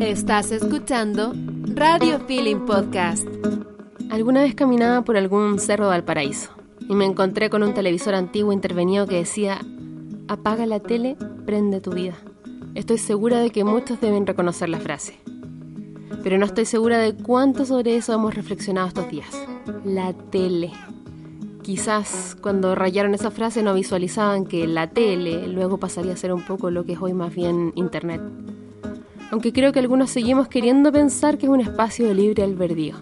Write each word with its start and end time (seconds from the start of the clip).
Estás 0.00 0.52
escuchando 0.52 1.34
Radio 1.74 2.20
Feeling 2.20 2.66
Podcast. 2.66 3.26
Alguna 4.10 4.42
vez 4.42 4.54
caminaba 4.54 5.02
por 5.02 5.16
algún 5.16 5.58
cerro 5.58 5.84
de 5.84 5.90
Valparaíso 5.90 6.50
y 6.88 6.94
me 6.94 7.04
encontré 7.04 7.50
con 7.50 7.62
un 7.62 7.74
televisor 7.74 8.14
antiguo 8.14 8.52
intervenido 8.52 9.06
que 9.06 9.16
decía, 9.16 9.60
apaga 10.28 10.66
la 10.66 10.80
tele, 10.80 11.16
prende 11.46 11.80
tu 11.80 11.92
vida. 11.92 12.14
Estoy 12.74 12.98
segura 12.98 13.40
de 13.40 13.50
que 13.50 13.64
muchos 13.64 14.00
deben 14.00 14.26
reconocer 14.26 14.68
la 14.68 14.80
frase, 14.80 15.18
pero 16.22 16.38
no 16.38 16.46
estoy 16.46 16.64
segura 16.64 16.98
de 16.98 17.14
cuánto 17.14 17.64
sobre 17.64 17.96
eso 17.96 18.12
hemos 18.12 18.34
reflexionado 18.34 18.88
estos 18.88 19.10
días. 19.10 19.30
La 19.84 20.12
tele. 20.12 20.72
Quizás 21.62 22.36
cuando 22.40 22.74
rayaron 22.74 23.14
esa 23.14 23.30
frase 23.30 23.62
no 23.62 23.74
visualizaban 23.74 24.46
que 24.46 24.66
la 24.66 24.88
tele 24.88 25.46
luego 25.48 25.78
pasaría 25.78 26.12
a 26.12 26.16
ser 26.16 26.32
un 26.32 26.42
poco 26.42 26.70
lo 26.70 26.84
que 26.84 26.94
es 26.94 26.98
hoy 27.00 27.14
más 27.14 27.34
bien 27.34 27.72
Internet. 27.76 28.20
Aunque 29.32 29.54
creo 29.54 29.72
que 29.72 29.78
algunos 29.78 30.10
seguimos 30.10 30.46
queriendo 30.46 30.92
pensar 30.92 31.38
que 31.38 31.46
es 31.46 31.50
un 31.50 31.62
espacio 31.62 32.06
de 32.06 32.14
libre 32.14 32.42
albedrío, 32.42 32.96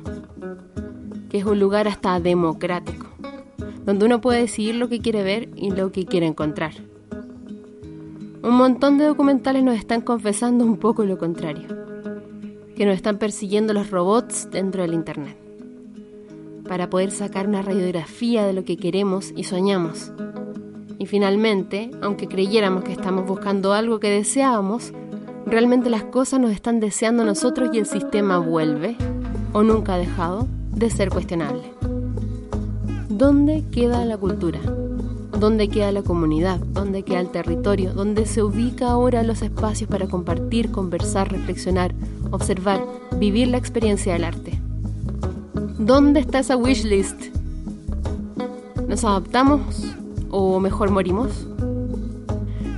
que 1.28 1.38
es 1.38 1.44
un 1.44 1.58
lugar 1.58 1.88
hasta 1.88 2.20
democrático, 2.20 3.08
donde 3.84 4.06
uno 4.06 4.20
puede 4.20 4.42
decidir 4.42 4.76
lo 4.76 4.88
que 4.88 5.00
quiere 5.00 5.24
ver 5.24 5.48
y 5.56 5.72
lo 5.72 5.90
que 5.90 6.06
quiere 6.06 6.26
encontrar. 6.26 6.72
Un 8.44 8.54
montón 8.54 8.96
de 8.96 9.06
documentales 9.06 9.64
nos 9.64 9.76
están 9.76 10.02
confesando 10.02 10.64
un 10.64 10.76
poco 10.76 11.04
lo 11.04 11.18
contrario, 11.18 11.66
que 12.76 12.86
nos 12.86 12.94
están 12.94 13.18
persiguiendo 13.18 13.74
los 13.74 13.90
robots 13.90 14.48
dentro 14.52 14.82
del 14.82 14.94
Internet 14.94 15.36
para 16.68 16.88
poder 16.88 17.10
sacar 17.10 17.48
una 17.48 17.62
radiografía 17.62 18.46
de 18.46 18.52
lo 18.52 18.64
que 18.64 18.76
queremos 18.76 19.32
y 19.34 19.42
soñamos. 19.42 20.12
Y 20.96 21.06
finalmente, 21.06 21.90
aunque 22.00 22.28
creyéramos 22.28 22.84
que 22.84 22.92
estamos 22.92 23.26
buscando 23.26 23.72
algo 23.72 23.98
que 23.98 24.10
deseábamos, 24.10 24.92
realmente 25.50 25.90
las 25.90 26.04
cosas 26.04 26.40
nos 26.40 26.52
están 26.52 26.80
deseando 26.80 27.24
nosotros 27.24 27.70
y 27.72 27.78
el 27.78 27.86
sistema 27.86 28.38
vuelve, 28.38 28.96
o 29.52 29.62
nunca 29.62 29.94
ha 29.94 29.98
dejado, 29.98 30.46
de 30.70 30.90
ser 30.90 31.10
cuestionable. 31.10 31.62
¿Dónde 33.08 33.64
queda 33.72 34.04
la 34.04 34.16
cultura? 34.16 34.60
¿Dónde 35.38 35.68
queda 35.68 35.90
la 35.90 36.02
comunidad? 36.02 36.60
¿Dónde 36.60 37.02
queda 37.02 37.20
el 37.20 37.30
territorio? 37.30 37.92
¿Dónde 37.92 38.26
se 38.26 38.42
ubica 38.42 38.90
ahora 38.90 39.22
los 39.22 39.42
espacios 39.42 39.90
para 39.90 40.06
compartir, 40.06 40.70
conversar, 40.70 41.32
reflexionar, 41.32 41.94
observar, 42.30 42.80
vivir 43.16 43.48
la 43.48 43.56
experiencia 43.56 44.12
del 44.12 44.24
arte? 44.24 44.60
¿Dónde 45.78 46.20
está 46.20 46.38
esa 46.38 46.56
wishlist? 46.56 47.34
¿Nos 48.86 49.04
adaptamos 49.04 49.60
o 50.30 50.60
mejor 50.60 50.90
morimos? 50.90 51.46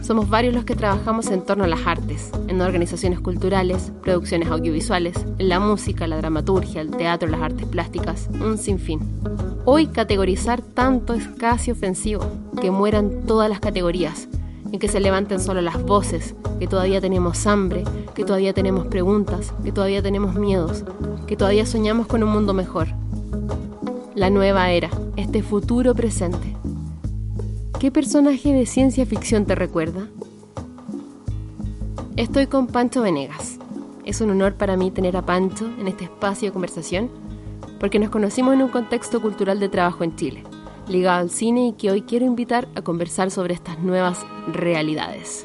Somos 0.02 0.28
varios 0.28 0.52
los 0.52 0.64
que 0.64 0.74
trabajamos 0.74 1.28
en 1.28 1.42
torno 1.42 1.62
a 1.62 1.68
las 1.68 1.86
artes, 1.86 2.32
en 2.48 2.60
organizaciones 2.60 3.20
culturales, 3.20 3.92
producciones 4.02 4.50
audiovisuales, 4.50 5.14
en 5.38 5.48
la 5.48 5.60
música, 5.60 6.08
la 6.08 6.16
dramaturgia, 6.16 6.80
el 6.80 6.90
teatro, 6.90 7.28
las 7.28 7.40
artes 7.40 7.66
plásticas, 7.66 8.28
un 8.40 8.58
sinfín. 8.58 9.00
Hoy 9.64 9.86
categorizar 9.86 10.60
tanto 10.60 11.14
es 11.14 11.28
casi 11.28 11.70
ofensivo, 11.70 12.26
que 12.60 12.72
mueran 12.72 13.22
todas 13.28 13.48
las 13.48 13.60
categorías, 13.60 14.26
en 14.72 14.80
que 14.80 14.88
se 14.88 14.98
levanten 14.98 15.38
solo 15.38 15.60
las 15.60 15.80
voces, 15.80 16.34
que 16.58 16.66
todavía 16.66 17.00
tenemos 17.00 17.46
hambre, 17.46 17.84
que 18.12 18.24
todavía 18.24 18.52
tenemos 18.52 18.88
preguntas, 18.88 19.54
que 19.62 19.70
todavía 19.70 20.02
tenemos 20.02 20.34
miedos, 20.34 20.82
que 21.28 21.36
todavía 21.36 21.64
soñamos 21.64 22.08
con 22.08 22.24
un 22.24 22.30
mundo 22.30 22.54
mejor. 22.54 22.88
La 24.16 24.30
nueva 24.30 24.68
era, 24.72 24.90
este 25.16 25.44
futuro 25.44 25.94
presente. 25.94 26.51
¿Qué 27.82 27.90
personaje 27.90 28.52
de 28.52 28.64
ciencia 28.64 29.04
ficción 29.04 29.44
te 29.44 29.56
recuerda? 29.56 30.06
Estoy 32.16 32.46
con 32.46 32.68
Pancho 32.68 33.02
Venegas. 33.02 33.58
Es 34.04 34.20
un 34.20 34.30
honor 34.30 34.54
para 34.54 34.76
mí 34.76 34.92
tener 34.92 35.16
a 35.16 35.26
Pancho 35.26 35.68
en 35.80 35.88
este 35.88 36.04
espacio 36.04 36.46
de 36.46 36.52
conversación 36.52 37.10
porque 37.80 37.98
nos 37.98 38.10
conocimos 38.10 38.54
en 38.54 38.62
un 38.62 38.68
contexto 38.68 39.20
cultural 39.20 39.58
de 39.58 39.68
trabajo 39.68 40.04
en 40.04 40.14
Chile 40.14 40.44
ligado 40.86 41.22
al 41.22 41.30
cine 41.30 41.66
y 41.66 41.72
que 41.72 41.90
hoy 41.90 42.02
quiero 42.02 42.24
invitar 42.24 42.68
a 42.76 42.82
conversar 42.82 43.32
sobre 43.32 43.54
estas 43.54 43.80
nuevas 43.80 44.24
realidades. 44.46 45.44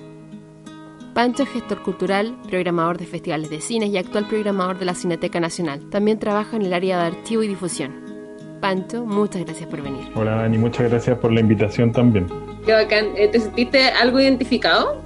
Pancho 1.16 1.41
es 1.41 1.50
gestor 1.50 1.81
cultural, 1.81 2.39
programador 2.47 3.00
de 3.00 3.07
festivales 3.07 3.50
de 3.50 3.62
cine 3.62 3.88
y 3.88 3.97
actual 3.97 4.28
programador 4.28 4.78
de 4.78 4.85
la 4.85 4.94
Cineteca 4.94 5.39
Nacional. 5.39 5.89
También 5.89 6.19
trabaja 6.19 6.56
en 6.56 6.62
el 6.62 6.73
área 6.73 7.00
de 7.00 7.17
archivo 7.17 7.41
y 7.41 7.47
difusión. 7.47 8.16
Pancho, 8.59 9.06
muchas 9.06 9.45
gracias 9.45 9.69
por 9.69 9.81
venir. 9.81 10.07
Hola 10.16 10.35
Dani, 10.35 10.57
muchas 10.57 10.90
gracias 10.90 11.18
por 11.19 11.31
la 11.31 11.40
invitación 11.40 11.91
también. 11.91 12.28
Qué 12.66 12.73
bacán. 12.73 13.06
Eh, 13.16 13.29
¿Te 13.29 13.40
sentiste 13.40 13.90
algo 13.90 14.19
identificado? 14.19 15.01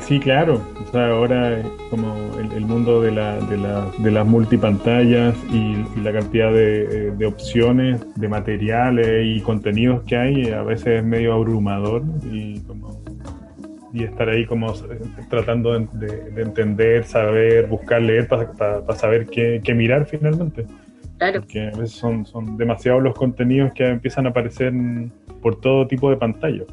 Sí, 0.00 0.20
claro. 0.20 0.60
O 0.86 0.92
sea, 0.92 1.08
ahora 1.10 1.62
como 1.90 2.14
el, 2.38 2.64
mundo 2.64 3.00
de, 3.00 3.10
la, 3.10 3.40
de, 3.40 3.56
la, 3.56 3.90
de, 3.98 4.10
las 4.10 4.26
multipantallas 4.26 5.34
y, 5.52 5.84
la 6.00 6.12
cantidad 6.12 6.52
de, 6.52 7.10
de, 7.12 7.26
opciones, 7.26 8.00
de 8.14 8.28
materiales 8.28 9.24
y 9.24 9.40
contenidos 9.40 10.04
que 10.04 10.16
hay, 10.16 10.50
a 10.50 10.62
veces 10.62 10.98
es 10.98 11.04
medio 11.04 11.32
abrumador 11.32 12.02
y, 12.30 12.60
como, 12.60 13.02
y 13.92 14.04
estar 14.04 14.28
ahí 14.28 14.46
como 14.46 14.72
tratando 15.28 15.72
de, 15.72 16.32
entender, 16.36 17.04
saber, 17.04 17.66
buscar, 17.66 18.00
leer 18.02 18.28
para 18.28 18.94
saber 18.94 19.26
qué, 19.26 19.60
qué, 19.64 19.74
mirar 19.74 20.06
finalmente. 20.06 20.66
Claro. 21.18 21.40
Porque 21.40 21.70
a 21.74 21.78
veces 21.78 21.92
son, 21.92 22.26
son 22.26 22.56
demasiados 22.56 23.02
los 23.02 23.14
contenidos 23.14 23.72
que 23.74 23.86
empiezan 23.86 24.26
a 24.26 24.30
aparecer 24.30 24.72
por 25.40 25.60
todo 25.60 25.86
tipo 25.86 26.10
de 26.10 26.16
pantallas. 26.16 26.66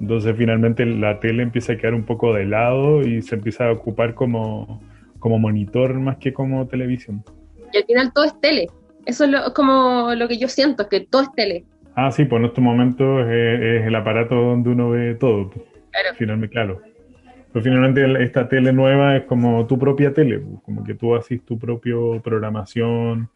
Entonces 0.00 0.36
finalmente 0.36 0.86
la 0.86 1.18
tele 1.18 1.42
empieza 1.42 1.72
a 1.72 1.76
quedar 1.76 1.94
un 1.94 2.04
poco 2.04 2.32
de 2.32 2.44
lado 2.44 3.02
y 3.02 3.20
se 3.22 3.34
empieza 3.34 3.68
a 3.68 3.72
ocupar 3.72 4.14
como, 4.14 4.80
como 5.18 5.38
monitor 5.38 5.94
más 5.94 6.18
que 6.18 6.32
como 6.32 6.66
televisión. 6.68 7.24
Y 7.72 7.78
al 7.78 7.84
final 7.84 8.12
todo 8.12 8.24
es 8.24 8.40
tele. 8.40 8.68
Eso 9.06 9.24
es, 9.24 9.32
como 9.54 10.14
lo 10.14 10.28
que 10.28 10.38
yo 10.38 10.48
siento, 10.48 10.88
que 10.88 11.00
todo 11.00 11.22
es 11.22 11.32
tele. 11.32 11.64
Ah, 11.94 12.12
sí, 12.12 12.24
pues 12.24 12.40
en 12.40 12.46
estos 12.46 12.62
momentos 12.62 13.26
es, 13.28 13.86
el 13.86 13.94
aparato 13.94 14.34
donde 14.34 14.70
uno 14.70 14.90
ve 14.90 15.14
todo. 15.14 15.50
Claro. 15.50 16.14
Finalmente, 16.16 16.52
claro. 16.52 16.80
Pero 17.52 17.64
finalmente 17.64 18.22
esta 18.22 18.48
tele 18.48 18.72
nueva 18.72 19.16
es 19.16 19.24
como 19.24 19.66
tu 19.66 19.78
propia 19.78 20.12
tele, 20.12 20.42
como 20.64 20.84
que 20.84 20.94
tú 20.94 21.16
haces 21.16 21.42
tu 21.44 21.58
propia 21.58 21.94
programación, 22.22 23.30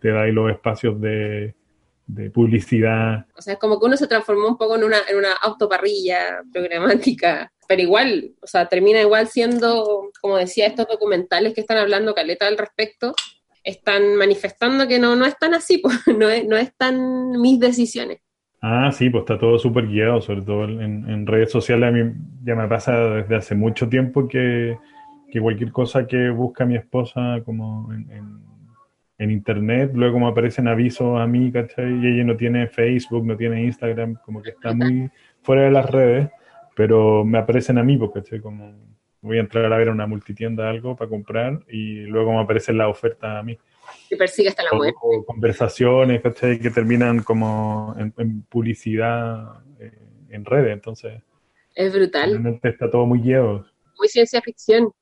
te 0.00 0.10
da 0.10 0.22
ahí 0.22 0.32
los 0.32 0.50
espacios 0.50 1.00
de, 1.00 1.54
de 2.08 2.30
publicidad. 2.30 3.26
O 3.36 3.42
sea, 3.42 3.54
es 3.54 3.60
como 3.60 3.78
que 3.78 3.86
uno 3.86 3.96
se 3.96 4.08
transformó 4.08 4.48
un 4.48 4.56
poco 4.56 4.76
en 4.76 4.84
una, 4.84 4.96
en 5.08 5.16
una 5.16 5.32
autoparrilla 5.34 6.42
programática, 6.52 7.52
pero 7.68 7.82
igual, 7.82 8.32
o 8.40 8.46
sea, 8.46 8.66
termina 8.66 9.00
igual 9.00 9.28
siendo, 9.28 10.10
como 10.20 10.38
decía, 10.38 10.66
estos 10.66 10.88
documentales 10.88 11.54
que 11.54 11.60
están 11.60 11.76
hablando 11.76 12.14
Caleta 12.14 12.48
al 12.48 12.58
respecto, 12.58 13.14
están 13.62 14.16
manifestando 14.16 14.88
que 14.88 14.98
no, 14.98 15.14
no 15.16 15.26
es 15.26 15.36
tan 15.38 15.52
así, 15.52 15.78
pues, 15.82 16.00
no, 16.16 16.28
es, 16.28 16.46
no 16.46 16.56
es 16.56 16.74
tan 16.76 17.32
mis 17.40 17.60
decisiones. 17.60 18.20
Ah, 18.60 18.90
sí, 18.90 19.08
pues 19.10 19.22
está 19.22 19.38
todo 19.38 19.58
súper 19.58 19.86
guiado, 19.86 20.20
sobre 20.20 20.42
todo 20.42 20.64
en, 20.64 21.26
redes 21.26 21.52
sociales. 21.52 21.88
A 21.88 21.92
mí 21.92 22.12
ya 22.42 22.56
me 22.56 22.66
pasa 22.66 22.92
desde 23.10 23.36
hace 23.36 23.54
mucho 23.54 23.88
tiempo 23.88 24.26
que, 24.26 24.76
que 25.30 25.40
cualquier 25.40 25.70
cosa 25.70 26.08
que 26.08 26.30
busca 26.30 26.64
mi 26.64 26.74
esposa 26.74 27.40
como 27.44 27.92
en 27.92 28.10
en 28.10 28.47
internet, 29.18 29.90
luego 29.94 30.18
me 30.20 30.28
aparecen 30.28 30.68
avisos 30.68 31.18
a 31.18 31.26
mí, 31.26 31.50
¿cachai? 31.50 31.92
Y 32.00 32.06
ella 32.06 32.24
no 32.24 32.36
tiene 32.36 32.68
Facebook, 32.68 33.26
no 33.26 33.36
tiene 33.36 33.64
Instagram, 33.64 34.14
como 34.24 34.40
que 34.40 34.50
está 34.50 34.72
muy 34.72 35.10
fuera 35.42 35.62
de 35.62 35.70
las 35.72 35.90
redes, 35.90 36.30
pero 36.76 37.24
me 37.24 37.38
aparecen 37.38 37.78
a 37.78 37.82
mí, 37.82 37.96
pues, 37.96 38.12
¿cachai? 38.14 38.40
Como 38.40 38.72
voy 39.20 39.38
a 39.38 39.40
entrar 39.40 39.72
a 39.72 39.76
ver 39.76 39.90
una 39.90 40.06
multitienda 40.06 40.70
algo 40.70 40.94
para 40.94 41.10
comprar 41.10 41.60
y 41.68 42.02
luego 42.02 42.32
me 42.32 42.40
aparece 42.40 42.72
la 42.72 42.88
oferta 42.88 43.38
a 43.38 43.42
mí. 43.42 43.58
Y 44.10 44.16
persigue 44.16 44.48
hasta 44.48 44.62
la 44.62 44.78
web. 44.78 44.94
O, 45.02 45.24
conversaciones, 45.24 46.22
¿cachai? 46.22 46.60
Que 46.60 46.70
terminan 46.70 47.22
como 47.22 47.94
en, 47.98 48.42
publicidad 48.42 49.62
eh, 49.80 49.92
en 50.30 50.44
redes, 50.44 50.72
entonces. 50.72 51.20
Es 51.74 51.92
brutal. 51.92 52.30
Realmente 52.30 52.68
está 52.68 52.90
todo 52.90 53.06
muy 53.06 53.20
guiado. 53.20 53.66
Muy 53.98 54.08
ciencia 54.08 54.40
ficción 54.40 54.92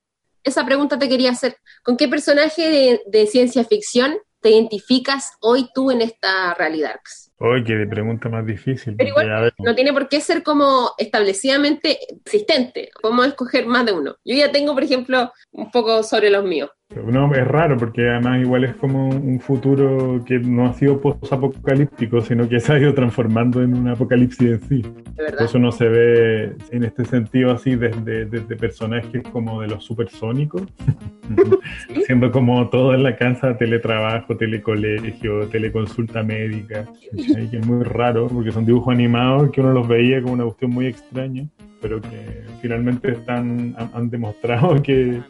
esa 0.47 0.65
pregunta 0.65 0.99
te 0.99 1.09
quería 1.09 1.33
hacer. 1.33 1.57
¿Con 1.83 1.97
qué 1.97 2.09
personaje 2.09 3.01
de, 3.07 3.27
ciencia 3.27 3.65
ficción 3.65 4.17
te 4.41 4.51
identificas 4.51 5.33
hoy 5.41 5.69
tú 5.75 5.91
en 5.91 6.01
esta 6.01 6.55
realidad? 6.55 7.01
Oye, 7.39 7.65
qué 7.65 7.87
pregunta 7.91 8.29
más 8.29 8.47
difícil. 8.47 8.95
Pero 8.97 9.11
igual 9.11 9.53
no 9.59 9.75
tiene 9.75 9.93
por 9.93 10.09
qué 10.09 10.21
ser 10.21 10.43
como 10.43 10.93
establecidamente 10.97 11.99
existente. 12.09 12.91
Podemos 13.03 13.27
escoger 13.27 13.67
más 13.67 13.85
de 13.85 13.93
uno. 13.93 14.17
Yo 14.25 14.37
ya 14.37 14.53
tengo, 14.53 14.73
por 14.73 14.85
ejemplo, 14.85 15.33
un 15.51 15.71
poco 15.71 16.03
sobre 16.03 16.31
los 16.31 16.45
míos. 16.45 16.71
No, 16.95 17.35
es 17.35 17.47
raro 17.47 17.77
porque 17.77 18.09
además 18.09 18.41
igual 18.41 18.65
es 18.65 18.75
como 18.77 19.09
un 19.09 19.41
futuro 19.41 20.23
que 20.25 20.39
no 20.39 20.67
ha 20.67 20.73
sido 20.73 21.01
post-apocalíptico, 21.01 22.21
sino 22.21 22.49
que 22.49 22.61
se 22.61 22.73
ha 22.73 22.79
ido 22.79 22.95
transformando 22.95 23.61
en 23.63 23.75
un 23.75 23.89
apocalipsis 23.89 24.41
en 24.49 24.61
sí. 24.63 24.83
Por 25.17 25.43
eso 25.43 25.59
no 25.59 25.73
se 25.73 25.89
ve 25.89 26.57
en 26.71 26.85
este 26.85 27.05
sentido 27.05 27.53
así 27.53 27.75
desde, 27.75 28.57
personajes 28.57 29.23
como 29.33 29.61
de 29.61 29.69
los 29.69 29.85
supersónicos, 29.85 30.63
siendo 32.07 32.31
como 32.31 32.69
todo 32.71 32.95
en 32.95 33.03
la 33.03 33.17
casa, 33.17 33.59
teletrabajo, 33.59 34.37
telecolegio, 34.37 35.49
teleconsulta 35.49 36.23
médica, 36.23 36.87
que 37.11 37.57
es 37.59 37.67
muy 37.67 37.83
raro 37.83 38.29
porque 38.29 38.53
son 38.53 38.65
dibujos 38.65 38.95
animados 38.95 39.51
que 39.51 39.61
uno 39.61 39.73
los 39.73 39.89
veía 39.89 40.23
como 40.23 40.35
una 40.35 40.45
cuestión 40.45 40.71
muy 40.71 40.87
extraña 40.87 41.47
pero 41.87 42.01
que 42.01 42.43
finalmente 42.61 43.13
están, 43.13 43.77
han, 43.79 44.11
demostrado 44.11 44.75
que, 44.83 45.23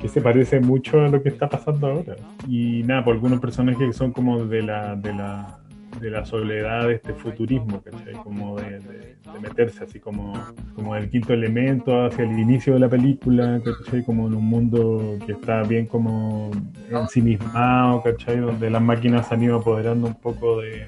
que 0.00 0.08
se 0.08 0.20
parece 0.20 0.60
mucho 0.60 1.00
a 1.00 1.08
lo 1.08 1.22
que 1.22 1.30
está 1.30 1.48
pasando 1.48 1.86
ahora. 1.86 2.16
Y 2.46 2.82
nada, 2.82 3.02
por 3.02 3.14
algunos 3.14 3.40
personajes 3.40 3.86
que 3.86 3.92
son 3.94 4.12
como 4.12 4.44
de 4.44 4.62
la, 4.62 4.94
de 4.96 5.14
la, 5.14 5.60
de 5.98 6.10
la 6.10 6.26
soledad 6.26 6.88
de 6.88 6.96
este 6.96 7.14
futurismo, 7.14 7.80
¿cachai? 7.82 8.12
Como 8.22 8.56
de, 8.56 8.80
de, 8.80 9.14
meterse 9.40 9.84
así 9.84 9.98
como, 9.98 10.34
como 10.74 10.94
el 10.94 11.08
quinto 11.08 11.32
elemento 11.32 12.04
hacia 12.04 12.24
el 12.24 12.38
inicio 12.38 12.74
de 12.74 12.80
la 12.80 12.88
película, 12.90 13.62
¿cachai? 13.64 14.04
Como 14.04 14.26
en 14.26 14.34
un 14.34 14.44
mundo 14.44 15.18
que 15.24 15.32
está 15.32 15.62
bien 15.62 15.86
como 15.86 16.50
ensimismado, 16.90 18.02
¿cachai? 18.02 18.40
Donde 18.40 18.68
las 18.68 18.82
máquinas 18.82 19.32
han 19.32 19.42
ido 19.42 19.56
apoderando 19.56 20.06
un 20.06 20.14
poco 20.14 20.60
de, 20.60 20.86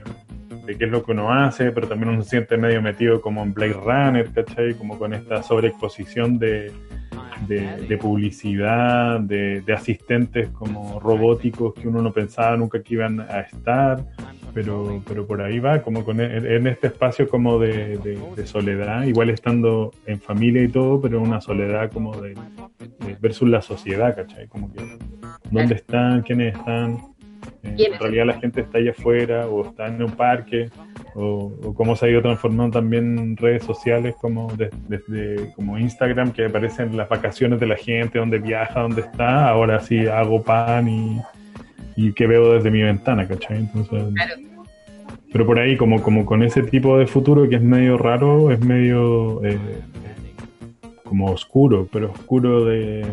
de 0.67 0.77
qué 0.77 0.85
es 0.85 0.91
lo 0.91 1.03
que 1.03 1.13
uno 1.13 1.33
hace, 1.33 1.71
pero 1.73 1.89
también 1.89 2.11
uno 2.11 2.23
se 2.23 2.31
siente 2.31 2.57
medio 2.57 2.83
metido 2.83 3.21
como 3.21 3.43
en 3.43 3.55
Blade 3.55 3.73
Runner, 3.73 4.31
¿cachai? 4.33 4.75
Como 4.75 4.99
con 4.99 5.15
esta 5.15 5.43
sobreexposición 5.43 6.39
de, 6.39 6.73
de, 7.47 7.99
publicidad, 7.99 9.21
de, 9.21 9.63
asistentes 9.75 10.49
como 10.51 11.01
robóticos 11.01 11.75
que 11.75 11.89
uno 11.89 12.03
no 12.03 12.13
pensaba 12.13 12.57
nunca 12.57 12.83
que 12.83 12.95
iban 12.95 13.21
a 13.21 13.41
estar, 13.41 14.05
pero, 14.53 15.03
pero 15.07 15.27
por 15.27 15.43
ahí 15.43 15.59
va, 15.59 15.83
como 15.83 16.05
con, 16.05 16.21
en 16.21 16.67
este 16.67 16.89
espacio 16.89 17.29
como 17.29 17.59
de, 17.59 18.19
soledad, 18.45 19.05
igual 19.05 19.31
estando 19.31 19.93
en 20.07 20.21
familia 20.21 20.63
y 20.63 20.69
todo, 20.69 21.01
pero 21.01 21.21
una 21.21 21.41
soledad 21.41 21.91
como 21.93 22.21
de, 22.21 22.35
versus 23.21 23.49
la 23.49 23.63
sociedad, 23.63 24.17
¿cachai? 24.17 24.49
Como 24.49 24.73
que, 24.73 24.83
¿dónde 25.51 25.75
están? 25.75 26.23
¿Quiénes 26.23 26.57
están? 26.57 27.16
En 27.77 27.99
realidad 27.99 28.27
la 28.27 28.41
gente 28.41 28.61
está 28.61 28.79
allá 28.79 28.93
afuera 28.93 29.47
o 29.47 29.67
está 29.67 29.87
en 29.89 30.03
un 30.03 30.13
parque 30.13 30.71
o, 31.15 31.75
cómo 31.75 31.97
se 31.97 32.07
ha 32.07 32.09
ido 32.11 32.23
transformando 32.23 32.79
también 32.79 33.37
redes 33.37 33.65
sociales 33.65 34.15
como 34.21 34.53
desde 34.89 35.53
como 35.55 35.79
Instagram 35.79 36.33
que 36.33 36.47
aparecen 36.47 36.97
las 36.97 37.09
vacaciones 37.09 37.59
de 37.61 37.67
la 37.67 37.77
gente, 37.77 38.19
donde 38.19 38.39
viaja, 38.39 38.81
dónde 38.81 39.03
está, 39.03 39.49
ahora 39.49 39.81
sí 39.81 40.07
hago 40.07 40.43
pan 40.43 40.89
y, 40.89 41.21
y 41.97 42.13
que 42.13 42.27
veo 42.27 42.53
desde 42.55 42.71
mi 42.71 42.83
ventana, 42.83 43.27
¿cachai? 43.27 43.59
Entonces, 43.59 44.05
Pero 45.33 45.47
por 45.47 45.59
ahí 45.59 45.77
como, 45.77 46.03
como 46.03 46.27
con 46.27 46.43
ese 46.43 46.63
tipo 46.63 46.99
de 46.99 47.07
futuro 47.07 47.49
que 47.49 47.57
es 47.57 47.63
medio 47.63 47.99
raro, 47.99 48.51
es 48.51 48.61
medio... 48.61 49.45
Eh, 49.45 49.59
como 51.07 51.31
oscuro, 51.31 51.89
pero 51.91 52.13
oscuro 52.13 52.65
de 52.65 53.07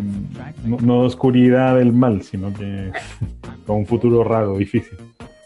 no, 0.66 1.02
oscuridad 1.02 1.78
del 1.78 1.94
mal, 1.94 2.24
sino 2.24 2.54
que 2.54 2.92
con 3.66 3.78
un 3.78 3.86
futuro 3.86 4.24
raro, 4.24 4.58
difícil. 4.58 4.98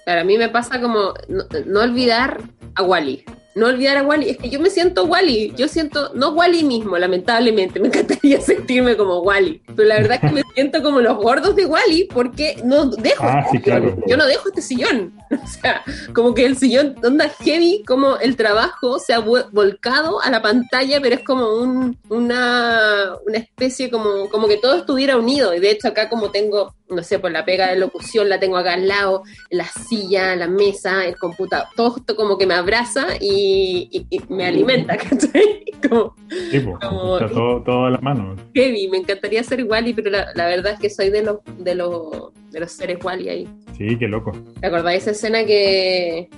Para 0.06 0.24
mí 0.24 0.38
me 0.38 0.50
pasa 0.50 0.82
como 0.82 1.14
no, 1.28 1.82
olvidar 1.82 2.42
a 2.76 2.84
Wally. 2.84 3.24
No 3.58 3.66
olvidar 3.66 3.98
a 3.98 4.04
Wally. 4.04 4.30
Es 4.30 4.38
que 4.38 4.50
yo 4.50 4.60
me 4.60 4.70
siento 4.70 5.06
Wally. 5.06 5.52
Yo 5.58 5.68
siento, 5.68 6.12
no 6.14 6.30
Wally 6.30 6.64
mismo, 6.64 6.96
lamentablemente. 6.96 7.80
Me 7.80 7.88
encantaría 7.88 8.40
sentirme 8.42 8.96
como 8.96 9.22
Wally. 9.22 9.64
Pero 9.76 9.88
la 9.88 9.96
verdad 9.96 10.20
es 10.22 10.30
que 10.30 10.36
me 10.36 10.44
siento 10.54 10.84
como 10.84 11.02
los 11.02 11.18
gordos 11.18 11.56
de 11.56 11.66
Wally 11.66 12.08
porque 12.14 12.62
no 12.64 12.86
dejo. 12.86 13.24
Ah, 13.24 13.44
este 13.52 13.72
Yo 14.06 14.16
no 14.16 14.28
dejo 14.28 14.50
este 14.50 14.62
sillón. 14.62 15.14
O 15.48 15.50
sea, 15.50 15.82
como 16.14 16.34
que 16.34 16.46
el 16.46 16.58
sillón, 16.58 16.96
onda 17.04 17.30
heavy, 17.30 17.84
como 17.86 18.18
el 18.18 18.36
trabajo 18.36 19.00
se 19.00 19.14
ha 19.14 19.20
volcado 19.20 20.22
a 20.22 20.30
la 20.30 20.42
pantalla, 20.42 21.02
pero 21.02 21.16
es 21.16 21.24
como 21.24 21.54
un, 21.56 21.98
una, 22.10 23.14
una 23.26 23.38
especie 23.38 23.90
como, 23.90 24.30
como 24.30 24.48
que 24.48 24.58
todo 24.58 24.76
estuviera 24.76 25.18
unido. 25.18 25.54
Y 25.54 25.60
de 25.60 25.72
hecho, 25.72 25.88
acá, 25.88 26.10
como 26.10 26.32
tengo 26.32 26.74
no 26.90 27.04
sé, 27.04 27.20
por 27.20 27.32
la 27.32 27.46
pega 27.46 27.70
de 27.70 27.78
locución 27.78 28.30
la 28.30 28.40
tengo 28.40 28.58
acá 28.58 28.74
al 28.74 28.88
lado, 28.88 29.24
la 29.50 29.66
silla, 29.66 30.36
la 30.36 30.48
mesa, 30.48 31.06
el 31.06 31.18
computador, 31.18 31.68
todo 31.76 31.98
esto 31.98 32.16
como 32.16 32.38
que 32.38 32.46
me 32.46 32.54
abraza 32.54 33.08
y, 33.20 34.08
me 34.30 34.46
alimenta, 34.46 34.98
¿cachai? 34.98 35.66
Como, 35.88 36.16
está 36.52 37.30
todo, 37.30 37.62
todo, 37.62 37.86
a 37.86 37.92
la 37.92 38.00
mano. 38.00 38.36
Heavy, 38.54 38.88
me 38.90 38.98
encantaría 38.98 39.44
ser 39.44 39.64
Wally, 39.64 39.94
pero 39.94 40.10
la, 40.10 40.48
verdad 40.48 40.74
es 40.74 40.80
que 40.80 40.90
soy 40.90 41.10
de 41.10 41.24
los, 41.24 41.38
de 41.58 41.76
los, 41.76 42.34
de 42.52 42.60
los 42.60 42.72
seres 42.72 42.98
Wally 43.04 43.30
ahí. 43.30 43.48
Sí, 43.78 43.98
qué 43.98 44.08
loco. 44.08 44.32
¿Te 44.60 44.68
acordáis 44.68 45.04
esa 45.04 45.12
escena 45.12 45.46
que, 45.46 46.30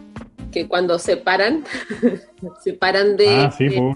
que 0.51 0.67
cuando 0.67 0.99
se 0.99 1.17
paran, 1.17 1.63
se 2.63 2.73
paran 2.73 3.17
de... 3.17 3.29
Ah, 3.29 3.51
sí, 3.51 3.69
pues. 3.69 3.95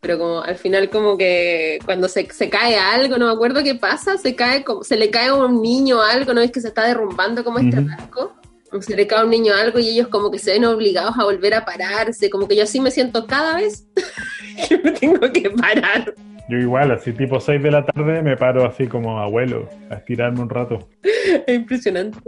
pero 0.00 0.18
como 0.18 0.42
al 0.42 0.56
final 0.56 0.90
como 0.90 1.16
que 1.16 1.78
cuando 1.84 2.08
se, 2.08 2.26
se, 2.30 2.50
cae 2.50 2.76
algo, 2.76 3.18
no 3.18 3.26
me 3.26 3.32
acuerdo 3.32 3.62
qué 3.62 3.74
pasa, 3.74 4.18
se 4.18 4.34
cae 4.34 4.64
como, 4.64 4.84
se 4.84 4.96
le 4.96 5.10
cae 5.10 5.28
a 5.28 5.34
un 5.34 5.62
niño 5.62 6.00
algo, 6.02 6.34
¿no 6.34 6.40
es 6.40 6.50
que 6.50 6.60
se 6.60 6.68
está 6.68 6.86
derrumbando 6.86 7.44
como 7.44 7.58
este 7.58 7.80
barco? 7.80 8.34
Se 8.80 8.96
le 8.96 9.06
cae 9.06 9.20
a 9.20 9.24
un 9.24 9.30
niño 9.30 9.54
algo 9.54 9.78
y 9.78 9.88
ellos 9.88 10.08
como 10.08 10.30
que 10.30 10.38
se 10.38 10.52
ven 10.52 10.64
obligados 10.64 11.16
a 11.18 11.24
volver 11.24 11.54
a 11.54 11.64
pararse, 11.64 12.28
como 12.28 12.48
que 12.48 12.56
yo 12.56 12.64
así 12.64 12.80
me 12.80 12.90
siento 12.90 13.26
cada 13.26 13.56
vez 13.56 13.86
que 14.68 14.78
me 14.78 14.90
tengo 14.92 15.20
que 15.32 15.50
parar. 15.50 16.14
Yo 16.48 16.58
igual, 16.58 16.90
así 16.90 17.12
tipo 17.12 17.40
6 17.40 17.62
de 17.62 17.70
la 17.70 17.86
tarde 17.86 18.20
me 18.22 18.36
paro 18.36 18.66
así 18.66 18.86
como 18.86 19.18
abuelo, 19.18 19.68
a 19.90 19.94
estirarme 19.94 20.40
un 20.40 20.50
rato. 20.50 20.88
Es 21.46 21.54
impresionante. 21.54 22.18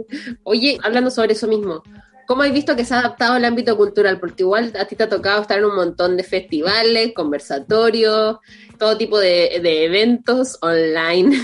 Oye, 0.43 0.77
hablando 0.83 1.11
sobre 1.11 1.33
eso 1.33 1.47
mismo, 1.47 1.83
¿Cómo 2.27 2.41
has 2.41 2.51
visto 2.51 2.75
que 2.75 2.83
se 2.83 2.93
ha 2.93 2.99
adaptado 2.99 3.35
al 3.35 3.45
ámbito 3.45 3.77
cultural? 3.77 4.19
Porque 4.19 4.43
igual 4.43 4.73
a 4.77 4.83
ti 4.83 4.97
te 4.97 5.03
ha 5.03 5.09
tocado 5.09 5.41
estar 5.41 5.59
en 5.59 5.63
un 5.63 5.77
montón 5.77 6.17
de 6.17 6.23
festivales, 6.23 7.13
conversatorios, 7.15 8.39
todo 8.77 8.97
tipo 8.97 9.17
de, 9.17 9.55
eventos 9.85 10.59
online. 10.61 11.37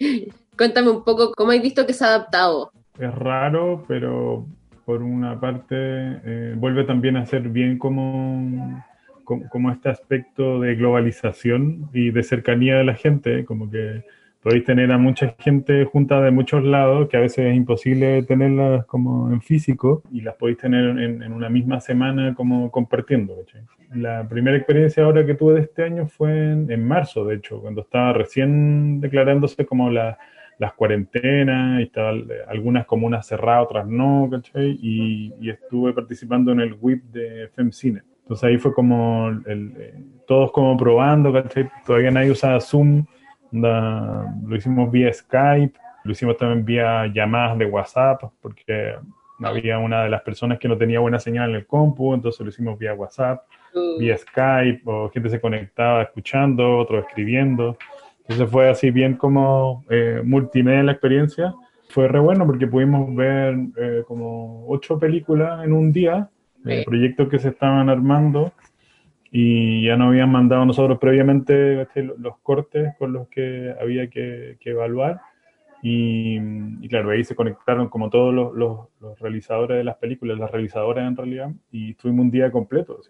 Cuéntame 0.58 0.90
un 0.90 1.04
poco 1.04 1.32
cómo 1.36 1.52
has 1.52 1.62
visto 1.62 1.86
que 1.86 1.92
se 1.92 2.04
ha 2.04 2.08
adaptado. 2.08 2.72
Es 2.98 3.14
raro, 3.14 3.84
pero 3.86 4.44
por 4.84 5.04
una 5.04 5.38
parte 5.38 5.76
eh, 5.78 6.54
vuelve 6.56 6.82
también 6.82 7.16
a 7.16 7.26
ser 7.26 7.42
bien 7.48 7.78
como, 7.78 8.82
como, 9.24 9.70
este 9.70 9.88
aspecto 9.88 10.58
de 10.58 10.74
globalización 10.74 11.88
y 11.92 12.10
de 12.10 12.22
cercanía 12.24 12.74
de 12.74 12.84
la 12.84 12.94
gente, 12.94 13.44
como 13.44 13.70
que 13.70 14.04
podéis 14.44 14.64
tener 14.64 14.92
a 14.92 14.98
mucha 14.98 15.34
gente 15.38 15.86
junta 15.86 16.20
de 16.20 16.30
muchos 16.30 16.62
lados, 16.62 17.08
que 17.08 17.16
a 17.16 17.20
veces 17.20 17.46
es 17.46 17.56
imposible 17.56 18.22
tenerlas 18.24 18.84
como 18.84 19.32
en 19.32 19.40
físico, 19.40 20.02
y 20.12 20.20
las 20.20 20.34
podéis 20.34 20.58
tener 20.58 20.98
en, 20.98 21.32
una 21.32 21.48
misma 21.48 21.80
semana 21.80 22.34
como 22.34 22.70
compartiendo. 22.70 23.34
La 23.94 24.28
primera 24.28 24.54
experiencia 24.58 25.02
ahora 25.02 25.24
que 25.24 25.34
tuve 25.34 25.54
de 25.54 25.60
este 25.62 25.82
año 25.82 26.06
fue 26.06 26.30
en, 26.52 26.86
marzo, 26.86 27.24
de 27.24 27.36
hecho, 27.36 27.58
cuando 27.62 27.80
estaba 27.80 28.12
recién 28.12 29.00
declarándose 29.00 29.64
como 29.64 29.88
la, 29.88 30.18
las 30.58 30.74
cuarentenas, 30.74 31.80
y 31.80 31.84
estaban 31.84 32.26
algunas 32.46 32.84
comunas 32.84 33.26
cerradas, 33.26 33.64
otras 33.64 33.88
no, 33.88 34.28
¿cachai? 34.30 34.78
Y, 34.78 35.32
estuve 35.48 35.94
participando 35.94 36.52
en 36.52 36.60
el 36.60 36.76
WIP 36.78 37.02
de 37.04 37.48
FemCine. 37.54 38.02
Entonces 38.24 38.44
ahí 38.44 38.58
fue 38.58 38.74
como 38.74 39.28
el, 39.46 39.72
eh, 39.78 39.94
todos 40.26 40.52
como 40.52 40.76
probando, 40.76 41.32
¿cachai? 41.32 41.70
Todavía 41.86 42.10
nadie 42.10 42.30
usaba 42.30 42.60
Zoom, 42.60 43.06
lo 43.62 44.56
hicimos 44.56 44.90
vía 44.90 45.12
Skype, 45.12 45.78
lo 46.04 46.12
hicimos 46.12 46.36
también 46.36 46.64
vía 46.64 47.06
llamadas 47.06 47.58
de 47.58 47.66
WhatsApp, 47.66 48.22
porque 48.40 48.94
había 49.42 49.78
una 49.78 50.04
de 50.04 50.10
las 50.10 50.22
personas 50.22 50.58
que 50.58 50.68
no 50.68 50.76
tenía 50.76 51.00
buena 51.00 51.18
señal 51.18 51.50
en 51.50 51.56
el 51.56 51.66
compu, 51.66 52.14
entonces 52.14 52.40
lo 52.40 52.48
hicimos 52.48 52.78
vía 52.78 52.94
WhatsApp, 52.94 53.42
mm. 53.74 53.98
vía 53.98 54.16
Skype, 54.16 54.82
o 54.84 55.10
gente 55.10 55.30
se 55.30 55.40
conectaba 55.40 56.02
escuchando, 56.02 56.78
otro 56.78 56.98
escribiendo. 56.98 57.76
Entonces 58.20 58.50
fue 58.50 58.70
así 58.70 58.90
bien 58.90 59.16
como 59.16 59.84
eh, 59.90 60.22
multimedia 60.24 60.82
la 60.82 60.92
experiencia. 60.92 61.54
Fue 61.90 62.08
re 62.08 62.18
bueno 62.18 62.46
porque 62.46 62.66
pudimos 62.66 63.14
ver 63.14 63.56
eh, 63.76 64.02
como 64.06 64.66
ocho 64.68 64.98
películas 64.98 65.64
en 65.64 65.72
un 65.72 65.92
día, 65.92 66.28
eh, 66.66 66.82
proyectos 66.86 67.28
que 67.28 67.38
se 67.38 67.50
estaban 67.50 67.90
armando 67.90 68.52
y 69.36 69.82
ya 69.82 69.96
nos 69.96 70.10
habían 70.10 70.30
mandado 70.30 70.64
nosotros 70.64 70.96
previamente 71.00 71.88
los 72.18 72.38
cortes 72.38 72.94
con 72.96 73.12
los 73.12 73.26
que 73.26 73.74
había 73.80 74.08
que, 74.08 74.56
evaluar. 74.64 75.22
Y, 75.82 76.38
claro, 76.86 77.10
ahí 77.10 77.24
se 77.24 77.34
conectaron 77.34 77.88
como 77.88 78.10
todos 78.10 78.32
los, 78.32 78.54
los, 79.00 79.18
realizadores 79.18 79.78
de 79.78 79.82
las 79.82 79.96
películas, 79.96 80.38
las 80.38 80.52
realizadoras 80.52 81.08
en 81.08 81.16
realidad, 81.16 81.50
y 81.72 81.90
estuvimos 81.90 82.26
un 82.26 82.30
día 82.30 82.52
completo. 82.52 83.00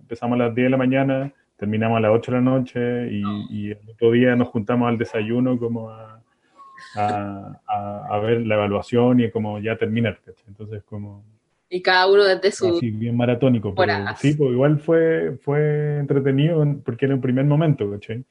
Empezamos 0.00 0.34
a 0.34 0.46
las 0.46 0.54
10 0.56 0.66
de 0.66 0.70
la 0.70 0.76
mañana, 0.76 1.32
terminamos 1.56 1.98
a 1.98 2.00
las 2.00 2.10
8 2.10 2.32
de 2.32 2.38
la 2.38 2.42
noche 2.42 3.08
y, 3.12 3.70
el 3.70 3.88
otro 3.88 4.10
día 4.10 4.34
nos 4.34 4.48
juntamos 4.48 4.88
al 4.88 4.98
desayuno 4.98 5.60
como 5.60 5.90
a, 5.90 6.20
a, 6.96 8.06
a, 8.10 8.18
ver 8.18 8.44
la 8.44 8.56
evaluación 8.56 9.20
y 9.20 9.30
como 9.30 9.60
ya 9.60 9.76
terminar. 9.76 10.18
Entonces, 10.48 10.82
como 10.82 11.22
y 11.72 11.80
cada 11.80 12.06
uno 12.06 12.22
desde 12.22 12.52
su... 12.52 12.78
Sí, 12.78 12.90
bien 12.90 13.16
maratónico, 13.16 13.74
pero 13.74 13.94
sí, 14.18 14.34
pues 14.34 14.50
igual 14.50 14.78
fue, 14.78 15.38
fue 15.40 16.00
entretenido 16.00 16.62
porque 16.84 17.06
era 17.06 17.14
un 17.14 17.22
primer 17.22 17.46
momento, 17.46 17.90
¿cachai? 17.90 18.24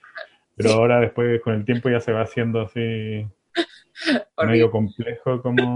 Pero 0.55 0.73
ahora 0.73 0.99
después 0.99 1.41
con 1.41 1.55
el 1.55 1.65
tiempo 1.65 1.89
ya 1.89 1.99
se 1.99 2.11
va 2.11 2.21
haciendo 2.21 2.61
así 2.61 3.25
medio 4.45 4.69
complejo 4.69 5.41
como 5.41 5.75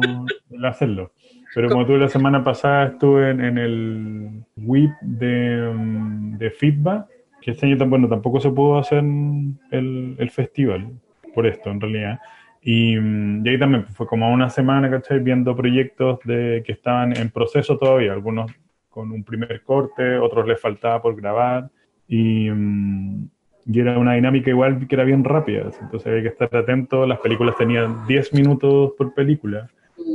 hacerlo. 0.63 1.12
Pero 1.55 1.69
como 1.69 1.88
tuve 1.88 1.98
la 1.98 2.10
semana 2.10 2.43
pasada 2.43 2.86
estuve 2.86 3.31
en, 3.31 3.57
el 3.57 4.43
WIP 4.57 4.91
de, 5.01 5.72
mm, 5.74 6.38
de 6.38 6.51
Feedback, 6.51 7.07
que 7.41 7.51
este 7.51 7.65
año 7.65 7.84
bueno, 7.88 8.07
tampoco 8.07 8.39
se 8.39 8.51
pudo 8.51 8.77
hacer 8.77 9.00
el, 9.00 10.15
el 10.19 10.29
festival 10.29 10.91
por 11.34 11.48
esto 11.48 11.72
en 11.72 11.81
realidad. 11.81 12.19
Mm, 12.65 13.45
y, 13.45 13.50
ahí 13.50 13.60
también 13.60 13.86
fue 13.86 14.07
como 14.07 14.31
una 14.31 14.50
semana, 14.50 14.89
¿cachai? 14.89 15.19
Viendo 15.19 15.55
proyectos 15.55 16.19
de, 16.25 16.63
que 16.65 16.72
estaban 16.72 17.15
en 17.15 17.29
proceso 17.29 17.77
todavía, 17.77 18.13
algunos 18.13 18.51
con 18.89 19.12
un 19.12 19.24
primer 19.24 19.62
corte, 19.63 20.17
otros 20.17 20.48
les 20.48 20.60
faltaba 20.60 21.01
por 21.01 21.15
grabar. 21.15 21.69
Y, 22.07 22.50
mm, 22.50 23.27
y 23.67 23.79
era 23.79 23.98
una 23.98 24.13
dinámica 24.13 24.50
igual 24.50 24.88
que 24.88 24.95
era 24.95 25.03
bien 25.03 25.24
rápida, 25.24 25.72
entonces 25.81 26.07
había 26.07 26.22
que 26.22 26.27
estar 26.29 26.55
atento, 26.55 27.07
las 27.07 27.19
películas 27.19 27.55
tenían 27.57 28.05
10 28.07 28.34
minutos 28.34 28.93
por 28.95 29.13
película 29.15 29.67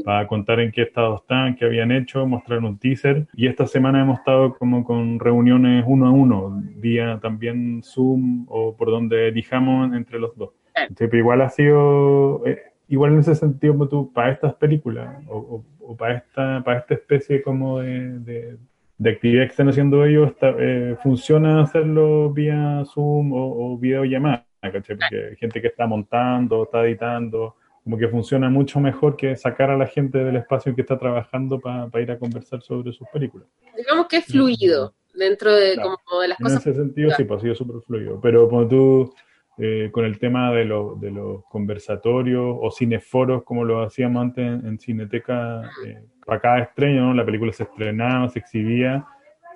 para 0.05 0.27
contar 0.29 0.61
en 0.61 0.71
qué 0.71 0.83
estado 0.83 1.17
están, 1.17 1.57
qué 1.57 1.65
habían 1.65 1.91
hecho, 1.91 2.27
mostrar 2.27 2.61
un 2.61 2.79
teaser. 2.79 3.27
Y 3.35 3.49
esta 3.49 3.67
semana 3.67 4.03
hemos 4.03 4.19
estado 4.19 4.55
como 4.57 4.85
con 4.85 5.19
reuniones 5.19 5.85
uno 5.87 6.07
a 6.07 6.11
uno, 6.11 6.63
vía 6.77 7.19
también 7.21 7.83
Zoom 7.83 8.47
o 8.49 8.77
por 8.77 8.91
donde 8.91 9.29
elijamos 9.29 9.93
entre 9.95 10.19
los 10.21 10.37
dos. 10.37 10.60
Pero 10.97 11.17
igual 11.17 11.41
ha 11.43 11.51
sido, 11.51 12.47
eh, 12.47 12.63
igual 12.89 13.13
en 13.13 13.21
ese 13.21 13.35
sentido, 13.35 13.89
tú, 13.89 14.13
para 14.13 14.33
estas 14.33 14.55
películas 14.55 15.23
o, 15.29 15.65
para, 15.99 16.19
esta, 16.19 16.63
para 16.65 16.81
esta 16.81 16.95
especie 16.95 17.43
como 17.43 17.81
de, 17.81 18.57
de, 18.99 19.11
actividad 19.11 19.45
que 19.45 19.51
están 19.51 19.69
haciendo 19.69 20.05
ellos, 20.05 20.33
eh, 20.41 20.97
funciona 21.03 21.63
hacerlo 21.63 22.33
vía 22.33 22.85
Zoom 22.87 23.33
o, 23.33 23.73
o 23.73 23.79
videollamada, 23.79 24.47
Porque 24.61 25.31
hay 25.31 25.37
gente 25.37 25.61
que 25.61 25.69
está 25.69 25.87
montando, 25.87 26.65
está 26.65 26.85
editando 26.85 27.57
como 27.85 27.99
que 27.99 28.09
funciona 28.09 28.51
mucho 28.51 28.79
mejor 28.79 29.17
que 29.17 29.37
sacar 29.37 29.71
a 29.71 29.77
la 29.77 29.87
gente 29.87 30.19
del 30.19 30.37
espacio 30.37 30.71
en 30.71 30.77
que 30.77 30.83
está 30.83 30.99
trabajando 30.99 31.59
para 31.59 32.01
ir 32.01 32.11
a 32.11 32.19
conversar 32.19 32.63
sobre 32.63 32.93
sus 32.93 33.09
películas. 33.09 33.49
Digamos 33.77 34.07
que 34.07 34.19
es 34.19 34.27
fluido 34.27 34.95
dentro 35.15 35.53
de, 35.53 35.77
como 35.77 36.21
de 36.21 36.29
las 36.29 36.39
cosas. 36.39 36.67
En 36.67 36.73
ese 36.73 36.83
sentido 36.83 37.11
sí, 37.17 37.25
pues 37.25 37.39
ha 37.39 37.43
sido 37.43 37.55
súper 37.55 37.83
fluido. 37.87 38.21
Pero 38.21 38.49
como 38.49 38.69
tú, 38.69 39.15
eh, 39.61 39.91
con 39.93 40.05
el 40.05 40.19
tema 40.19 40.51
de, 40.53 40.65
de, 40.65 41.11
los 41.11 41.45
conversatorios 41.51 42.57
o 42.61 42.71
cineforos, 42.71 43.45
como 43.45 43.65
lo 43.65 43.83
hacíamos 43.83 44.23
antes 44.23 44.65
en, 44.65 44.79
Cineteca, 44.79 45.63
eh, 45.87 46.03
para 46.25 46.41
cada 46.41 46.59
estreno, 46.61 47.13
la 47.13 47.25
película 47.25 47.53
se 47.53 47.65
estrenaba, 47.65 48.29
se 48.31 48.39
exhibía, 48.39 49.07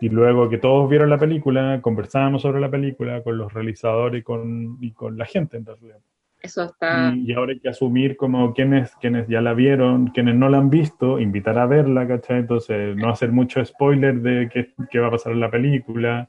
y 0.01 0.11
luego 0.11 0.49
que 0.51 0.59
todos 0.59 0.91
vieron 0.91 1.09
la 1.09 1.19
película, 1.19 1.81
conversábamos 1.81 2.43
sobre 2.43 2.61
la 2.61 2.71
película 2.71 3.23
con 3.23 3.39
los 3.39 3.53
realizadores 3.53 4.21
y 4.21 4.23
con, 4.23 4.77
y 4.81 4.93
con 4.93 5.17
la 5.17 5.25
gente 5.25 5.57
en 5.57 5.65
realidad. 5.65 5.99
Eso 6.43 6.65
está... 6.65 7.15
Y, 7.17 7.33
ahora 7.33 7.53
hay 7.53 7.61
que 7.61 7.71
asumir 7.71 8.19
como 8.19 8.53
quienes, 8.53 8.95
quienes 8.97 9.27
ya 9.29 9.41
la 9.41 9.55
vieron, 9.55 10.09
quienes 10.09 10.35
no 10.35 10.51
la 10.51 10.59
han 10.59 10.69
visto, 10.69 11.19
invitar 11.19 11.59
a 11.59 11.65
verla, 11.65 12.07
¿cachai? 12.07 12.41
Entonces, 12.41 12.95
no 12.97 13.09
hacer 13.09 13.33
mucho 13.33 13.65
spoiler 13.65 14.21
de 14.21 14.51
qué, 14.91 14.99
va 14.99 15.07
a 15.07 15.13
pasar 15.13 15.33
en 15.33 15.41
la 15.41 15.51
película. 15.51 16.29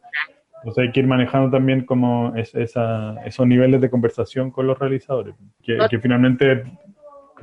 Entonces 0.66 0.88
hay 0.88 0.92
que 0.92 1.02
ir 1.02 1.06
manejando 1.06 1.52
también 1.52 1.86
como 1.86 2.34
esa, 2.36 3.24
esos 3.24 3.46
niveles 3.46 3.80
de 3.82 3.92
conversación 3.92 4.50
con 4.50 4.66
los 4.66 4.80
realizadores, 4.80 5.36
que, 5.62 5.78
que 5.88 6.00
finalmente 6.00 6.64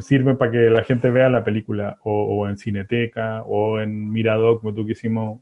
sirven 0.01 0.37
para 0.37 0.51
que 0.51 0.59
la 0.71 0.83
gente 0.83 1.09
vea 1.09 1.31
la 1.31 1.45
película 1.45 1.99
o, 2.03 2.49
en 2.49 2.59
Cineteca 2.59 3.45
o 3.45 3.79
en 3.79 4.11
Miradoc, 4.11 4.61
como 4.61 4.75
tú 4.75 4.85
que 4.85 4.93
hicimos, 4.93 5.39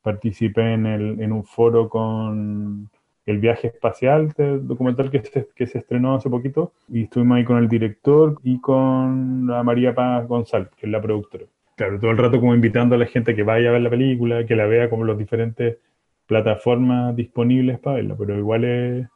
participé 0.00 0.72
en, 0.72 0.86
el, 0.86 1.20
en 1.20 1.32
un 1.32 1.44
foro 1.44 1.90
con 1.90 2.88
el 3.26 3.38
viaje 3.40 3.66
espacial, 3.66 4.28
este 4.28 4.58
documental 4.60 5.10
que 5.10 5.22
se, 5.22 5.48
que 5.54 5.66
se 5.66 5.80
estrenó 5.80 6.14
hace 6.14 6.30
poquito, 6.30 6.72
y 6.88 7.02
estuvimos 7.02 7.36
ahí 7.36 7.44
con 7.44 7.58
el 7.58 7.68
director 7.68 8.38
y 8.42 8.58
con 8.58 9.46
la 9.48 9.62
María 9.62 9.94
Paz 9.94 10.26
González, 10.26 10.70
que 10.78 10.86
es 10.86 10.92
la 10.92 11.02
productora. 11.02 11.44
Claro, 11.76 12.00
todo 12.00 12.10
el 12.10 12.16
rato 12.16 12.40
como 12.40 12.54
invitando 12.54 12.94
a 12.94 12.98
la 12.98 13.06
gente 13.06 13.36
que 13.36 13.42
vaya 13.42 13.68
a 13.68 13.72
ver 13.72 13.82
la 13.82 13.90
película, 13.90 14.46
que 14.46 14.56
la 14.56 14.64
vea 14.64 14.88
como 14.88 15.04
las 15.04 15.18
diferentes 15.18 15.76
plataformas 16.32 17.14
disponibles 17.14 17.78
para 17.78 17.96
verla, 17.96 18.16
pero 18.18 18.38
igual 18.38 18.64
es, 18.64 19.06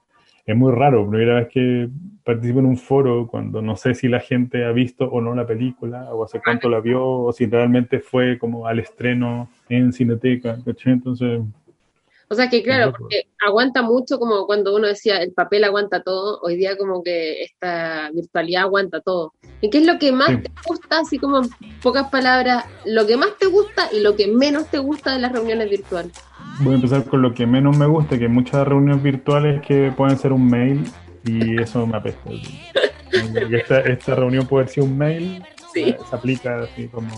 es 0.45 0.57
muy 0.57 0.73
raro, 0.73 1.09
primera 1.09 1.37
vez 1.37 1.49
que 1.49 1.89
participo 2.25 2.59
en 2.61 2.67
un 2.67 2.77
foro 2.77 3.27
cuando 3.27 3.63
no 3.63 3.77
sé 3.77 3.95
si 3.95 4.09
la 4.09 4.21
gente 4.21 4.65
ha 4.65 4.73
visto 4.73 5.07
o 5.07 5.21
no 5.21 5.35
la 5.35 5.47
película, 5.47 6.13
o 6.13 6.25
hace 6.25 6.41
cuánto 6.45 6.69
la 6.69 6.81
vio, 6.81 7.03
o 7.05 7.33
si 7.33 7.47
realmente 7.47 8.01
fue 8.01 8.39
como 8.39 8.67
al 8.67 8.79
estreno 8.79 9.49
en 9.69 9.93
Cineteca, 9.93 10.59
Entonces 10.85 11.41
o 12.29 12.35
sea 12.35 12.51
que 12.51 12.63
claro, 12.63 12.93
porque 12.99 13.29
aguanta 13.47 13.83
mucho 13.83 14.19
como 14.19 14.47
cuando 14.47 14.75
uno 14.75 14.89
decía 14.89 15.19
el 15.19 15.33
papel 15.33 15.63
aguanta 15.63 16.03
todo, 16.03 16.41
hoy 16.43 16.57
día 16.57 16.77
como 16.77 17.03
que 17.05 17.45
esta 17.45 18.11
virtualidad 18.13 18.63
aguanta 18.63 19.01
todo. 19.01 19.33
¿Y 19.61 19.71
qué 19.71 19.79
es 19.79 19.87
lo 19.87 19.99
que 19.99 20.11
más 20.11 20.43
te 20.43 20.51
gusta, 20.67 21.01
así 21.01 21.19
como 21.21 21.39
en 21.39 21.49
pocas 21.81 22.11
palabras, 22.11 22.65
lo 22.85 23.07
que 23.07 23.17
más 23.17 23.39
te 23.39 23.47
gusta 23.47 23.89
y 23.93 24.01
lo 24.01 24.17
que 24.17 24.27
menos 24.27 24.67
te 24.67 24.79
gusta 24.79 25.13
de 25.13 25.21
las 25.21 25.31
reuniones 25.31 25.71
virtuales? 25.71 26.13
Voy 26.61 26.73
a 26.73 26.77
empezar 26.77 27.05
con 27.05 27.23
lo 27.23 27.35
que 27.35 27.47
menos 27.47 27.77
me 27.77 27.87
gusta, 27.87 28.19
que 28.19 28.29
muchas 28.29 28.67
reuniones 28.67 29.03
virtuales 29.03 29.61
que 29.61 29.93
pueden 29.97 30.19
ser 30.19 30.33
un 30.33 30.49
mail 30.49 30.85
y 31.25 31.61
eso 31.61 31.87
me 31.87 31.97
apesta. 31.97 32.31
esta, 33.51 33.81
esta 33.81 34.15
reunión 34.15 34.47
puede 34.47 34.69
ser 34.69 34.85
un 34.85 34.97
mail, 34.97 35.45
se 35.75 35.97
aplica 36.11 36.61
así 36.61 36.89
como 36.89 37.11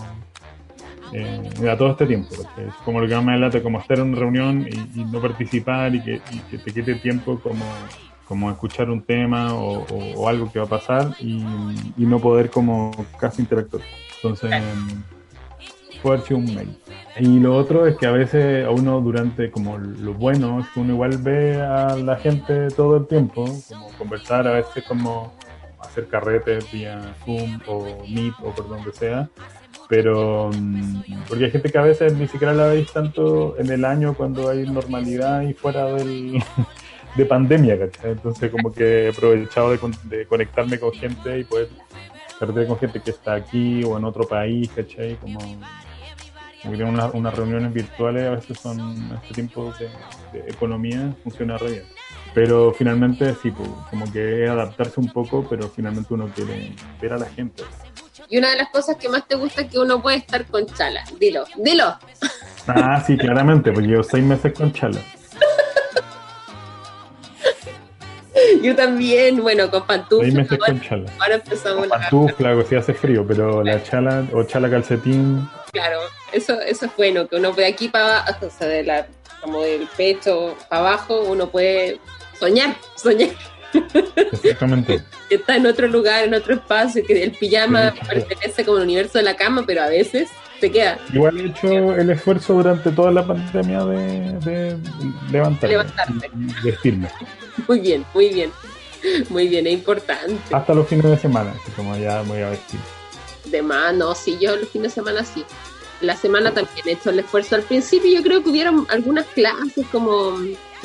eh, 1.13 1.69
a 1.69 1.77
todo 1.77 1.91
este 1.91 2.05
tiempo. 2.05 2.29
Es 2.33 2.73
como 2.85 2.99
lo 3.01 3.07
que 3.07 3.15
más 3.15 3.23
me 3.23 3.37
late, 3.37 3.63
como 3.63 3.79
estar 3.79 3.99
en 3.99 4.09
una 4.09 4.19
reunión 4.19 4.67
y, 4.95 5.03
no 5.05 5.21
participar 5.21 5.95
y 5.95 6.01
que, 6.01 6.21
te 6.63 6.71
quite 6.71 6.95
tiempo 6.95 7.39
como, 7.39 7.65
como 8.25 8.51
escuchar 8.51 8.89
un 8.89 9.01
tema 9.01 9.53
o, 9.53 10.27
algo 10.27 10.51
que 10.51 10.59
va 10.59 10.65
a 10.65 10.69
pasar 10.69 11.15
y, 11.19 11.43
no 11.97 12.19
poder 12.19 12.49
como 12.49 12.91
casi 13.19 13.41
interactuar. 13.41 13.83
Entonces, 14.17 14.51
puede 16.01 16.21
ser 16.21 16.37
un 16.37 16.53
mail. 16.53 16.77
Y 17.19 17.39
lo 17.39 17.55
otro 17.55 17.85
es 17.85 17.97
que 17.97 18.07
a 18.07 18.11
veces 18.11 18.65
a 18.65 18.69
uno 18.69 19.01
durante, 19.01 19.51
como 19.51 19.77
lo 19.77 20.13
bueno, 20.13 20.59
es 20.59 20.67
que 20.69 20.79
uno 20.79 20.93
igual 20.93 21.17
ve 21.17 21.61
a 21.61 21.95
la 21.95 22.15
gente 22.17 22.69
todo 22.69 22.97
el 22.97 23.07
tiempo, 23.07 23.45
como 23.67 23.89
conversar, 23.97 24.47
a 24.47 24.51
veces 24.51 24.83
como 24.87 25.33
hacer 25.79 26.07
carretes 26.07 26.71
vía 26.71 27.15
Zoom 27.25 27.59
o 27.67 28.03
Meet 28.07 28.33
o 28.43 28.51
por 28.51 28.67
donde 28.69 28.91
sea 28.93 29.29
pero 29.89 30.51
mm, 30.53 31.23
porque 31.27 31.45
hay 31.45 31.51
gente 31.51 31.71
que 31.71 31.77
a 31.79 31.81
veces 31.81 32.13
ni 32.13 32.27
siquiera 32.27 32.53
la 32.53 32.67
veis 32.67 32.93
tanto 32.93 33.57
en 33.57 33.71
el 33.71 33.83
año 33.83 34.13
cuando 34.13 34.47
hay 34.47 34.69
normalidad 34.69 35.41
y 35.41 35.53
fuera 35.53 35.85
del, 35.85 36.41
de 37.15 37.25
pandemia, 37.25 37.77
¿cachai? 37.77 38.11
Entonces 38.11 38.51
como 38.51 38.71
que 38.71 39.05
he 39.05 39.09
aprovechado 39.09 39.71
de, 39.71 40.27
conectarme 40.27 40.79
con 40.79 40.93
gente 40.93 41.39
y 41.39 41.43
poder 41.43 41.69
perder 42.39 42.67
con 42.67 42.77
gente 42.77 43.01
que 43.01 43.09
está 43.09 43.33
aquí 43.33 43.83
o 43.83 43.97
en 43.97 44.05
otro 44.05 44.27
país, 44.27 44.69
¿cachai? 44.75 45.15
Como, 45.15 45.39
como 46.61 46.77
que 46.77 46.83
unas, 46.83 47.13
unas 47.13 47.33
reuniones 47.33 47.73
virtuales 47.73 48.27
a 48.27 48.31
veces 48.31 48.59
son 48.59 49.17
este 49.21 49.33
tiempo 49.33 49.73
de, 49.79 49.89
economía, 50.47 51.15
funciona 51.23 51.57
re 51.57 51.71
bien. 51.71 51.83
Pero 52.33 52.73
finalmente 52.73 53.33
sí, 53.41 53.51
pues, 53.51 53.69
como 53.89 54.11
que 54.11 54.45
adaptarse 54.47 54.99
un 54.99 55.11
poco, 55.11 55.47
pero 55.49 55.69
finalmente 55.69 56.13
uno 56.13 56.29
quiere 56.35 56.73
ver 57.01 57.13
a 57.13 57.17
la 57.17 57.27
gente. 57.27 57.63
Y 58.29 58.37
una 58.37 58.51
de 58.51 58.57
las 58.57 58.69
cosas 58.69 58.97
que 58.97 59.09
más 59.09 59.27
te 59.27 59.35
gusta 59.35 59.61
es 59.61 59.71
que 59.71 59.79
uno 59.79 60.01
puede 60.01 60.17
estar 60.17 60.45
con 60.45 60.65
chala. 60.67 61.03
Dilo, 61.19 61.45
dilo. 61.57 61.95
Ah, 62.67 63.03
sí, 63.05 63.17
claramente, 63.17 63.71
porque 63.71 63.87
llevo 63.87 64.03
seis 64.03 64.23
meses 64.23 64.53
con 64.53 64.71
chala. 64.71 65.01
Yo 68.61 68.75
también, 68.75 69.41
bueno, 69.41 69.71
con 69.71 69.87
pantufla. 69.87 70.25
Seis 70.25 70.35
meses 70.35 70.59
con 70.59 70.81
chala. 70.81 71.11
Ahora 71.19 71.35
empezamos 71.35 71.87
con 71.87 71.89
pantufla, 71.89 72.55
o 72.55 72.63
si 72.63 72.75
hace 72.75 72.93
frío, 72.93 73.25
pero 73.25 73.63
la 73.63 73.81
chala 73.81 74.27
o 74.33 74.43
chala 74.43 74.69
calcetín. 74.69 75.49
Claro, 75.71 75.99
eso, 76.31 76.59
eso 76.61 76.85
es 76.85 76.91
bueno, 76.97 77.27
que 77.27 77.35
uno 77.35 77.53
puede 77.53 77.67
aquí 77.67 77.89
para 77.89 78.19
abajo, 78.21 78.47
o 78.47 78.49
sea, 78.49 78.67
de 78.67 78.83
la, 78.83 79.07
como 79.41 79.61
del 79.61 79.87
pecho 79.95 80.57
para 80.69 80.81
abajo, 80.81 81.21
uno 81.21 81.49
puede 81.49 81.99
soñar, 82.39 82.75
soñar. 82.95 83.29
Exactamente. 84.31 85.01
está 85.29 85.55
en 85.55 85.65
otro 85.65 85.87
lugar, 85.87 86.23
en 86.23 86.33
otro 86.33 86.55
espacio, 86.55 87.05
que 87.05 87.23
el 87.23 87.31
pijama 87.31 87.93
pertenece 88.07 88.65
como 88.65 88.77
el 88.77 88.83
universo 88.83 89.19
de 89.19 89.23
la 89.23 89.35
cama, 89.35 89.63
pero 89.65 89.83
a 89.83 89.87
veces 89.87 90.29
se 90.59 90.71
queda. 90.71 90.97
Igual 91.13 91.39
he 91.39 91.45
hecho 91.47 91.95
el 91.95 92.09
esfuerzo 92.09 92.53
durante 92.53 92.91
toda 92.91 93.11
la 93.11 93.25
pandemia 93.25 93.85
de, 93.85 94.39
de 94.39 94.77
levantarme, 95.31 95.69
levantarte. 95.69 96.31
vestirme. 96.63 97.09
Muy 97.67 97.79
bien, 97.81 98.05
muy 98.13 98.29
bien. 98.29 98.51
Muy 99.29 99.47
bien, 99.47 99.67
es 99.67 99.73
importante. 99.73 100.39
Hasta 100.51 100.73
los 100.73 100.87
fines 100.87 101.05
de 101.05 101.17
semana, 101.17 101.53
como 101.75 101.95
ya 101.97 102.21
voy 102.21 102.39
a 102.39 102.49
vestir. 102.49 102.79
De 103.45 103.61
más, 103.61 103.93
no, 103.93 104.13
sí, 104.15 104.37
yo 104.39 104.55
los 104.55 104.69
fines 104.69 104.93
de 104.93 105.01
semana 105.01 105.23
sí. 105.23 105.43
La 106.01 106.15
semana 106.15 106.53
también 106.53 106.87
he 106.87 106.91
hecho 106.93 107.09
el 107.09 107.19
esfuerzo. 107.19 107.55
Al 107.55 107.63
principio 107.63 108.11
yo 108.11 108.23
creo 108.23 108.43
que 108.43 108.49
hubieron 108.49 108.85
algunas 108.89 109.25
clases, 109.27 109.85
como 109.91 110.37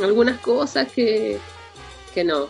algunas 0.02 0.40
cosas 0.40 0.90
que, 0.90 1.38
que 2.12 2.24
no, 2.24 2.48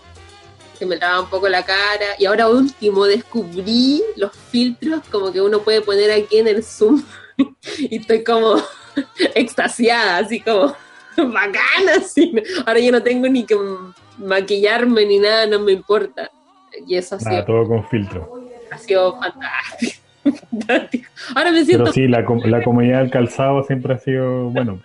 que 0.79 0.87
me 0.87 0.97
lavaba 0.97 1.23
un 1.23 1.31
poco 1.31 1.49
la 1.49 1.65
cara. 1.65 2.07
Y 2.19 2.27
ahora 2.27 2.49
último 2.49 3.05
descubrí 3.05 4.03
los 4.17 4.33
filtros 4.33 5.03
como 5.11 5.33
que 5.33 5.41
uno 5.41 5.61
puede 5.61 5.83
poner 5.83 6.11
aquí 6.11 6.39
en 6.39 6.49
el 6.49 6.63
Zoom. 6.63 7.03
y 7.79 7.97
estoy 7.97 8.25
como 8.25 8.57
extasiada, 9.35 10.19
así 10.19 10.41
como 10.41 10.75
bacana. 11.17 11.93
Así. 11.99 12.35
Ahora 12.65 12.81
yo 12.81 12.93
no 12.93 13.03
tengo 13.03 13.29
ni 13.29 13.45
que 13.45 13.59
maquillarme 14.19 15.05
ni 15.05 15.19
nada, 15.19 15.47
no 15.47 15.59
me 15.59 15.73
importa. 15.73 16.31
Y 16.87 16.97
eso 16.97 17.19
sido... 17.19 17.45
todo 17.45 17.69
con 17.69 17.89
filtro. 17.89 18.44
Ha 18.75 18.79
sido 18.79 19.21
fantástico. 19.21 20.05
Ahora 21.35 21.53
me 21.53 21.65
siento... 21.65 21.85
Pero 21.85 21.93
sí, 21.93 22.09
la, 22.09 22.25
la 22.47 22.63
comodidad 22.63 23.01
del 23.01 23.11
calzado 23.11 23.63
siempre 23.63 23.95
ha 23.95 23.99
sido, 23.99 24.51
bueno, 24.51 24.81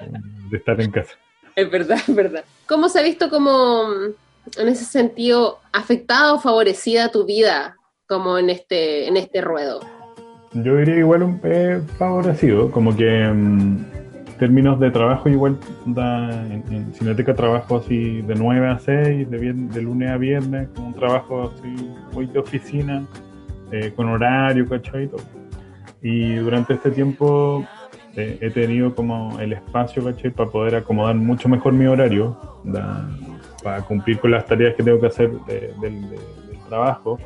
de 0.50 0.58
estar 0.58 0.79
en 0.79 0.91
casa. 0.91 1.13
Es 1.55 1.69
verdad, 1.72 1.98
es 2.08 2.15
verdad. 2.15 2.43
¿Cómo 2.67 2.89
se 2.89 3.00
ha 3.00 3.01
visto 3.01 3.29
como 3.29 3.89
en 4.58 4.67
ese 4.67 4.86
sentido 4.86 5.60
afectada 5.74 6.34
o 6.34 6.39
favorecida 6.39 7.10
tu 7.10 7.25
vida 7.25 7.75
como 8.08 8.38
en 8.38 8.50
este, 8.50 9.08
en 9.08 9.17
este 9.17 9.41
ruedo? 9.41 9.79
Yo 10.53 10.77
diría 10.77 10.98
igual 10.98 11.24
un 11.24 11.41
eh, 11.43 11.81
favorecido, 11.98 12.72
como 12.72 12.96
que 12.96 13.27
mm, 13.27 13.86
términos 14.39 14.79
de 14.79 14.89
trabajo, 14.89 15.29
igual 15.29 15.58
en, 15.86 16.93
Cineteca 16.93 17.36
trabajo 17.36 17.77
así 17.77 18.22
de 18.22 18.36
9 18.36 18.67
a 18.67 18.79
6, 18.79 19.29
de, 19.29 19.53
de 19.53 19.81
lunes 19.81 20.10
a 20.10 20.17
viernes, 20.17 20.69
con 20.75 20.86
un 20.86 20.93
trabajo 20.93 21.53
así 21.53 21.91
muy 22.13 22.25
de 22.25 22.39
oficina, 22.39 23.05
eh, 23.71 23.93
con 23.95 24.09
horario, 24.09 24.67
¿cachai? 24.67 25.09
Y, 26.01 26.35
durante 26.35 26.73
este 26.73 26.91
tiempo 26.91 27.65
eh, 28.15 28.38
he 28.41 28.49
tenido 28.49 28.95
como 28.95 29.39
el 29.39 29.53
espacio, 29.53 30.03
¿cachai? 30.03 30.31
Para 30.31 30.49
poder 30.49 30.75
acomodar 30.75 31.15
mucho 31.15 31.49
mejor 31.49 31.73
mi 31.73 31.85
horario, 31.85 32.38
para 33.63 33.81
cumplir 33.81 34.19
con 34.19 34.31
las 34.31 34.45
tareas 34.45 34.75
que 34.75 34.83
tengo 34.83 34.99
que 34.99 35.07
hacer 35.07 35.31
del 35.81 36.05
trabajo 36.67 37.19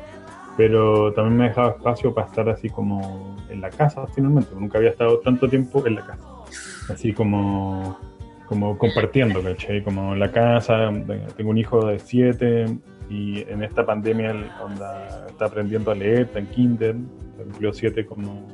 pero 0.56 1.12
también 1.12 1.36
me 1.36 1.44
ha 1.44 1.48
dejado 1.48 1.70
espacio 1.70 2.14
para 2.14 2.26
estar 2.28 2.48
así 2.48 2.68
como 2.70 3.36
en 3.48 3.60
la 3.60 3.70
casa 3.70 4.06
finalmente, 4.14 4.50
nunca 4.54 4.78
había 4.78 4.90
estado 4.90 5.18
tanto 5.18 5.48
tiempo 5.48 5.86
en 5.86 5.96
la 5.96 6.06
casa, 6.06 6.24
así 6.90 7.12
como, 7.12 7.98
como 8.46 8.78
compartiendo, 8.78 9.42
¿cachai? 9.42 9.82
Como 9.82 10.12
en 10.12 10.20
la 10.20 10.30
casa, 10.30 10.90
tengo 11.36 11.50
un 11.50 11.58
hijo 11.58 11.86
de 11.86 11.98
siete 11.98 12.66
y 13.10 13.42
en 13.42 13.62
esta 13.62 13.84
pandemia 13.84 14.34
onda, 14.62 15.26
está 15.28 15.46
aprendiendo 15.46 15.90
a 15.90 15.94
leer, 15.94 16.22
está 16.22 16.38
en 16.38 16.46
kinder, 16.46 16.96
cumplió 17.36 17.72
siete 17.72 18.06
como 18.06 18.46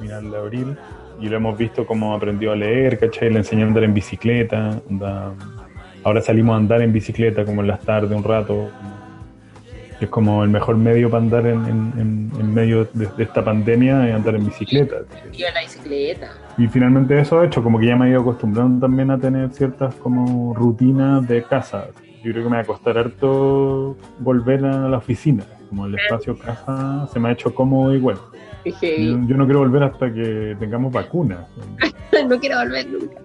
final 0.00 0.30
de 0.30 0.36
abril 0.36 0.76
y 1.20 1.28
lo 1.28 1.36
hemos 1.36 1.58
visto 1.58 1.86
como 1.86 2.14
aprendió 2.14 2.52
a 2.52 2.56
leer, 2.56 2.98
¿cachai? 2.98 3.30
Le 3.30 3.38
enseñé 3.38 3.62
a 3.62 3.66
andar 3.66 3.84
en 3.84 3.92
bicicleta, 3.92 4.80
ahora 6.02 6.22
salimos 6.22 6.54
a 6.54 6.56
andar 6.56 6.80
en 6.80 6.92
bicicleta 6.92 7.44
como 7.44 7.60
en 7.60 7.68
las 7.68 7.80
tardes 7.80 8.10
un 8.10 8.24
rato, 8.24 8.70
es 10.00 10.08
como 10.08 10.42
el 10.42 10.48
mejor 10.48 10.78
medio 10.78 11.10
para 11.10 11.22
andar 11.22 11.46
en, 11.46 12.54
medio 12.54 12.86
de, 12.94 13.08
esta 13.22 13.44
pandemia 13.44 14.08
es 14.08 14.14
andar 14.14 14.34
en 14.34 14.46
bicicleta. 14.46 14.96
la 15.52 15.60
bicicleta. 15.60 16.30
Y 16.56 16.68
finalmente 16.68 17.20
eso 17.20 17.40
ha 17.40 17.46
hecho 17.46 17.62
como 17.62 17.78
que 17.78 17.86
ya 17.86 17.96
me 17.96 18.06
he 18.06 18.10
ido 18.10 18.22
acostumbrando 18.22 18.86
también 18.86 19.10
a 19.10 19.18
tener 19.18 19.50
ciertas 19.50 19.94
como 19.96 20.54
rutinas 20.54 21.26
de 21.28 21.42
casa. 21.42 21.88
Yo 22.22 22.32
creo 22.32 22.44
que 22.44 22.50
me 22.50 22.56
va 22.56 22.62
a 22.62 22.66
costar 22.66 22.98
harto 22.98 23.96
volver 24.18 24.64
a 24.64 24.88
la 24.88 24.98
oficina. 24.98 25.44
Como 25.68 25.86
el 25.86 25.94
espacio 25.94 26.36
casa 26.36 27.08
se 27.12 27.20
me 27.20 27.28
ha 27.28 27.32
hecho 27.32 27.54
cómodo 27.54 27.94
igual. 27.94 28.18
Yo, 28.64 29.36
no 29.36 29.44
quiero 29.46 29.60
volver 29.60 29.84
hasta 29.84 30.12
que 30.12 30.56
tengamos 30.58 30.92
vacunas. 30.92 31.48
no 32.28 32.38
quiero 32.38 32.58
volver 32.58 32.88
nunca. 32.88 33.16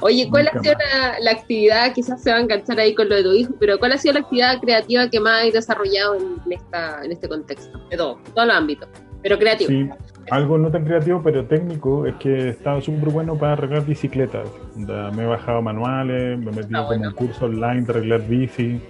Oye, 0.00 0.28
¿cuál 0.28 0.48
ha 0.48 0.58
sido 0.58 0.74
la, 1.20 1.30
actividad? 1.30 1.92
Quizás 1.92 2.22
se 2.22 2.30
va 2.30 2.38
a 2.38 2.40
enganchar 2.40 2.80
ahí 2.80 2.94
con 2.94 3.08
lo 3.08 3.14
de 3.14 3.22
tu 3.22 3.32
hijo, 3.32 3.54
pero 3.60 3.78
¿cuál 3.78 3.92
ha 3.92 3.98
sido 3.98 4.14
la 4.14 4.20
actividad 4.20 4.58
creativa 4.60 5.08
que 5.08 5.20
más 5.20 5.46
has 5.46 5.52
desarrollado 5.52 6.16
en, 6.16 6.52
esta, 6.52 7.04
en 7.04 7.12
este 7.12 7.28
contexto? 7.28 7.78
De 7.88 7.96
todo, 7.96 8.18
todos 8.34 8.48
los 8.48 8.56
ámbitos, 8.56 8.88
pero 9.22 9.38
creativo. 9.38 9.70
Sí, 9.70 9.88
algo 10.30 10.58
no 10.58 10.70
tan 10.70 10.84
creativo, 10.84 11.20
pero 11.22 11.44
técnico, 11.44 12.06
es 12.06 12.14
que 12.16 12.28
he 12.28 12.48
estado 12.50 12.80
súper 12.80 13.10
bueno 13.10 13.36
para 13.36 13.54
arreglar 13.54 13.84
bicicletas. 13.84 14.48
Me 14.76 15.22
he 15.22 15.26
bajado 15.26 15.60
manuales, 15.60 16.38
me 16.38 16.50
he 16.50 16.54
metido 16.54 16.88
ah, 16.88 16.94
en 16.94 17.06
un 17.06 17.12
curso 17.12 17.46
online 17.46 17.82
de 17.82 17.92
arreglar 17.92 18.22
bici. 18.26 18.80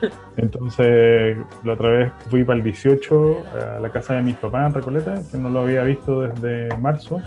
Entonces, 0.36 1.36
la 1.64 1.72
otra 1.72 1.88
vez 1.88 2.12
fui 2.28 2.44
para 2.44 2.58
el 2.58 2.64
18 2.64 3.44
a 3.76 3.80
la 3.80 3.90
casa 3.90 4.14
de 4.14 4.22
mis 4.22 4.36
papás 4.36 4.68
en 4.68 4.74
Recoleta, 4.74 5.22
que 5.30 5.38
no 5.38 5.48
lo 5.48 5.60
había 5.60 5.82
visto 5.82 6.22
desde 6.22 6.76
marzo. 6.78 7.20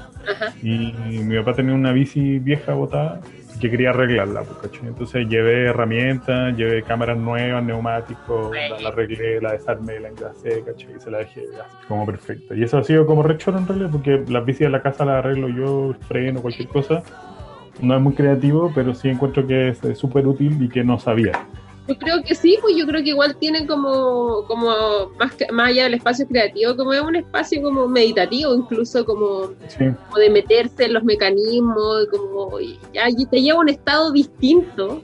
Y 0.61 0.93
mi 1.23 1.37
papá 1.37 1.53
tenía 1.53 1.73
una 1.73 1.91
bici 1.91 2.39
vieja 2.39 2.73
botada 2.73 3.19
que 3.59 3.69
quería 3.71 3.89
arreglarla, 3.89 4.43
pues, 4.43 4.71
Entonces 4.83 5.27
llevé 5.27 5.65
herramientas, 5.65 6.55
llevé 6.55 6.83
cámaras 6.83 7.17
nuevas, 7.17 7.63
neumáticos, 7.63 8.55
la, 8.81 8.89
arreglé, 8.89 9.41
la 9.41 9.53
desarmé, 9.53 9.99
la 9.99 10.09
engrasé, 10.09 10.63
¿cachai? 10.63 10.95
Y 10.95 10.99
se 10.99 11.11
la 11.11 11.19
dejé 11.19 11.45
como 11.87 12.05
perfecta. 12.05 12.55
Y 12.55 12.63
eso 12.63 12.77
ha 12.77 12.83
sido 12.83 13.05
como 13.05 13.23
rechoro 13.23 13.57
en 13.57 13.67
realidad, 13.67 13.89
porque 13.91 14.23
las 14.27 14.45
bicis 14.45 14.61
de 14.61 14.69
la 14.69 14.81
casa 14.81 15.05
las 15.05 15.23
arreglo 15.23 15.49
yo, 15.49 15.95
freno, 16.07 16.41
cualquier 16.41 16.67
cosa. 16.69 17.03
No 17.81 17.95
es 17.95 18.01
muy 18.01 18.13
creativo, 18.13 18.71
pero 18.73 18.93
sí 18.95 19.09
encuentro 19.09 19.45
que 19.45 19.69
es 19.69 19.79
súper 19.97 20.27
útil 20.27 20.61
y 20.61 20.69
que 20.69 20.83
no 20.83 20.99
sabía. 20.99 21.33
Yo 21.87 21.97
creo 21.97 22.21
que 22.21 22.35
sí, 22.35 22.57
pues 22.61 22.75
yo 22.75 22.85
creo 22.85 23.01
que 23.01 23.11
igual 23.11 23.37
tiene 23.37 23.65
como, 23.65 24.43
como 24.47 24.67
más, 25.17 25.33
más 25.51 25.69
allá 25.69 25.83
del 25.83 25.93
espacio 25.93 26.27
creativo, 26.27 26.75
como 26.75 26.91
es 26.91 27.01
un 27.01 27.15
espacio 27.15 27.61
como 27.61 27.87
meditativo, 27.87 28.53
incluso 28.53 29.05
como, 29.05 29.51
de 30.17 30.29
meterse 30.29 30.85
en 30.85 30.93
los 30.93 31.03
mecanismos, 31.03 32.07
como 32.11 32.57
te 32.57 33.41
lleva 33.41 33.59
a 33.59 33.61
un 33.61 33.69
estado 33.69 34.11
distinto. 34.11 35.01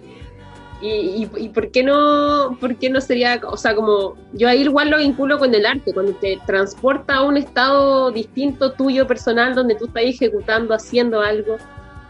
Y, 0.82 1.30
y, 1.38 1.48
por 1.48 1.72
qué 1.72 1.82
no, 1.82 2.58
por 2.60 2.76
qué 2.76 2.90
no 2.90 3.00
sería, 3.00 3.40
o 3.48 3.56
sea, 3.56 3.74
como 3.74 4.18
yo 4.34 4.50
ahí 4.50 4.64
igual 4.64 4.90
lo 4.90 4.98
vinculo 4.98 5.40
con 5.40 5.56
el 5.56 5.66
arte, 5.66 5.94
cuando 5.94 6.12
te 6.12 6.38
transporta 6.46 7.16
a 7.16 7.24
un 7.24 7.38
estado 7.38 8.12
distinto 8.12 8.74
tuyo 8.74 9.08
personal, 9.08 9.56
donde 9.56 9.76
tú 9.76 9.86
estás 9.86 10.04
ejecutando, 10.04 10.74
haciendo 10.74 11.22
algo 11.22 11.56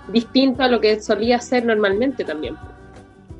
distinto 0.07 0.63
a 0.63 0.69
lo 0.69 0.81
que 0.81 0.99
solía 0.99 1.35
hacer 1.35 1.63
normalmente 1.65 2.23
también. 2.23 2.55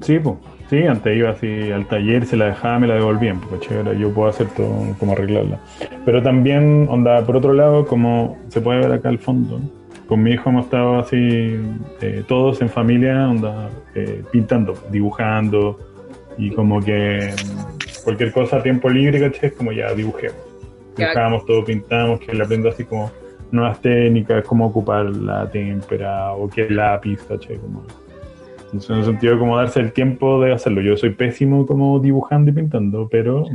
Sí, 0.02 0.20
pues 0.20 0.38
Sí, 0.74 0.88
antes 0.88 1.16
iba 1.16 1.30
así 1.30 1.72
al 1.72 1.86
taller, 1.86 2.26
se 2.26 2.36
la 2.36 2.46
dejaba, 2.46 2.80
me 2.80 2.88
la 2.88 2.96
devolvían, 2.96 3.40
porque 3.40 3.68
chévere, 3.68 3.96
yo 4.00 4.12
puedo 4.12 4.28
hacer 4.28 4.48
todo, 4.48 4.96
como 4.98 5.12
arreglarla. 5.12 5.60
Pero 6.04 6.24
también, 6.24 6.88
onda, 6.90 7.24
por 7.24 7.38
otro 7.38 7.54
lado, 7.54 7.86
como 7.86 8.40
se 8.48 8.60
puede 8.60 8.80
ver 8.80 8.92
acá 8.92 9.10
al 9.10 9.20
fondo, 9.20 9.62
con 10.08 10.24
mi 10.24 10.32
hijo 10.32 10.50
hemos 10.50 10.66
estado 10.66 10.98
así, 10.98 11.60
eh, 12.02 12.24
todos 12.28 12.60
en 12.64 12.70
familia, 12.70 13.30
onda, 13.30 13.70
eh, 13.94 14.24
pintando, 14.32 14.74
dibujando, 14.90 15.78
y 16.40 16.50
como 16.50 16.82
que 16.82 17.30
cualquier 18.04 18.32
cosa 18.32 18.58
a 18.58 18.64
tiempo 18.64 18.90
libre, 18.90 19.20
¿caché? 19.20 19.46
Es 19.46 19.54
como 19.54 19.72
ya 19.72 19.94
dibujemos. 19.94 20.42
Dibujamos 20.98 21.46
todo, 21.46 21.64
pintamos, 21.64 22.20
que 22.20 22.34
le 22.34 22.44
aprendo 22.44 22.70
así 22.70 22.84
como 22.84 23.12
nuevas 23.52 23.80
técnicas, 23.80 24.44
cómo 24.44 24.66
ocupar 24.66 25.06
la 25.06 25.48
témpera 25.52 26.34
o 26.34 26.50
qué 26.50 26.68
lápiz, 26.68 27.22
¿caché? 27.28 27.58
Como 27.58 27.84
en 28.74 28.96
el 28.96 29.06
sentido 29.06 29.34
de 29.34 29.40
como 29.40 29.58
darse 29.58 29.80
el 29.80 29.94
tiempo 29.94 30.42
de 30.42 30.54
hacerlo. 30.54 30.82
Yo 30.82 30.98
soy 30.98 31.12
pésimo 31.12 31.66
como 31.66 32.00
dibujando 32.00 32.52
y 32.52 32.54
pintando, 32.54 33.08
pero 33.10 33.46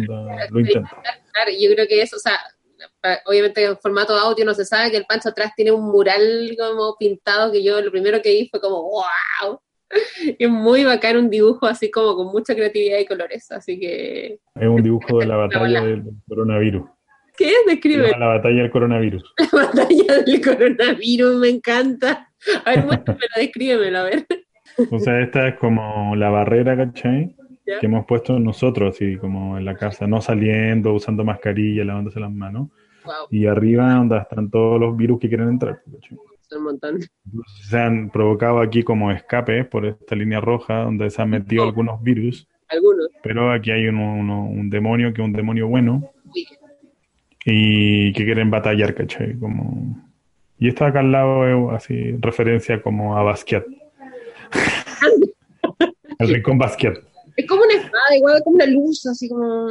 lo 0.51 0.61
intento. 0.61 0.91
Claro, 0.93 1.51
yo 1.59 1.75
creo 1.75 1.87
que 1.87 2.03
eso, 2.03 2.17
o 2.17 2.21
sea, 2.21 2.39
obviamente 3.27 3.65
en 3.65 3.77
formato 3.79 4.15
audio 4.15 4.45
no 4.45 4.55
se 4.55 4.65
sabe 4.65 4.91
que 4.91 4.97
el 4.97 5.07
Pancho 5.07 5.31
atrás 5.31 5.53
tiene 5.57 5.73
un 5.73 5.85
mural 5.91 6.57
como 6.59 6.97
pintado 6.99 7.53
que 7.53 7.63
yo 7.63 7.81
lo 7.81 7.91
primero 7.91 8.21
que 8.23 8.31
vi 8.31 8.49
fue 8.49 8.61
como 8.61 8.83
¡wow! 8.83 9.61
Es 10.39 10.49
muy 10.49 10.85
bacán 10.85 11.17
un 11.17 11.31
dibujo 11.31 11.67
así 11.67 11.91
como 11.91 12.15
con 12.15 12.27
mucha 12.27 12.55
creatividad 12.55 12.99
y 12.99 13.07
colores, 13.07 13.51
así 13.51 13.79
que... 13.81 14.39
Es 14.55 14.69
un 14.69 14.83
dibujo 14.83 15.19
de 15.19 15.27
la 15.27 15.37
batalla 15.49 15.83
del 15.83 16.05
coronavirus. 16.29 16.85
¿Qué 17.37 17.51
es? 17.51 17.59
Describe. 17.67 18.11
La 18.19 18.27
batalla 18.27 18.63
del 18.63 18.71
coronavirus. 18.71 19.23
La 19.53 19.65
batalla 19.65 20.19
del 20.23 20.41
coronavirus, 20.41 21.37
me 21.37 21.49
encanta. 21.49 22.29
A 22.65 22.71
ver, 22.71 22.85
muéstramelo, 22.85 23.35
descríbemelo, 23.37 23.99
a 23.99 24.03
ver. 24.03 24.27
O 24.91 24.99
sea, 24.99 25.21
esta 25.21 25.49
es 25.49 25.55
como 25.57 26.15
la 26.17 26.31
barrera, 26.31 26.77
¿cachai? 26.77 27.35
Que 27.65 27.87
hemos 27.87 28.07
puesto 28.07 28.39
nosotros, 28.39 28.95
así 28.95 29.17
como 29.17 29.59
en 29.59 29.65
la 29.65 29.75
casa, 29.75 30.07
no 30.07 30.21
saliendo, 30.21 30.95
usando 30.95 31.25
mascarilla, 31.25 31.85
lavándose 31.85 32.21
las 32.21 32.33
manos. 32.33 32.69
Y 33.31 33.47
arriba 33.47 33.95
donde 33.95 34.19
están 34.19 34.51
todos 34.51 34.81
los 34.81 34.97
virus 34.97 35.21
que 35.21 35.29
quieren 35.29 35.49
entrar. 35.49 35.81
¿cachai? 35.93 36.19
Un 36.57 36.63
montón. 36.65 36.99
Se 37.69 37.79
han 37.79 38.09
provocado 38.11 38.61
aquí 38.61 38.83
como 38.83 39.11
escapes 39.11 39.67
por 39.67 39.85
esta 39.85 40.17
línea 40.17 40.41
roja 40.41 40.85
donde 40.85 41.11
se 41.11 41.21
han 41.21 41.31
metido 41.31 41.65
algunos 41.65 42.03
virus. 42.03 42.49
Algunos. 42.69 43.09
Pero 43.23 43.53
aquí 43.53 43.71
hay 43.71 43.87
un 43.87 44.71
demonio 44.71 45.13
que 45.13 45.21
es 45.21 45.27
un 45.27 45.33
demonio 45.33 45.69
bueno. 45.69 46.11
Y 47.45 48.13
que 48.13 48.25
quieren 48.25 48.51
batallar, 48.51 48.95
¿cachai? 48.95 49.39
Como... 49.39 50.05
Y 50.59 50.69
está 50.69 50.87
acá 50.87 51.01
al 51.01 51.13
lado, 51.13 51.71
así, 51.71 52.13
referencia 52.21 52.83
como 52.83 53.17
a 53.17 53.23
Basquiat. 53.23 53.65
El 56.19 56.29
rincón 56.29 56.59
basquet. 56.59 57.03
Es 57.37 57.47
como 57.47 57.63
una 57.63 57.75
espada, 57.75 58.17
igual 58.17 58.43
como 58.43 58.57
una 58.57 58.67
luz, 58.67 59.07
así 59.07 59.29
como. 59.29 59.69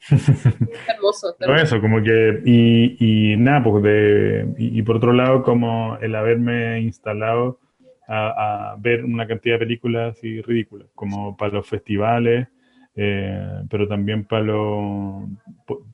hermoso. 0.88 1.34
eso, 1.56 1.80
como 1.80 2.02
que. 2.02 2.42
Y, 2.44 3.32
y 3.32 3.36
nada, 3.38 3.62
pues 3.62 3.82
de. 3.82 4.54
Y, 4.58 4.82
por 4.82 4.96
otro 4.96 5.12
lado, 5.12 5.42
como 5.42 5.96
el 6.02 6.14
haberme 6.14 6.80
instalado 6.80 7.58
a, 8.06 8.76
ver 8.78 9.04
una 9.04 9.26
cantidad 9.26 9.54
de 9.54 9.60
películas 9.60 10.16
así 10.18 10.42
ridículas, 10.42 10.88
como 10.94 11.36
para 11.36 11.54
los 11.54 11.66
festivales. 11.66 12.48
Eh, 12.96 13.62
pero 13.70 13.86
también 13.86 14.24
para 14.24 14.42
lo, 14.42 15.26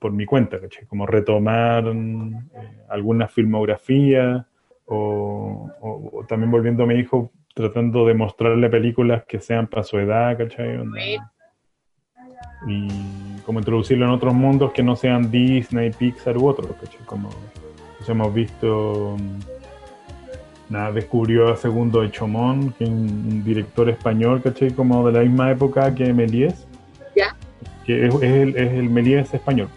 por, 0.01 0.13
mi 0.13 0.25
cuenta, 0.25 0.59
¿caché? 0.59 0.87
Como 0.87 1.07
retomar 1.07 1.87
eh, 1.87 2.83
algunas 2.89 3.31
filmografías 3.31 4.45
o, 4.87 5.71
o, 5.81 6.25
también 6.27 6.51
volviendo 6.51 6.85
a 6.85 6.87
mi 6.87 6.95
hijo 6.95 7.31
tratando 7.57 8.07
de 8.07 8.13
mostrarle 8.13 8.69
películas 8.69 9.25
que 9.27 9.41
sean 9.41 9.67
para 9.67 9.83
su 9.83 9.99
edad, 9.99 10.37
¿cachai? 10.37 10.79
Y 12.67 12.89
como 13.47 13.61
introducirlo 13.61 14.05
en 14.05 14.11
otros 14.11 14.35
mundos 14.35 14.73
que 14.73 14.83
no 14.83 14.95
sean 14.95 15.31
Disney, 15.31 15.91
Pixar 15.91 16.37
u 16.37 16.49
otros, 16.49 16.77
¿cachai? 16.79 17.01
Como 17.07 17.31
pues, 17.97 18.11
hemos 18.11 18.35
visto, 18.35 19.17
mm, 19.19 20.73
nada, 20.73 20.93
descubrió 20.93 21.51
a 21.51 21.57
Segundo 21.57 22.03
de 22.03 22.11
Chomón, 22.11 22.75
que 22.75 22.85
es 22.85 22.91
un, 22.91 23.43
director 23.43 23.89
español, 23.89 24.43
¿cachai? 24.43 24.73
Como 24.73 25.07
de 25.07 25.13
la 25.15 25.21
misma 25.21 25.51
época 25.51 25.95
que 25.95 26.13
Méliès. 26.13 26.67
Ya. 27.17 27.35
Que 27.87 28.09
es, 28.09 28.15
el, 28.23 28.55
es 28.55 28.73
el 28.75 28.91
Méliès 28.91 29.33
español. 29.33 29.71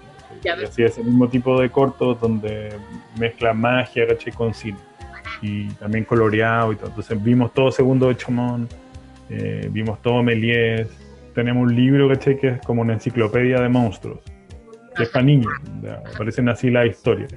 Ya, 0.43 0.57
y 0.59 0.65
así 0.65 0.83
es 0.83 0.97
el 0.97 1.05
mismo 1.05 1.29
tipo 1.29 1.61
de 1.61 1.69
cortos 1.69 2.19
donde 2.19 2.73
mezcla 3.17 3.53
magia, 3.53 4.05
¿cachai? 4.05 4.33
Con 4.33 4.53
cine. 4.53 4.88
Y 5.41 5.67
también 5.73 6.05
coloreado 6.05 6.73
y 6.73 6.75
todo. 6.75 6.87
Entonces 6.87 7.23
vimos 7.23 7.53
todo 7.53 7.71
Segundo 7.71 8.07
de 8.07 8.17
Chomón, 8.17 8.67
eh, 9.29 9.67
vimos 9.71 10.01
todo 10.01 10.23
Méliès. 10.23 10.87
Tenemos 11.33 11.63
un 11.63 11.75
libro, 11.75 12.09
¿cachai? 12.09 12.37
Que 12.37 12.47
es 12.47 12.61
como 12.65 12.81
una 12.81 12.93
enciclopedia 12.93 13.61
de 13.61 13.69
monstruos, 13.69 14.19
que 14.95 15.03
es 15.03 15.09
para 15.09 15.23
niños, 15.23 15.53
aparecen 16.13 16.49
así 16.49 16.69
las 16.69 16.87
historias. 16.87 17.31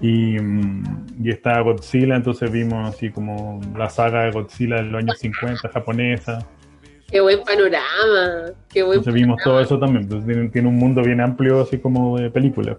Y, 0.00 0.38
mm, 0.38 1.24
y 1.24 1.30
está 1.30 1.60
Godzilla, 1.60 2.16
entonces 2.16 2.50
vimos 2.50 2.88
así 2.88 3.10
como 3.10 3.60
la 3.76 3.90
saga 3.90 4.24
de 4.24 4.30
Godzilla 4.30 4.76
de 4.76 4.84
los 4.84 5.02
años 5.02 5.18
50 5.18 5.68
japonesa. 5.68 6.46
Qué 7.10 7.20
buen 7.20 7.42
panorama, 7.42 8.52
qué 8.68 8.82
buen 8.82 8.98
Entonces 8.98 9.20
vimos 9.20 9.42
todo 9.42 9.60
eso 9.60 9.78
también, 9.78 10.04
entonces 10.04 10.26
tiene, 10.26 10.48
tiene 10.50 10.68
un 10.68 10.76
mundo 10.76 11.02
bien 11.02 11.20
amplio 11.20 11.60
así 11.60 11.78
como 11.78 12.18
de 12.18 12.30
películas. 12.30 12.76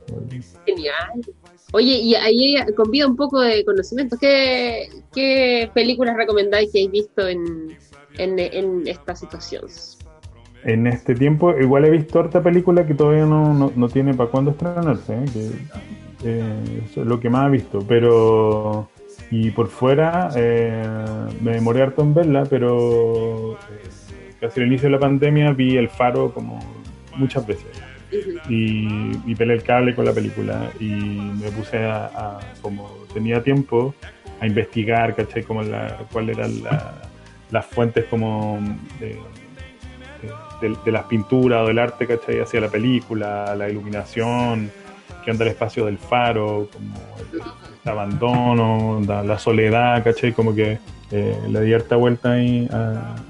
Genial. 0.66 1.22
Oye, 1.72 1.96
y 1.96 2.16
ahí 2.16 2.56
convida 2.76 3.08
un 3.08 3.16
poco 3.16 3.40
de 3.40 3.64
conocimiento. 3.64 4.18
¿Qué, 4.20 5.70
películas 5.74 6.18
recomendáis 6.18 6.72
que 6.72 6.80
hayáis 6.80 6.92
visto 6.92 7.28
en, 7.28 7.78
en, 8.18 8.40
en 8.40 8.88
esta 8.88 9.16
situación? 9.16 9.64
En 10.64 10.86
este 10.86 11.16
tiempo, 11.16 11.58
igual 11.58 11.86
he 11.86 11.90
visto 11.90 12.20
harta 12.20 12.44
película 12.44 12.86
que 12.86 12.94
todavía 12.94 13.26
no, 13.26 13.54
no, 13.54 13.72
no 13.76 13.90
tiene 13.90 14.14
para 14.14 14.30
cuándo 14.30 14.52
estrenarse, 14.52 15.14
¿eh? 15.14 15.26
que 15.34 15.50
eh, 16.24 16.84
eso 16.86 17.02
es 17.02 17.08
lo 17.08 17.20
que 17.20 17.30
más 17.30 17.48
he 17.48 17.52
visto, 17.52 17.80
pero 17.88 18.90
y 19.32 19.50
por 19.52 19.68
fuera 19.70 20.30
eh, 20.36 20.84
me 21.42 21.54
demoré 21.54 21.82
harto 21.82 22.04
en 22.04 22.14
verla, 22.14 22.44
pero 22.48 23.54
eh, 23.54 23.58
casi 24.40 24.60
al 24.60 24.68
inicio 24.68 24.88
de 24.88 24.92
la 24.92 25.00
pandemia 25.00 25.52
vi 25.54 25.78
El 25.78 25.90
Faro 25.90 26.32
como 26.32 26.60
muchas 27.16 27.48
veces 27.48 27.66
y, 28.50 29.12
y 29.26 29.36
pelé 29.36 29.54
el 29.54 29.64
cable 29.64 29.96
con 29.96 30.06
la 30.06 30.14
película 30.14 30.70
y 30.80 30.86
me 30.86 31.50
puse 31.52 31.78
a, 31.78 32.40
como 32.62 32.90
tenía 33.14 33.42
tiempo 33.42 33.94
a 34.40 34.48
investigar, 34.48 35.16
¿cachai? 35.16 35.44
Como 35.44 35.64
la, 35.64 36.00
cuál 36.12 36.30
eran 36.30 36.64
la- 36.64 37.02
las 37.52 37.66
fuentes 37.66 38.06
como 38.06 38.60
de, 39.00 39.18
las 40.92 41.04
pinturas 41.06 41.64
o 41.64 41.68
del 41.68 41.80
arte, 41.80 42.08
¿cachai? 42.08 42.40
Hacia 42.40 42.62
la 42.62 42.70
película, 42.70 43.56
la 43.56 43.70
iluminación, 43.70 44.72
qué 45.24 45.32
onda 45.32 45.46
el 45.46 45.52
espacio 45.52 45.86
del 45.86 45.98
faro, 45.98 46.70
como 46.72 46.96
el, 47.34 47.92
abandono, 47.92 49.02
la, 49.06 49.38
soledad, 49.40 50.04
¿cachai? 50.04 50.34
Como 50.34 50.54
que 50.56 50.78
eh, 51.12 51.38
le 51.50 51.62
di 51.62 51.74
harta 51.74 51.96
vuelta 51.96 52.32
ahí 52.34 52.70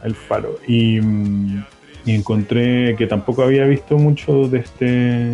al 0.04 0.16
faro. 0.16 0.60
Y, 0.68 1.00
mm, 1.02 1.64
y 2.06 2.16
encontré 2.16 2.96
que 2.98 3.08
tampoco 3.08 3.44
había 3.44 3.66
visto 3.66 3.98
mucho 3.98 4.48
de 4.48 4.60
este... 4.60 5.32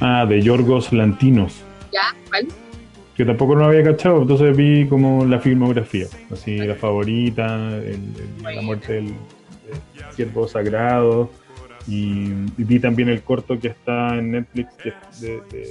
Ah, 0.00 0.26
de 0.26 0.40
Yorgos 0.40 0.92
Lantinos 0.92 1.62
¿Ya? 1.92 2.14
¿Cuál? 2.28 2.46
que 3.16 3.24
tampoco 3.24 3.56
no 3.56 3.64
había 3.64 3.82
cachado, 3.82 4.22
entonces 4.22 4.56
vi 4.56 4.86
como 4.86 5.24
la 5.24 5.40
filmografía, 5.40 6.06
así 6.32 6.56
la 6.58 6.76
favorita, 6.76 7.76
el- 7.78 8.12
el- 8.46 8.54
la 8.54 8.62
muerte 8.62 8.92
del, 8.92 9.06
del 9.06 9.14
siervo 10.14 10.46
sagrado, 10.46 11.28
y, 11.88 12.28
y 12.56 12.64
vi 12.64 12.78
también 12.78 13.08
el 13.08 13.22
corto 13.22 13.58
que 13.58 13.68
está 13.68 14.14
en 14.16 14.30
Netflix 14.30 14.68
que, 14.80 14.88
es 14.90 15.20
de- 15.20 15.40
de- 15.50 15.68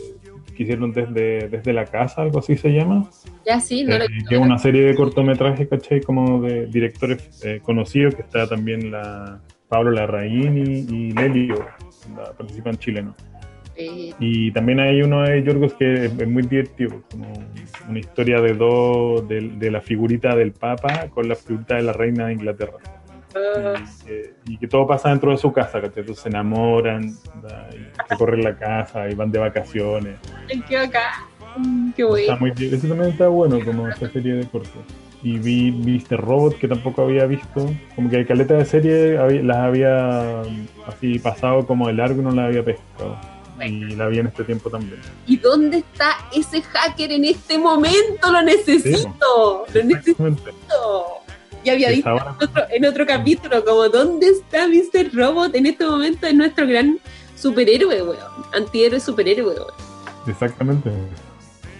que 0.58 0.64
hicieron 0.64 0.92
desde, 0.92 1.48
desde 1.48 1.72
la 1.72 1.86
casa, 1.86 2.22
algo 2.24 2.40
así 2.40 2.58
se 2.58 2.68
llama, 2.70 3.10
Ya 3.46 3.62
sí, 3.62 3.86
no 3.86 3.96
eh, 3.96 4.00
lo 4.00 4.28
que 4.28 4.36
es 4.36 4.42
una 4.42 4.58
serie 4.60 4.82
de 4.82 4.96
cortometrajes, 4.96 5.70
¿cachai? 5.70 6.02
Como 6.02 6.42
de 6.42 6.66
directores 6.66 7.42
eh, 7.46 7.62
conocidos, 7.64 8.14
que 8.16 8.24
está 8.24 8.46
también 8.50 8.92
la 8.92 9.40
Pablo 9.68 9.92
Larraín 9.92 10.58
y, 10.58 10.80
y 10.96 11.12
Lelio, 11.12 11.68
la 12.16 12.32
participan 12.34 12.78
chilenos. 12.78 13.16
eh, 13.76 14.14
Y 14.20 14.52
también 14.52 14.80
hay 14.80 15.02
uno 15.02 15.24
de 15.24 15.44
Yorgos 15.44 15.74
que 15.74 16.06
es, 16.06 16.20
es 16.20 16.28
muy 16.28 16.44
divertido, 16.44 17.02
como 17.12 17.32
una 17.90 18.00
historia 18.00 18.40
de 18.42 18.54
dos, 18.54 19.28
de, 19.28 19.42
de 19.42 19.72
la 19.72 19.82
figurita 19.82 20.36
del 20.36 20.52
Papa 20.54 21.08
con 21.10 21.28
la 21.28 21.36
figurita 21.36 21.76
de 21.76 21.84
la 21.84 21.94
reina 21.94 22.28
de 22.28 22.34
Inglaterra. 22.34 22.78
ah, 23.36 23.74
Y, 24.02 24.06
que- 24.06 24.34
y 24.48 24.58
que 24.58 24.68
todo 24.68 24.88
pasa 24.88 25.10
dentro 25.10 25.32
de 25.32 25.38
su 25.38 25.52
casa, 25.52 25.82
¿cachai? 25.82 26.00
Entonces 26.00 26.24
se 26.24 26.30
enamoran, 26.30 27.04
y 27.10 28.10
recorren 28.10 28.44
la 28.44 28.56
casa 28.58 29.10
y 29.10 29.16
van 29.16 29.32
de 29.32 29.40
vacaciones. 29.40 30.18
ay, 30.50 30.62
qué 30.68 30.78
acá. 30.78 31.28
Qué 31.96 32.04
Está 32.04 32.08
bueno. 32.08 32.38
muy, 32.40 32.52
bien. 32.52 32.74
Eso 32.76 32.88
también 32.88 33.10
está 33.12 33.28
bueno, 33.28 33.60
como 33.66 33.88
esta 33.90 34.08
serie 34.10 34.34
de 34.36 34.46
cortos. 34.48 34.72
Y 35.24 35.40
vi 35.40 35.72
Mr. 35.72 36.20
Robot, 36.22 36.58
que 36.60 36.68
tampoco 36.68 37.02
había 37.04 37.26
visto. 37.26 37.74
Como 37.96 38.10
que 38.10 38.26
caleta 38.26 38.54
de 38.54 38.66
serie 38.66 39.18
había- 39.18 39.42
las 39.42 39.58
había 39.58 40.42
así 40.88 41.20
pasado 41.20 41.66
como 41.66 41.88
de 41.88 41.94
largo 41.94 42.22
y 42.22 42.24
no 42.24 42.32
las 42.32 42.46
había 42.46 42.64
pescado. 42.64 43.18
Y 43.60 43.96
la 43.96 44.08
vi 44.08 44.20
en 44.20 44.28
este 44.28 44.44
tiempo 44.44 44.70
también. 44.70 45.00
¿Y 45.26 45.38
dónde 45.38 45.78
está 45.80 46.12
ese 46.36 46.62
hacker 46.62 47.12
en 47.12 47.26
este 47.26 47.58
momento? 47.58 48.32
Lo 48.32 48.42
necesito. 48.44 49.66
Lo 49.74 49.84
necesito. 49.84 50.28
Ya 51.66 51.74
había 51.74 51.90
ahora. 52.06 52.36
en 52.40 52.48
otro, 52.48 52.64
en 52.70 52.86
otro 52.86 53.06
capítulo, 53.08 53.66
como 53.66 53.90
¿dónde 53.90 54.28
está 54.28 54.68
Mr. 54.68 55.12
Robot 55.14 55.56
en 55.56 55.66
este 55.66 55.86
momento? 55.86 56.28
Es 56.28 56.36
nuestro 56.36 56.68
gran 56.68 57.00
superhéroe, 57.36 58.04
weón. 58.04 58.18
Antihéroe 58.54 59.00
superhéroe, 59.00 59.56
weón. 59.56 59.68
Exactamente. 60.28 60.92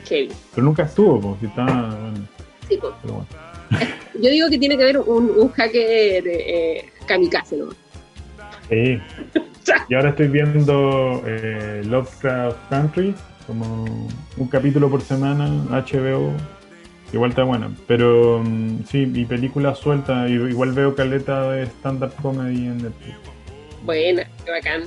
Pero 0.10 0.64
nunca 0.64 0.84
estuvo, 0.84 1.38
si 1.40 1.46
está, 1.48 1.64
bueno, 1.66 2.28
Bueno. 2.70 3.26
Yo 4.22 4.30
digo 4.30 4.50
que 4.50 4.58
tiene 4.58 4.78
que 4.78 4.84
haber 4.84 4.98
un, 5.00 5.30
un 5.30 5.50
hacker 5.50 6.24
eh, 6.28 6.90
kamikaze, 7.06 7.58
¿no? 7.58 7.70
Sí. 8.70 9.00
Y 9.90 9.96
ahora 9.96 10.12
estoy 10.12 10.30
viendo 10.30 11.22
eh, 11.26 11.82
Lovecraft 11.86 12.58
Country, 12.70 13.14
como 13.46 13.86
un 14.38 14.48
capítulo 14.48 14.90
por 14.90 15.02
semana, 15.02 15.50
HBO. 15.70 16.34
Igual 17.14 17.32
está 17.32 17.44
buena. 17.44 17.72
Pero 17.88 18.42
mm, 18.44 18.86
sí, 18.90 19.12
y 19.14 19.26
películas 19.26 19.80
sueltas. 19.80 20.30
y 20.30 20.34
Igual 20.34 20.72
veo 20.72 20.96
caleta 20.96 21.52
de 21.52 21.64
stand-up 21.64 22.14
comedy 22.22 22.68
en 22.68 22.78
Netflix. 22.78 23.18
Buena, 23.84 24.30
qué 24.46 24.52
bacán. 24.52 24.84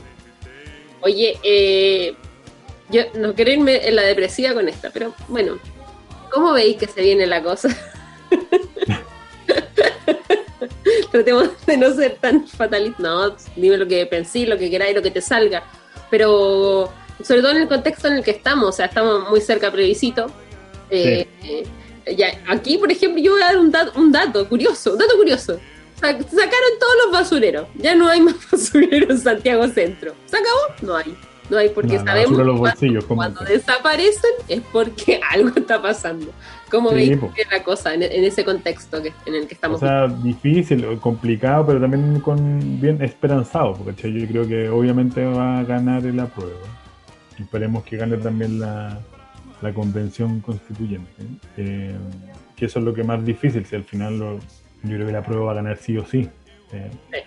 Oye, 1.03 1.37
eh, 1.43 2.15
yo 2.91 3.03
no 3.19 3.35
quiero 3.35 3.53
irme 3.53 3.87
en 3.87 3.97
la 3.97 4.03
depresiva 4.03 4.53
con 4.53 4.69
esta, 4.69 4.91
pero 4.91 5.15
bueno, 5.29 5.59
¿cómo 6.31 6.53
veis 6.53 6.77
que 6.77 6.87
se 6.87 7.03
viene 7.03 7.27
la 7.27 7.43
cosa? 7.43 7.69
Tratemos 11.11 11.49
de 11.67 11.77
no 11.77 11.93
ser 11.95 12.17
tan 12.21 12.47
fatalistas. 12.47 13.01
No, 13.01 13.37
dime 13.57 13.77
lo 13.77 13.87
que 13.87 14.07
pensé, 14.07 14.47
lo 14.47 14.59
que 14.59 14.71
queráis, 14.71 14.95
lo 14.95 15.03
que 15.03 15.11
te 15.11 15.21
salga. 15.21 15.63
Pero 16.11 16.93
sobre 17.23 17.41
todo 17.43 17.53
en 17.53 17.59
el 17.63 17.69
contexto 17.69 18.09
en 18.09 18.15
el 18.15 18.25
que 18.25 18.33
estamos, 18.33 18.69
o 18.69 18.73
sea, 18.73 18.87
estamos 18.87 19.29
muy 19.29 19.41
cerca 19.41 19.69
a 19.69 19.73
plebiscito. 19.73 20.27
Eh, 20.91 21.27
eh, 21.45 21.67
ya, 22.17 22.29
aquí, 22.49 22.79
por 22.79 22.91
ejemplo, 22.91 23.23
yo 23.23 23.33
voy 23.33 23.43
a 23.43 23.47
dar 23.47 23.59
un, 23.59 23.71
dato, 23.71 23.93
un 23.99 24.11
dato 24.13 24.49
curioso, 24.49 24.93
un 24.93 24.99
dato 24.99 25.17
curioso. 25.17 25.59
Sa- 26.01 26.13
Sacaron 26.13 26.79
todos 26.81 26.95
los 27.05 27.13
basureros. 27.13 27.69
Ya 27.77 27.95
no 27.95 28.09
hay 28.09 28.21
más 28.21 28.35
basureros 28.51 29.11
en 29.11 29.19
Santiago 29.19 29.67
Centro. 29.69 30.15
¿Se 30.27 30.37
acabó? 30.37 30.61
No 30.83 30.97
hay. 30.97 31.15
No 31.51 31.59
hay 31.59 31.69
porque 31.71 31.89
No, 31.99 32.05
la 32.05 32.13
sabemos 32.13 32.39
los 32.47 32.59
bolsillos, 32.59 33.05
¿cómo 33.05 33.17
cuando 33.23 33.41
desaparecen 33.45 34.31
es 34.49 34.61
porque 34.73 35.21
algo 35.31 35.51
está 35.57 35.83
pasando. 35.83 36.31
¿Cómo 36.71 36.91
Sí, 36.91 36.95
veis 36.95 37.19
que 37.35 37.43
la 37.51 37.63
cosa 37.65 37.93
en, 37.93 38.05
en 38.05 38.25
ese 38.25 38.45
contexto 38.45 39.03
que, 39.03 39.13
en 39.27 39.35
el 39.35 39.41
que 39.49 39.55
O 39.55 39.57
estamos? 39.57 39.81
sea, 39.81 40.07
difícil, 40.07 40.87
complicado, 41.01 41.67
pero 41.67 41.81
también 41.81 42.21
con 42.21 42.81
bien 42.81 43.03
esperanzado, 43.03 43.75
porque 43.75 44.13
yo 44.13 44.27
creo 44.29 44.47
que 44.47 44.69
obviamente 44.69 45.25
va 45.25 45.59
a 45.59 45.65
ganar 45.65 46.07
el 46.07 46.21
apruebo. 46.21 46.61
Esperemos 47.39 47.83
que 47.85 47.97
gane 47.97 48.17
también 48.19 48.61
la, 48.61 49.01
la 49.61 49.75
convención 49.75 50.41
constituyente, 50.41 51.11
eh, 51.57 51.97
que 52.57 52.67
eso 52.67 52.79
es 52.79 52.85
lo 52.85 52.95
que 52.95 53.03
más 53.03 53.25
difícil, 53.25 53.65
si 53.67 53.75
al 53.75 53.85
final 53.85 54.19
lo- 54.19 54.39
yo 54.39 54.95
creo 54.97 55.07
que 55.07 55.13
la 55.13 55.23
prueba 55.23 55.47
va 55.47 55.53
a 55.53 55.55
ganar 55.57 55.77
sí 55.79 55.99
o 55.99 56.07
sí. 56.07 56.29
eh. 56.73 56.91
Sí. 57.13 57.19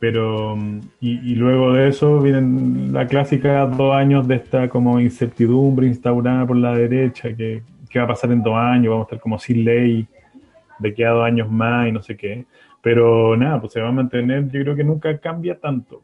Pero, 0.00 0.56
mm, 0.56 0.80
y, 1.00 1.34
luego 1.36 1.74
de 1.74 1.88
eso 1.88 2.20
vienen 2.20 2.92
la 2.92 3.06
clásica 3.06 3.66
dos 3.66 3.94
años 3.94 4.26
de 4.26 4.36
esta 4.36 4.68
como 4.68 4.98
incertidumbre 4.98 5.86
instaurada 5.86 6.46
por 6.46 6.56
la 6.56 6.74
derecha, 6.74 7.36
que, 7.36 7.62
que 7.88 7.98
va 7.98 8.06
a 8.06 8.08
pasar 8.08 8.32
en 8.32 8.42
dos 8.42 8.56
años, 8.56 8.90
vamos 8.90 9.04
a 9.04 9.08
estar 9.08 9.20
como 9.20 9.38
sin 9.38 9.62
ley, 9.62 10.08
de 10.78 10.94
que 10.94 11.04
a 11.04 11.10
dos 11.10 11.24
años 11.24 11.50
más 11.50 11.88
y 11.88 11.92
no 11.92 12.02
sé 12.02 12.16
qué. 12.16 12.46
Pero 12.82 13.36
nada, 13.36 13.60
pues 13.60 13.74
se 13.74 13.80
va 13.80 13.90
a 13.90 13.92
mantener, 13.92 14.50
yo 14.50 14.62
creo 14.62 14.74
que 14.74 14.84
nunca 14.84 15.18
cambia 15.18 15.60
tanto 15.60 16.02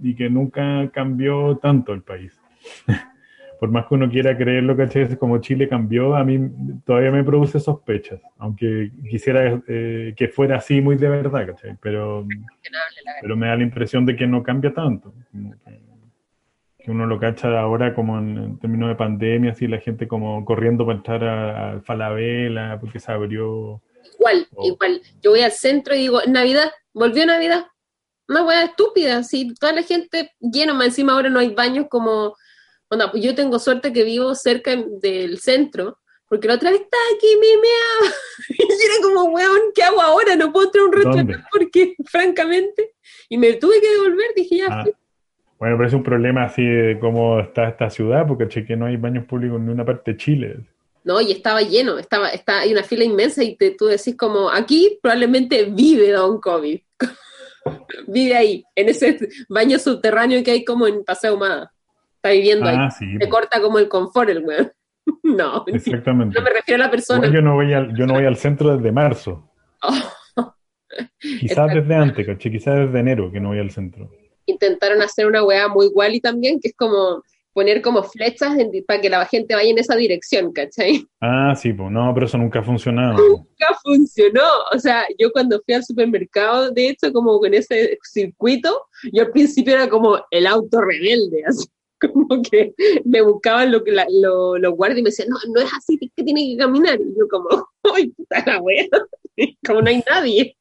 y 0.00 0.14
que 0.14 0.28
nunca 0.28 0.90
cambió 0.92 1.56
tanto 1.56 1.92
el 1.92 2.02
país. 2.02 2.38
Por 3.58 3.70
más 3.70 3.86
que 3.86 3.94
uno 3.94 4.10
quiera 4.10 4.36
creerlo, 4.36 4.76
¿cachai? 4.76 5.16
Como 5.16 5.38
Chile 5.38 5.68
cambió, 5.68 6.14
a 6.14 6.24
mí 6.24 6.38
todavía 6.84 7.10
me 7.10 7.24
produce 7.24 7.58
sospechas, 7.58 8.20
aunque 8.38 8.90
quisiera 9.08 9.60
eh, 9.66 10.14
que 10.16 10.28
fuera 10.28 10.56
así 10.56 10.80
muy 10.80 10.96
de 10.96 11.08
verdad, 11.08 11.46
¿cachai? 11.46 11.76
Pero, 11.80 12.26
pero 13.22 13.36
me 13.36 13.46
da 13.48 13.56
la 13.56 13.62
impresión 13.62 14.04
de 14.04 14.14
que 14.14 14.26
no 14.26 14.42
cambia 14.42 14.74
tanto. 14.74 15.14
que 16.78 16.90
uno 16.90 17.06
lo 17.06 17.18
cacha 17.18 17.58
ahora 17.58 17.94
como 17.94 18.18
en, 18.18 18.36
en 18.38 18.58
términos 18.58 18.88
de 18.90 18.94
pandemia, 18.94 19.52
así 19.52 19.66
la 19.66 19.78
gente 19.78 20.06
como 20.06 20.44
corriendo 20.44 20.84
para 20.86 20.98
entrar 20.98 21.24
a, 21.24 21.72
a 21.72 21.80
Falabella 21.80 22.78
porque 22.78 23.00
se 23.00 23.10
abrió. 23.10 23.80
Igual, 24.18 24.46
Oh. 24.54 24.66
igual. 24.66 25.00
Yo 25.22 25.30
voy 25.32 25.40
al 25.40 25.50
centro 25.52 25.94
y 25.94 25.98
digo, 25.98 26.20
Navidad, 26.28 26.70
volvió 26.94 27.26
Navidad. 27.26 27.66
Una 28.28 28.44
hueá 28.44 28.64
estúpida, 28.64 29.22
si 29.22 29.54
toda 29.54 29.72
la 29.72 29.82
gente 29.82 30.30
llena, 30.40 30.74
más 30.74 30.86
encima 30.86 31.12
ahora 31.14 31.28
no 31.30 31.38
hay 31.38 31.54
baños 31.54 31.86
como... 31.88 32.34
Onda, 32.88 33.10
pues 33.10 33.22
yo 33.22 33.34
tengo 33.34 33.58
suerte 33.58 33.92
que 33.92 34.04
vivo 34.04 34.34
cerca 34.34 34.76
del 34.76 35.38
centro, 35.38 35.98
porque 36.28 36.48
la 36.48 36.54
otra 36.54 36.70
vez 36.70 36.80
estaba 36.80 37.02
aquí 37.14 37.26
me 37.36 37.56
meaba. 37.56 38.14
y 38.48 38.84
era 38.84 39.02
como, 39.02 39.24
weón, 39.34 39.72
¿qué 39.74 39.82
hago 39.82 40.00
ahora? 40.00 40.36
No 40.36 40.52
puedo 40.52 40.66
entrar 40.66 40.82
a 40.82 40.86
un 40.86 40.92
restaurante 40.92 41.36
porque, 41.50 41.94
francamente, 42.06 42.94
y 43.28 43.38
me 43.38 43.54
tuve 43.54 43.80
que 43.80 43.90
devolver, 43.90 44.26
dije, 44.34 44.58
ya. 44.58 44.66
Ah. 44.70 44.84
Bueno, 45.58 45.76
pero 45.76 45.88
es 45.88 45.94
un 45.94 46.02
problema 46.02 46.44
así 46.44 46.62
de 46.62 46.98
cómo 47.00 47.40
está 47.40 47.68
esta 47.68 47.88
ciudad, 47.88 48.26
porque 48.26 48.48
cheque 48.48 48.76
no 48.76 48.86
hay 48.86 48.96
baños 48.96 49.24
públicos 49.24 49.56
en 49.56 49.64
ninguna 49.64 49.86
parte 49.86 50.12
de 50.12 50.16
Chile. 50.18 50.56
No, 51.02 51.20
y 51.20 51.32
estaba 51.32 51.62
lleno, 51.62 51.98
estaba, 51.98 52.30
está, 52.30 52.60
hay 52.60 52.72
una 52.72 52.82
fila 52.82 53.04
inmensa 53.04 53.42
y 53.42 53.56
te, 53.56 53.70
tú 53.70 53.86
decís 53.86 54.16
como, 54.16 54.50
aquí 54.50 54.98
probablemente 55.00 55.64
vive 55.64 56.10
Don 56.10 56.40
COVID. 56.40 56.80
vive 58.08 58.36
ahí, 58.36 58.64
en 58.74 58.88
ese 58.88 59.16
baño 59.48 59.78
subterráneo 59.78 60.42
que 60.42 60.50
hay 60.50 60.64
como 60.64 60.86
en 60.86 61.04
Paseo 61.04 61.36
Humada. 61.36 61.72
Está 62.28 62.36
viviendo 62.40 62.66
ahí. 62.68 62.76
Ah, 62.78 62.90
sí, 62.90 63.18
Te 63.18 63.28
corta 63.28 63.60
como 63.60 63.78
el 63.78 63.88
confort 63.88 64.28
el 64.30 64.44
weón. 64.44 64.72
no, 65.22 65.64
Exactamente. 65.68 66.38
no 66.38 66.44
me 66.44 66.50
refiero 66.50 66.82
a 66.82 66.86
la 66.86 66.90
persona. 66.90 67.18
Igual 67.26 67.32
yo 67.34 67.42
no 67.42 67.54
voy 67.54 67.72
al, 67.72 67.96
yo 67.96 68.06
no 68.06 68.14
voy 68.14 68.24
al 68.24 68.36
centro 68.36 68.76
desde 68.76 68.92
marzo. 68.92 69.50
Oh, 69.82 69.94
Quizás 71.20 71.72
desde 71.74 71.94
antes, 71.94 72.26
caché, 72.26 72.50
quizás 72.50 72.76
desde 72.86 72.98
enero 73.00 73.30
que 73.30 73.40
no 73.40 73.48
voy 73.50 73.58
al 73.58 73.70
centro. 73.70 74.10
intentaron 74.46 75.02
hacer 75.02 75.26
una 75.26 75.42
weá 75.44 75.68
muy 75.68 75.90
y 76.12 76.20
también, 76.20 76.60
que 76.60 76.68
es 76.68 76.74
como 76.76 77.22
poner 77.52 77.80
como 77.80 78.02
flechas 78.02 78.56
en- 78.58 78.70
para 78.86 79.00
que 79.00 79.08
la 79.10 79.24
gente 79.26 79.54
vaya 79.54 79.70
en 79.70 79.78
esa 79.78 79.96
dirección, 79.96 80.52
¿cachai? 80.52 81.06
Ah, 81.20 81.54
sí, 81.56 81.72
pues 81.72 81.90
no, 81.90 82.12
pero 82.14 82.26
eso 82.26 82.36
nunca 82.38 82.58
ha 82.60 82.62
funcionado. 82.62 83.16
Nunca 83.16 83.66
funcionó. 83.82 84.42
O 84.74 84.78
sea, 84.78 85.04
yo 85.18 85.32
cuando 85.32 85.60
fui 85.64 85.74
al 85.74 85.82
supermercado, 85.82 86.70
de 86.70 86.90
hecho, 86.90 87.10
como 87.12 87.38
con 87.40 87.54
ese 87.54 87.98
circuito, 88.02 88.84
yo 89.12 89.22
al 89.24 89.30
principio 89.32 89.74
era 89.74 89.88
como 89.88 90.18
el 90.30 90.46
auto 90.46 90.80
rebelde, 90.82 91.42
así 91.46 91.66
como 92.12 92.42
que 92.42 92.74
me 93.04 93.22
buscaban 93.22 93.72
lo 93.72 93.82
que 93.84 93.92
la- 93.92 94.06
lo- 94.22 94.58
los 94.58 94.74
guardias 94.74 94.98
y 95.00 95.02
me 95.02 95.10
decían, 95.10 95.28
no, 95.28 95.36
no 95.52 95.60
es 95.60 95.70
así, 95.76 95.98
es 96.00 96.10
que 96.14 96.22
tiene 96.24 96.46
que 96.52 96.56
caminar. 96.58 96.98
Y 97.00 97.14
yo 97.18 97.26
como, 97.28 97.48
¡ay, 97.94 98.08
puta 98.10 98.42
la 98.46 98.60
wea! 98.60 98.86
como 99.66 99.82
no 99.82 99.88
hay 99.88 100.02
nadie. 100.08 100.56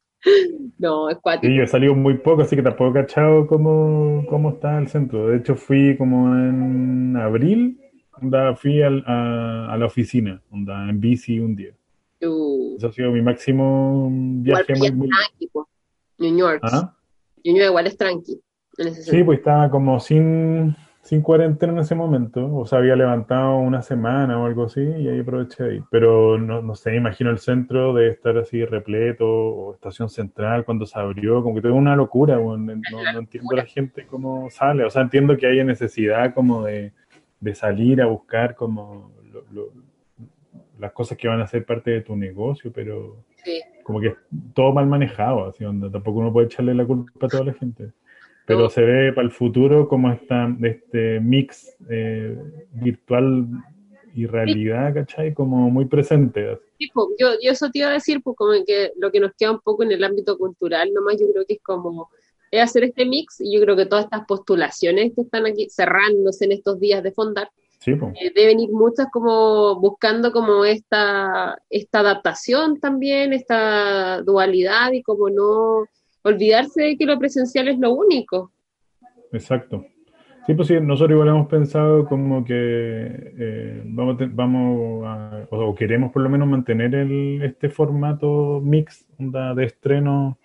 No, 0.79 1.09
es 1.09 1.17
cuático. 1.19 1.51
Sí, 1.51 1.55
yo 1.57 1.63
he 1.63 1.67
salido 1.67 1.93
muy 1.93 2.17
poco, 2.17 2.41
así 2.41 2.55
que 2.55 2.63
tampoco 2.63 2.91
he 2.97 3.01
cachado 3.01 3.45
cómo, 3.45 4.25
cómo 4.27 4.49
está 4.51 4.77
el 4.79 4.87
centro. 4.87 5.27
De 5.27 5.37
hecho, 5.37 5.55
fui 5.55 5.95
como 5.97 6.33
en 6.35 7.15
abril, 7.15 7.79
onda, 8.19 8.55
fui 8.55 8.81
al- 8.81 9.03
a, 9.05 9.71
a 9.71 9.77
la 9.77 9.85
oficina, 9.85 10.41
onda, 10.49 10.89
en 10.89 10.99
bici 10.99 11.39
un 11.39 11.55
día. 11.55 11.73
Uh, 12.23 12.75
Eso 12.77 12.87
ha 12.87 12.91
sido 12.91 13.11
mi 13.11 13.21
máximo 13.21 14.07
igual 14.43 14.65
viaje 14.67 14.75
muy, 14.75 14.91
muy... 14.93 15.09
tranqui. 15.09 15.49
New 16.17 16.37
York. 16.37 16.59
¿Ah? 16.63 16.95
New 17.43 17.55
York 17.55 17.69
igual 17.69 17.87
es 17.87 17.97
tranqui. 17.97 18.41
En 18.77 18.87
ese 18.87 19.03
Sí, 19.03 19.23
pues 19.23 19.37
estaba 19.39 19.69
como 19.69 19.99
sin, 19.99 20.75
sin 21.05 21.21
cuarentena 21.21 21.71
en 21.73 21.79
ese 21.79 21.93
momento. 21.93 22.53
O 22.55 22.65
sea, 22.65 22.79
había 22.79 22.95
levantado 22.95 23.57
una 23.57 23.81
semana 23.83 24.41
o 24.41 24.45
algo 24.47 24.63
así 24.65 24.81
y 24.81 25.07
ahí 25.07 25.19
aproveché 25.19 25.63
de 25.63 25.75
ir. 25.75 25.83
Pero 25.91 26.37
no, 26.39 26.63
no 26.63 26.73
sé, 26.73 26.95
imagino 26.95 27.29
el 27.29 27.37
centro 27.37 27.93
de 27.93 28.09
estar 28.09 28.35
así 28.39 28.65
repleto 28.65 29.25
o 29.29 29.73
estación 29.75 30.09
central 30.09 30.65
cuando 30.65 30.87
se 30.87 30.97
abrió. 30.99 31.43
Como 31.43 31.53
que 31.55 31.61
todo 31.61 31.73
es 31.73 31.77
una 31.77 31.95
locura. 31.95 32.37
No, 32.37 32.57
no 32.57 32.71
entiendo 33.19 33.55
la 33.55 33.65
gente 33.65 34.07
cómo 34.07 34.49
sale. 34.49 34.83
O 34.83 34.89
sea, 34.89 35.03
entiendo 35.03 35.37
que 35.37 35.45
haya 35.45 35.63
necesidad 35.63 36.33
como 36.33 36.63
de, 36.65 36.91
de 37.39 37.53
salir 37.55 38.01
a 38.01 38.07
buscar 38.07 38.55
como 38.55 39.11
lo- 39.31 39.45
lo- 39.51 39.71
las 40.79 40.91
cosas 40.91 41.17
que 41.19 41.27
van 41.27 41.39
a 41.39 41.47
ser 41.47 41.65
parte 41.65 41.91
de 41.91 42.01
tu 42.01 42.15
negocio, 42.15 42.71
pero 42.73 43.17
Sí. 43.43 43.61
como 43.83 44.01
que 44.01 44.15
todo 44.55 44.73
mal 44.73 44.87
manejado, 44.87 45.45
así 45.47 45.63
onda. 45.63 45.89
Tampoco 45.91 46.19
uno 46.19 46.33
puede 46.33 46.47
echarle 46.47 46.73
la 46.73 46.83
culpa 46.85 47.27
a 47.27 47.29
toda 47.29 47.43
la 47.45 47.53
gente. 47.53 47.91
Pero 48.45 48.59
No. 48.61 48.69
se 48.69 48.81
ve 48.81 49.11
para 49.13 49.25
el 49.25 49.31
futuro 49.31 49.87
como 49.87 50.11
esta, 50.11 50.47
este 50.63 51.19
mix 51.19 51.75
eh, 51.89 52.37
virtual 52.73 53.47
y 54.13 54.25
realidad, 54.27 54.93
¿cachai? 54.93 55.33
Como 55.33 55.69
muy 55.69 55.85
presente. 55.85 56.59
Sí, 56.77 56.89
po, 56.93 57.09
yo, 57.19 57.29
yo 57.41 57.51
eso 57.51 57.69
te 57.71 57.79
iba 57.79 57.89
a 57.89 57.93
decir, 57.93 58.21
pues 58.23 58.35
como 58.37 58.51
que 58.65 58.91
lo 58.97 59.11
que 59.11 59.19
nos 59.19 59.31
queda 59.37 59.51
un 59.51 59.59
poco 59.61 59.83
en 59.83 59.91
el 59.91 60.03
ámbito 60.03 60.37
cultural, 60.37 60.93
nomás 60.93 61.19
yo 61.19 61.25
creo 61.31 61.45
que 61.45 61.55
es 61.55 61.61
como 61.61 62.09
es 62.51 62.61
hacer 62.61 62.83
este 62.85 63.05
mix 63.05 63.41
y 63.41 63.53
yo 63.53 63.61
creo 63.61 63.75
que 63.75 63.85
todas 63.87 64.05
estas 64.05 64.25
postulaciones 64.27 65.11
que 65.15 65.21
están 65.23 65.45
aquí 65.45 65.67
cerrándose 65.69 66.45
en 66.45 66.51
estos 66.53 66.79
días 66.79 67.01
de 67.03 67.11
fondar, 67.11 67.49
Sí, 67.79 67.95
pues. 67.95 68.13
eh, 68.21 68.31
deben 68.33 68.59
ir 68.59 68.69
muchas 68.71 69.07
como 69.11 69.79
buscando 69.81 70.31
como 70.31 70.63
esta, 70.63 71.57
esta 71.69 71.99
adaptación 71.99 72.79
también, 72.79 73.33
esta 73.33 74.21
dualidad 74.21 74.91
y 74.93 75.01
como 75.03 75.29
no 75.29 75.85
olvidarse 76.25 76.81
de 76.81 76.97
que 76.97 77.05
lo 77.05 77.17
presencial 77.19 77.67
es 77.67 77.77
lo 77.79 77.93
único. 77.93 78.51
Exacto. 79.31 79.85
Sí, 80.45 80.53
pues 80.53 80.67
sí, 80.67 80.75
nosotros 80.79 81.15
igual 81.15 81.29
hemos 81.29 81.47
pensado 81.47 82.05
como 82.05 82.45
que 82.45 82.53
eh, 82.55 83.81
vamos, 83.85 84.17
vamos 84.35 85.03
a, 85.07 85.47
o, 85.49 85.73
queremos 85.73 86.11
por 86.11 86.21
lo 86.21 86.29
menos 86.29 86.47
mantener 86.47 86.93
el, 86.93 87.41
este 87.41 87.69
formato 87.69 88.61
mix 88.63 89.07
onda, 89.19 89.55
de 89.55 89.65
estreno 89.65 90.37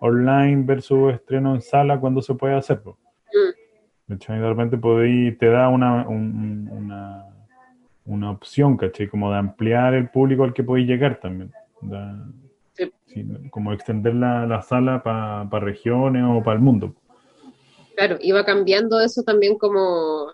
online 0.00 0.64
versus 0.64 1.14
estreno 1.14 1.54
en 1.54 1.60
sala 1.60 2.00
cuando 2.00 2.20
se 2.20 2.34
puede 2.34 2.54
hacer. 2.54 2.80
Mm. 2.84 4.14
De 4.16 4.48
repente 4.48 4.76
podéis, 4.76 5.38
te 5.38 5.46
da 5.46 5.68
una, 5.68 6.06
un- 6.08 6.68
una, 6.70 7.24
una 8.06 8.30
opción, 8.32 8.76
¿cachai? 8.76 9.06
Como 9.08 9.30
de 9.30 9.38
ampliar 9.38 9.94
el 9.94 10.10
público 10.10 10.42
al 10.44 10.52
que 10.52 10.64
podéis 10.64 10.88
llegar 10.88 11.20
también. 11.20 11.52
Da- 11.80 12.26
Sí. 12.74 12.92
sí, 13.06 13.24
como 13.50 13.72
extender 13.72 14.14
la, 14.14 14.46
la 14.46 14.62
sala 14.62 15.02
para 15.02 15.60
regiones 15.60 16.24
o 16.28 16.42
para 16.42 16.56
el 16.56 16.62
mundo. 16.62 16.94
Claro, 17.96 18.18
iba 18.20 18.44
cambiando 18.44 19.00
eso 19.00 19.22
también 19.22 19.56
como, 19.56 20.32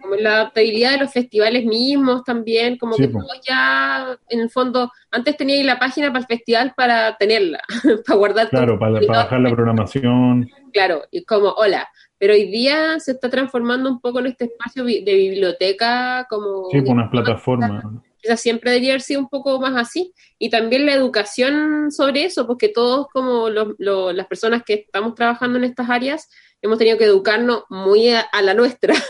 como 0.00 0.14
la 0.16 0.34
adaptabilidad 0.34 0.92
de 0.92 0.98
los 0.98 1.12
festivales 1.12 1.64
mismos 1.64 2.24
también, 2.24 2.76
como 2.78 2.94
Sí, 2.94 3.02
que 3.02 3.08
po. 3.08 3.20
todo 3.20 3.30
ya, 3.48 4.18
en 4.28 4.40
el 4.40 4.50
fondo, 4.50 4.90
antes 5.10 5.36
tenía 5.36 5.56
ahí 5.56 5.62
la 5.62 5.78
página 5.78 6.08
para 6.08 6.20
el 6.20 6.26
festival 6.26 6.74
para 6.76 7.16
tenerla, 7.16 7.60
para 8.06 8.18
guardar. 8.18 8.50
Claro, 8.50 8.78
para, 8.78 9.00
para 9.00 9.18
bajar 9.20 9.40
la 9.40 9.50
programación. 9.50 10.48
Claro, 10.72 11.02
y 11.12 11.24
como, 11.24 11.50
hola, 11.50 11.88
pero 12.18 12.32
hoy 12.32 12.50
día 12.50 12.98
se 12.98 13.12
está 13.12 13.30
transformando 13.30 13.90
un 13.90 14.00
poco 14.00 14.18
en 14.18 14.26
este 14.26 14.46
espacio 14.46 14.84
de 14.84 15.14
biblioteca, 15.14 16.26
como 16.28 16.68
Sí, 16.70 16.80
por 16.80 16.94
unas 16.94 17.10
plataformas. 17.10 17.84
Quizás 18.26 18.40
siempre 18.40 18.70
debería 18.72 18.92
haber 18.92 19.02
sido 19.02 19.20
un 19.20 19.28
poco 19.28 19.60
más 19.60 19.76
así. 19.76 20.12
Y 20.38 20.50
también 20.50 20.84
la 20.84 20.92
educación 20.94 21.90
sobre 21.92 22.24
eso, 22.24 22.46
porque 22.46 22.68
todos 22.68 23.06
como 23.12 23.48
los- 23.48 23.68
las 23.78 24.26
personas 24.26 24.62
que 24.64 24.74
estamos 24.74 25.14
trabajando 25.14 25.58
en 25.58 25.64
estas 25.64 25.88
áreas 25.88 26.28
hemos 26.60 26.78
tenido 26.78 26.98
que 26.98 27.04
educarnos 27.04 27.62
muy 27.70 28.08
a, 28.10 28.20
a 28.20 28.42
la 28.42 28.54
nuestra. 28.54 28.94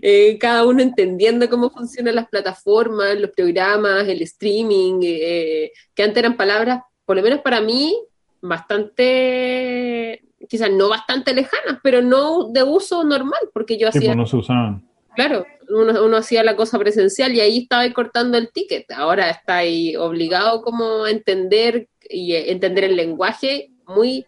Eh, 0.00 0.38
cada 0.38 0.64
uno 0.64 0.80
entendiendo 0.80 1.50
cómo 1.50 1.68
funcionan 1.68 2.14
las 2.14 2.26
plataformas, 2.28 3.20
los 3.20 3.32
programas, 3.32 4.08
el 4.08 4.22
streaming, 4.22 5.00
eh, 5.02 5.72
que 5.94 6.02
antes 6.04 6.16
eran 6.16 6.38
palabras, 6.38 6.80
por 7.04 7.16
lo 7.16 7.22
menos 7.22 7.40
para 7.40 7.60
mí, 7.60 7.94
bastante, 8.40 10.22
quizás 10.48 10.70
no 10.70 10.88
bastante 10.88 11.34
lejanas, 11.34 11.78
pero 11.82 12.02
no 12.02 12.48
de 12.50 12.62
uso 12.62 13.04
normal, 13.04 13.40
porque 13.52 13.76
yo 13.78 13.90
Sí, 13.92 13.98
hacía 13.98 14.10
pues 14.10 14.16
no 14.16 14.26
se 14.26 14.36
usaban. 14.36 14.88
Claro, 15.18 15.44
uno, 15.68 16.16
hacía 16.16 16.44
la 16.44 16.54
cosa 16.54 16.78
presencial 16.78 17.34
y 17.34 17.40
ahí 17.40 17.58
estaba 17.58 17.92
cortando 17.92 18.38
el 18.38 18.52
ticket. 18.52 18.88
Ahora 18.92 19.28
está 19.30 19.56
ahí 19.56 19.96
obligado 19.96 20.62
como 20.62 21.02
a 21.06 21.10
entender 21.10 21.88
y 22.08 22.34
eh, 22.34 22.52
entender 22.52 22.84
el 22.84 22.94
lenguaje 22.94 23.70
muy 23.88 24.24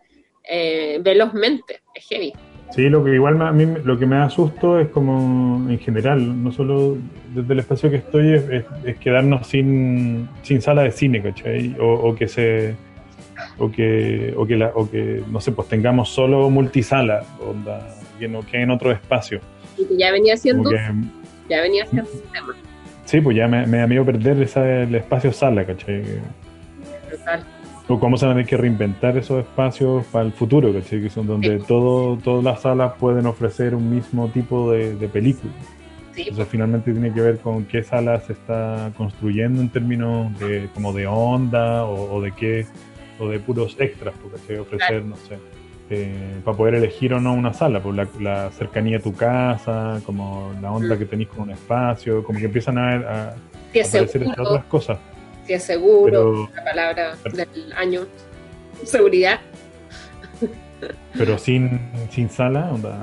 eh, 0.51 0.99
velozmente. 1.01 1.83
Es 1.95 2.09
heavy. 2.09 2.33
Sí, 2.75 2.89
lo 2.89 3.05
que 3.05 3.15
igual 3.15 3.37
me- 3.37 3.45
a 3.45 3.79
lo 3.85 3.97
que 4.01 4.05
me 4.05 4.17
da 4.17 4.29
susto 4.31 4.81
es 4.81 4.89
como 4.89 5.71
en 5.71 5.79
general, 5.79 6.43
no 6.43 6.51
solo 6.51 6.97
desde 7.37 7.53
el 7.53 7.61
espacio 7.61 7.89
que 7.89 7.99
estoy, 7.99 8.35
es, 8.35 8.45
es- 8.85 8.99
quedarnos 8.99 9.47
sin, 9.47 10.29
sala 10.61 10.83
de 10.83 10.91
cine, 10.91 11.23
¿cachai? 11.23 11.77
O, 11.79 11.87
o 11.87 12.17
que 12.17 12.27
se 12.27 12.75
o 13.59 13.71
que, 13.71 14.35
o 14.37 14.45
que, 14.45 14.57
la, 14.57 14.73
o 14.75 14.91
que, 14.91 15.23
no 15.31 15.41
sé, 15.41 15.53
pues 15.53 15.69
tengamos 15.69 16.09
solo 16.09 16.51
multisala, 16.51 17.23
onda, 17.49 17.97
que 18.19 18.27
no 18.27 18.45
quede 18.45 18.63
en 18.63 18.73
otro 18.73 18.91
espacio. 18.91 19.41
Y 19.81 19.85
que 19.87 19.97
ya 19.97 20.13
venía 20.13 20.37
siendo, 20.37 20.69
que, 20.69 20.77
ya 21.49 21.63
venía 21.63 21.87
siendo 21.87 22.09
sí, 23.11 23.21
pues 23.21 23.37
ya 23.37 23.49
me, 23.49 23.67
me 23.67 23.79
da 23.79 23.87
miedo 23.87 24.05
perder 24.05 24.41
esa, 24.43 24.83
el 24.83 24.95
espacio 24.95 25.33
sala, 25.33 25.67
¿cachai? 25.67 26.05
Total. 27.11 27.45
O 27.89 27.99
cómo 27.99 28.17
se 28.17 28.25
van 28.25 28.33
a 28.33 28.35
tener 28.37 28.49
que 28.49 28.57
reinventar 28.57 29.17
esos 29.17 29.41
espacios 29.41 30.07
para 30.07 30.25
el 30.25 30.33
futuro, 30.33 30.73
¿cachai? 30.73 31.03
Que 31.03 31.11
son 31.11 31.27
donde 31.27 31.59
todo, 31.59 32.17
todas 32.19 32.45
las 32.45 32.61
salas 32.63 32.93
pueden 33.01 33.27
ofrecer 33.27 33.75
un 33.75 33.91
mismo 33.91 34.29
tipo 34.29 34.71
de, 34.71 34.95
de 34.95 35.09
película. 35.09 35.53
Sí, 36.15 36.23
Entonces 36.23 36.49
finalmente 36.49 36.93
tiene 36.93 37.13
que 37.13 37.21
ver 37.21 37.39
con 37.39 37.65
qué 37.65 37.83
sala 37.83 38.21
se 38.21 38.35
está 38.35 38.93
construyendo 38.97 39.61
en 39.61 39.71
términos 39.71 40.39
de 40.39 40.69
como 40.75 40.93
de 40.93 41.07
onda 41.09 41.85
o, 41.85 42.15
o 42.15 42.21
de 42.21 42.33
qué, 42.33 42.67
o 43.19 43.29
de 43.29 43.41
puros 43.41 43.77
extras, 43.81 44.15
porque 44.23 44.39
que 44.47 44.61
ofrecer, 44.61 45.05
no 45.05 45.17
sé, 45.17 45.37
eh, 45.91 46.41
para 46.45 46.57
poder 46.57 46.77
elegir 46.77 47.13
o 47.15 47.21
no 47.21 47.35
una 47.35 47.53
sala, 47.53 47.83
por 47.83 47.95
la, 47.95 48.07
la 48.21 48.51
cercanía 48.53 48.99
a 48.99 49.01
tu 49.01 49.13
casa, 49.15 50.01
como 50.07 50.53
la 50.63 50.71
onda 50.73 50.95
Mm. 50.95 50.99
que 50.99 51.05
tenéis 51.05 51.29
con 51.31 51.41
un 51.43 51.51
espacio, 51.51 52.23
como 52.23 52.39
que 52.39 52.45
empiezan 52.47 52.79
a, 52.79 52.91
a, 52.95 53.29
a 53.29 53.35
aparecer 53.71 54.23
estas 54.23 54.39
otras 54.39 54.65
cosas. 54.67 54.99
si 55.47 55.53
es 55.55 55.63
seguro, 55.65 56.05
Pero, 56.05 56.51
la 56.55 56.65
palabra 56.65 57.17
del 57.35 57.73
año. 57.77 58.03
Seguridad. 58.85 59.41
pero 61.17 61.37
sin, 61.39 61.79
sin 62.11 62.31
sala, 62.31 62.71
onda, 62.73 62.99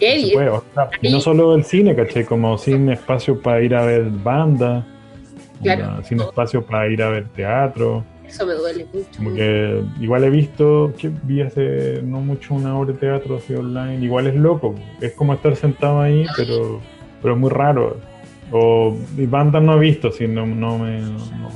Heavy. 0.00 0.28
se 0.30 0.34
puede. 0.34 0.48
o 0.48 0.64
sea, 0.74 0.90
y 1.02 1.12
no 1.12 1.20
solo 1.20 1.54
el 1.54 1.64
cine, 1.64 1.94
¿cachai? 1.94 2.24
Como 2.24 2.56
sin 2.58 2.88
espacio 2.90 3.40
para 3.40 3.60
ir 3.62 3.74
a 3.74 3.84
ver 3.84 4.04
bandas, 4.10 4.84
sin 6.04 6.20
espacio 6.20 6.64
para 6.64 6.88
ir 6.88 7.02
a 7.02 7.10
ver 7.10 7.28
teatro. 7.28 8.04
Eso 8.28 8.46
me 8.46 8.54
duele 8.54 8.86
mucho. 8.92 9.08
Como 9.16 9.34
que 9.34 9.82
igual 10.00 10.24
he 10.24 10.30
visto 10.30 10.92
que 10.98 11.10
vi 11.22 11.40
hace 11.40 12.02
no 12.02 12.20
mucho 12.20 12.54
una 12.54 12.78
obra 12.78 12.92
de 12.92 12.98
teatro 12.98 13.36
así 13.36 13.54
online. 13.54 14.04
Igual 14.04 14.26
es 14.26 14.34
loco. 14.34 14.74
Es 15.00 15.12
como 15.14 15.32
estar 15.32 15.56
sentado 15.56 16.00
ahí, 16.00 16.26
pero, 16.36 16.80
pero 17.22 17.34
es 17.34 17.40
muy 17.40 17.50
raro. 17.50 17.96
O 18.50 18.96
bandas 19.16 19.62
no 19.62 19.76
he 19.76 19.80
visto, 19.80 20.10
si 20.10 20.26
no, 20.26 20.46
no 20.46 20.78
me, 20.78 21.02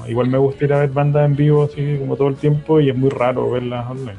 igual 0.09 0.29
me 0.29 0.37
gusta 0.37 0.65
ir 0.65 0.73
a 0.75 0.81
ver 0.81 0.91
bandas 0.91 1.25
en 1.25 1.37
vivo 1.37 1.65
así 1.65 1.97
como 1.99 2.17
todo 2.17 2.29
el 2.29 2.37
tiempo 2.37 2.81
y 2.81 2.91
es 2.91 2.97
muy 2.97 3.09
raro 3.09 3.51
verlas 3.51 3.91
online. 3.91 4.19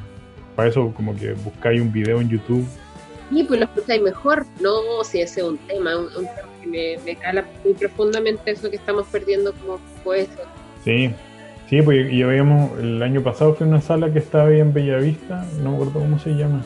Para 0.56 0.68
eso 0.68 0.92
como 0.96 1.14
que 1.16 1.34
buscáis 1.34 1.80
un 1.80 1.92
video 1.92 2.20
en 2.20 2.28
YouTube. 2.28 2.66
Y 3.30 3.44
pues 3.44 3.60
lo 3.60 3.66
escucháis 3.66 4.02
mejor, 4.02 4.44
no 4.60 5.04
si 5.04 5.20
ese 5.20 5.40
es 5.40 5.46
un 5.46 5.58
tema, 5.58 5.96
un, 5.96 6.08
tema 6.08 6.48
que 6.60 6.66
me, 6.66 6.98
me, 7.04 7.16
cala 7.16 7.44
muy 7.64 7.74
profundamente 7.74 8.50
eso 8.50 8.68
que 8.68 8.76
estamos 8.76 9.06
perdiendo 9.06 9.52
como 9.54 9.78
pues. 10.02 10.28
Sí, 10.84 11.10
Sí, 11.74 11.82
pues 11.82 12.08
yo 12.12 12.28
veíamos, 12.28 12.78
el 12.78 13.02
año 13.02 13.20
pasado 13.20 13.52
fue 13.56 13.66
una 13.66 13.80
sala 13.80 14.12
que 14.12 14.20
estaba 14.20 14.46
ahí 14.46 14.60
en 14.60 14.72
Bellavista, 14.72 15.44
no 15.60 15.70
me 15.70 15.74
acuerdo 15.74 15.98
cómo 15.98 16.20
se 16.20 16.30
llama, 16.30 16.64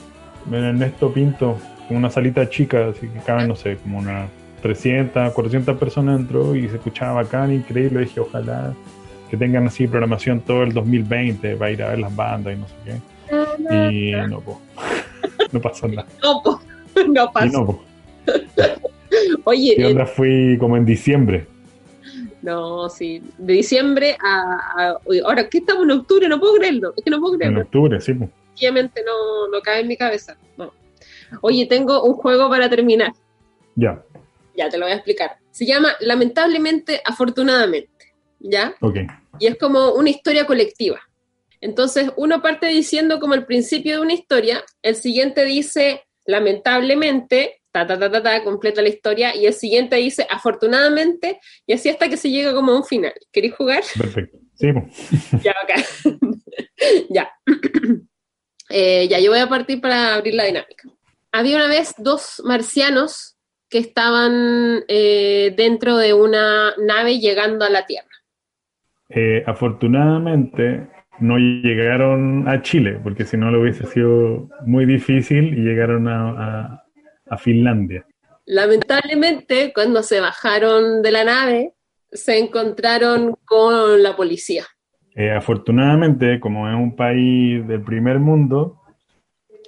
en 0.53 0.55
Ernesto 0.63 1.11
Pinto, 1.15 1.57
una 1.89 2.11
salita 2.11 2.47
chica, 2.51 2.89
así 2.89 3.09
que 3.09 3.19
caben, 3.21 3.49
no 3.49 3.57
sé, 3.57 3.79
como 3.79 4.01
unas 4.01 4.29
300, 4.61 5.33
400 5.33 5.79
personas 5.79 6.19
dentro 6.19 6.55
y 6.55 6.69
se 6.69 6.77
escuchaba 6.77 7.23
bacán, 7.23 7.55
increíble, 7.55 8.01
dije, 8.01 8.21
ojalá 8.21 8.75
que 9.31 9.39
tengan 9.39 9.67
así 9.67 9.87
programación 9.87 10.43
todo 10.43 10.63
el 10.63 10.75
2020 10.75 11.57
para 11.57 11.71
ir 11.71 11.83
a 11.83 11.89
ver 11.89 12.01
las 12.01 12.15
bandas 12.15 12.55
y 12.55 12.59
no 12.59 12.67
sé 12.69 12.75
qué. 12.85 13.87
Y 13.91 14.29
no, 14.29 14.41
pues, 14.41 14.59
no 15.53 15.61
pasó 15.63 15.89
nada. 15.89 16.07
No, 16.23 16.43
pues, 16.45 17.09
no 17.09 17.33
pasó. 17.33 17.51
no, 17.51 17.81
Oye, 19.45 19.75
y 19.79 19.85
onda 19.85 20.05
fui 20.05 20.59
como 20.61 20.77
en 20.77 20.85
diciembre. 20.85 21.47
No, 22.43 22.89
sí. 22.89 23.23
De 23.37 23.55
diciembre 23.55 24.17
a, 24.23 24.99
Ahora, 25.25 25.49
¿qué 25.49 25.59
estamos 25.59 25.85
en 25.85 25.93
octubre? 25.93 26.29
No 26.29 26.39
puedo 26.39 26.55
creerlo. 26.55 26.95
Es 26.97 27.05
que 27.05 27.11
no 27.11 27.21
puedo 27.21 27.37
creerlo. 27.37 27.61
En 27.61 27.67
octubre, 27.67 28.01
sí. 28.01 28.13
Obviamente 28.57 29.03
no, 29.05 29.49
no 29.49 29.61
cae 29.61 29.81
en 29.81 29.89
mi 29.89 29.97
cabeza. 29.97 30.37
No. 30.57 30.73
Oye, 31.43 31.67
tengo 31.67 32.03
un 32.05 32.15
juego 32.15 32.49
para 32.49 32.69
terminar. 32.69 33.13
Ya. 33.75 34.03
Ya, 34.57 34.69
te 34.69 34.79
lo 34.79 34.87
voy 34.87 34.93
a 34.93 34.97
explicar. 34.97 35.37
Se 35.51 35.67
llama 35.67 35.93
Lamentablemente, 36.01 37.01
Afortunadamente. 37.05 38.15
¿Ya? 38.41 38.75
Ok. 38.81 38.97
Y 39.39 39.47
es 39.47 39.57
como 39.59 39.93
una 39.93 40.11
historia 40.11 40.47
colectiva. 40.47 41.01
Entonces, 41.61 42.11
uno 42.17 42.41
parte 42.41 42.67
diciendo 42.67 43.19
como 43.19 43.35
el 43.35 43.45
principio 43.45 43.97
de 43.97 44.03
una 44.03 44.13
historia, 44.13 44.65
el 44.83 44.95
siguiente 44.95 45.45
dice, 45.45 46.05
lamentablemente, 46.25 47.61
ta, 47.87 47.99
ta, 47.99 48.11
ta, 48.11 48.23
ta, 48.23 48.45
completa 48.45 48.83
la 48.83 48.89
historia 48.89 49.35
y 49.35 49.47
el 49.47 49.55
siguiente 49.55 49.97
dice 49.97 50.27
afortunadamente 50.31 51.41
y 51.67 51.73
así 51.73 51.89
hasta 51.89 52.09
que 52.09 52.17
se 52.17 52.31
llega 52.31 52.55
como 52.55 52.73
a 52.73 52.77
un 52.77 52.85
final. 52.85 53.13
¿Queréis 53.33 53.55
jugar? 53.55 53.83
Perfecto. 53.97 54.39
Sí. 54.55 54.69
ya, 55.43 55.55
ok. 55.63 56.15
ya. 57.11 57.31
Eh, 58.71 59.09
ya, 59.09 59.19
yo 59.19 59.31
voy 59.31 59.41
a 59.41 59.49
partir 59.49 59.81
para 59.81 60.15
abrir 60.15 60.35
la 60.35 60.45
dinámica. 60.45 60.91
Había 61.33 61.57
una 61.57 61.69
vez 61.69 61.95
dos 61.97 62.43
marcianos 62.45 63.39
que 63.71 63.79
estaban 63.79 64.85
eh, 64.89 65.55
dentro 65.57 65.97
de 65.97 66.13
una 66.13 66.75
nave 66.77 67.19
llegando 67.19 67.65
a 67.65 67.71
la 67.71 67.87
Tierra. 67.87 68.09
Eh, 69.09 69.43
afortunadamente 69.47 70.87
no 71.21 71.39
llegaron 71.39 72.47
a 72.47 72.63
Chile, 72.63 73.01
porque 73.03 73.25
si 73.25 73.37
no 73.37 73.51
lo 73.51 73.63
hubiese 73.63 73.87
sido 73.87 74.49
muy 74.67 74.85
difícil 74.85 75.59
y 75.59 75.63
llegaron 75.63 76.07
a, 76.07 76.29
a 76.29 76.85
Finlandia. 77.37 78.07
Lamentablemente, 78.47 79.73
cuando 79.75 80.03
se 80.03 80.21
bajaron 80.21 81.03
de 81.03 81.13
la 81.13 81.25
nave, 81.25 81.75
se 82.11 82.39
encontraron 82.39 83.37
con 83.45 84.03
la 84.03 84.17
policía. 84.17 84.65
Eh, 85.15 85.31
afortunadamente, 85.31 86.41
como 86.41 86.69
es 86.69 86.75
un 86.75 86.97
país 86.97 87.67
del 87.69 87.83
primer 87.83 88.19
mundo, 88.19 88.81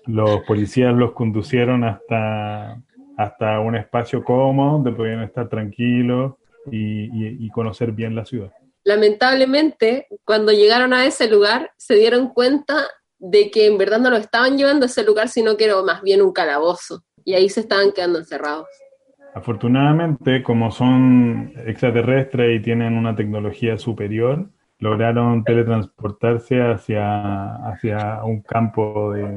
los 0.06 0.40
policías 0.46 0.94
los 0.94 1.12
conducieron 1.12 1.84
hasta, 1.84 2.82
hasta 3.18 3.60
un 3.60 3.76
espacio 3.76 4.24
cómodo 4.24 4.72
donde 4.74 4.92
podían 4.92 5.22
estar 5.24 5.48
tranquilos 5.48 6.34
y, 6.70 7.44
y 7.44 7.50
conocer 7.50 7.92
bien 7.92 8.14
la 8.14 8.24
ciudad. 8.24 8.50
Lamentablemente, 8.84 10.06
cuando 10.24 10.52
llegaron 10.52 10.94
a 10.94 11.04
ese 11.04 11.28
lugar, 11.28 11.70
se 11.76 11.96
dieron 11.96 12.28
cuenta 12.28 12.86
de 13.18 13.50
que 13.50 13.66
en 13.66 13.76
verdad 13.76 13.98
no 13.98 14.08
lo 14.08 14.16
estaban 14.16 14.56
llevando 14.56 14.84
a 14.84 14.86
ese 14.86 15.04
lugar, 15.04 15.28
sino 15.28 15.58
que 15.58 15.66
era 15.66 15.82
más 15.82 16.00
bien 16.00 16.22
un 16.22 16.32
calabozo 16.32 17.04
y 17.30 17.34
ahí 17.34 17.48
se 17.48 17.60
estaban 17.60 17.92
quedando 17.92 18.18
encerrados. 18.18 18.66
Afortunadamente, 19.34 20.42
como 20.42 20.72
son 20.72 21.52
extraterrestres 21.64 22.58
y 22.58 22.62
tienen 22.62 22.96
una 22.96 23.14
tecnología 23.14 23.78
superior, 23.78 24.50
lograron 24.80 25.44
teletransportarse 25.44 26.60
hacia, 26.60 27.54
hacia 27.68 28.24
un 28.24 28.42
campo 28.42 29.12
de, 29.12 29.36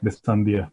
de 0.00 0.10
sandía. 0.10 0.72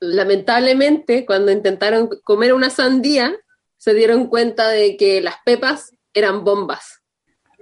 Lamentablemente, 0.00 1.24
cuando 1.24 1.52
intentaron 1.52 2.08
comer 2.24 2.52
una 2.52 2.70
sandía, 2.70 3.32
se 3.76 3.94
dieron 3.94 4.26
cuenta 4.26 4.68
de 4.68 4.96
que 4.96 5.20
las 5.20 5.36
pepas 5.44 5.94
eran 6.12 6.42
bombas. 6.42 7.03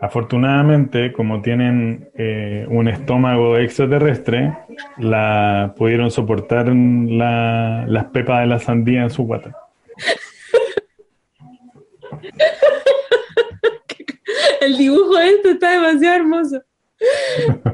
Afortunadamente, 0.03 1.13
como 1.13 1.43
tienen 1.43 2.11
eh, 2.17 2.67
un 2.69 2.89
estómago 2.89 3.57
extraterrestre, 3.57 4.53
la, 4.99 5.77
pudieron 5.79 6.11
soportar 6.11 6.67
las 6.69 8.05
pepas 8.07 8.41
de 8.41 8.49
la 8.49 8.59
sandía 8.59 9.05
en 9.05 9.11
su 9.11 9.23
guata. 9.23 9.57
El 14.61 14.77
dibujo 14.77 15.19
de 15.19 15.29
esto 15.29 15.51
está 15.51 15.71
demasiado 15.71 16.17
hermoso. 16.17 16.61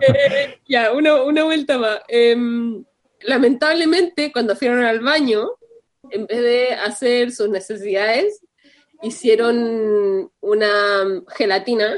Eh, 0.01 0.61
ya, 0.69 0.93
una, 0.93 1.45
vuelta 1.45 1.79
más. 1.79 2.01
Em, 2.09 2.85
lamentablemente, 3.23 4.31
cuando 4.33 4.55
fueron 4.55 4.85
al 4.85 5.01
baño, 5.01 5.49
en 6.11 6.27
vez 6.27 6.43
de 6.43 6.75
hacer 6.75 7.33
sus 7.33 7.49
necesidades, 7.49 8.43
hicieron 9.03 10.31
una 10.41 10.67
gelatina 11.37 11.95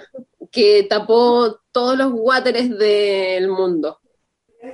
que 0.51 0.87
tapó 0.89 1.61
todos 1.73 1.97
los 1.97 2.13
wateres 2.15 2.77
del 2.79 3.49
mundo. 3.49 3.99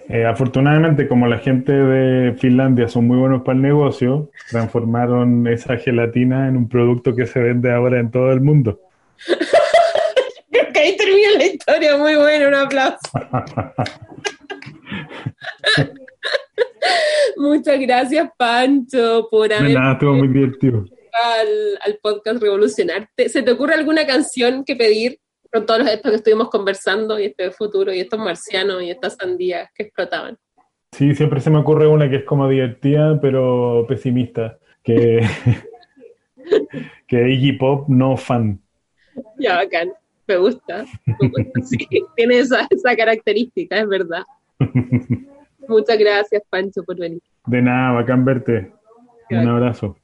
Eh, 0.08 0.24
afortunadamente, 0.24 1.06
como 1.06 1.28
la 1.28 1.38
gente 1.38 1.72
de 1.72 2.34
Finlandia 2.34 2.88
son 2.88 3.06
muy 3.06 3.18
buenos 3.18 3.42
para 3.42 3.54
el 3.56 3.62
negocio, 3.62 4.32
transformaron 4.50 5.46
esa 5.46 5.76
gelatina 5.76 6.48
en 6.48 6.56
un 6.56 6.68
producto 6.68 7.14
que 7.14 7.26
se 7.26 7.38
vende 7.38 7.70
ahora 7.72 8.00
en 8.00 8.10
todo 8.10 8.32
el 8.32 8.40
mundo. 8.40 8.80
Creo 10.50 10.66
que 10.72 10.80
ahí 10.80 10.96
termina 10.96 11.28
la 11.38 11.46
historia, 11.46 11.96
muy 11.96 12.16
bueno, 12.16 12.48
un 12.48 12.54
aplauso. 12.54 12.98
Muchas 17.36 17.78
gracias, 17.78 18.28
Pancho, 18.36 19.28
por 19.30 19.52
haber. 19.52 19.74
nada, 19.74 19.92
estuvo 19.92 20.14
muy 20.14 20.28
divertido 20.28 20.84
al, 21.24 21.98
podcast 22.02 22.40
Revolucionarte. 22.40 23.28
¿Se 23.28 23.42
te 23.42 23.52
ocurre 23.52 23.74
alguna 23.74 24.06
canción 24.06 24.64
que 24.64 24.76
pedir 24.76 25.18
con 25.52 25.66
todos 25.66 25.88
estos 25.88 26.10
que 26.10 26.16
estuvimos 26.16 26.50
conversando 26.50 27.18
y 27.18 27.26
este 27.26 27.50
futuro 27.50 27.92
y 27.92 28.00
estos 28.00 28.18
marcianos 28.18 28.82
y 28.82 28.90
estas 28.90 29.16
sandías 29.16 29.70
que 29.74 29.84
explotaban? 29.84 30.36
Sí, 30.92 31.14
siempre 31.14 31.40
se 31.40 31.50
me 31.50 31.58
ocurre 31.58 31.86
una 31.86 32.08
que 32.08 32.16
es 32.16 32.24
como 32.24 32.48
divertida, 32.48 33.20
pero 33.20 33.84
pesimista, 33.88 34.58
que, 34.82 35.20
que 37.06 37.30
Iggy 37.30 37.52
Pop 37.52 37.88
no 37.88 38.16
fan. 38.16 38.60
Ya, 39.38 39.56
bacán, 39.56 39.92
me 40.26 40.36
gusta. 40.36 40.84
tiene 42.16 42.38
esa, 42.38 42.66
esa 42.70 42.96
característica, 42.96 43.78
es 43.78 43.88
verdad. 43.88 44.22
Muchas 45.68 45.98
gracias, 45.98 46.42
Pancho, 46.48 46.82
por 46.84 46.96
venir. 46.96 47.20
De 47.46 47.60
nada, 47.60 47.92
bacán 47.92 48.24
verte. 48.24 48.72
Un 49.30 49.48
abrazo. 49.48 49.96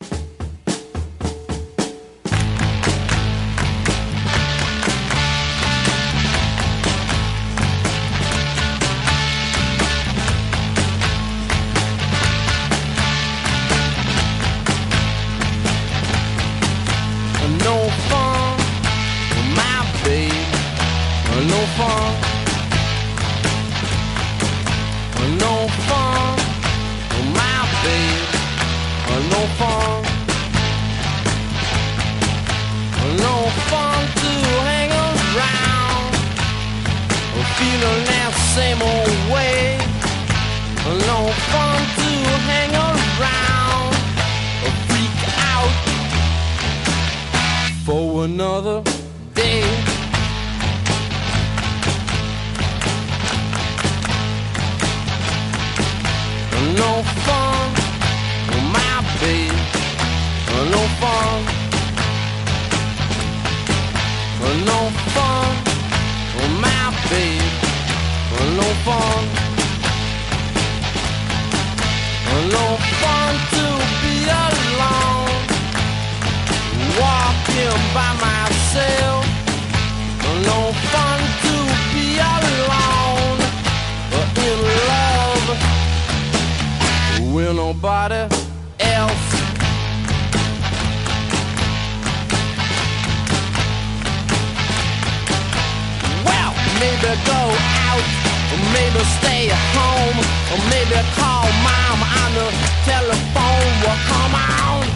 Maybe 97.12 97.24
go 97.26 97.42
out, 97.90 98.04
or 98.52 98.58
maybe 98.72 99.04
stay 99.20 99.50
at 99.50 99.64
home, 99.76 100.16
or 100.52 100.58
maybe 100.70 100.96
call 101.16 101.44
mom 101.62 102.00
on 102.02 102.30
the 102.34 102.48
telephone. 102.84 103.68
Well, 103.82 103.98
come 104.08 104.34
on, 104.34 104.86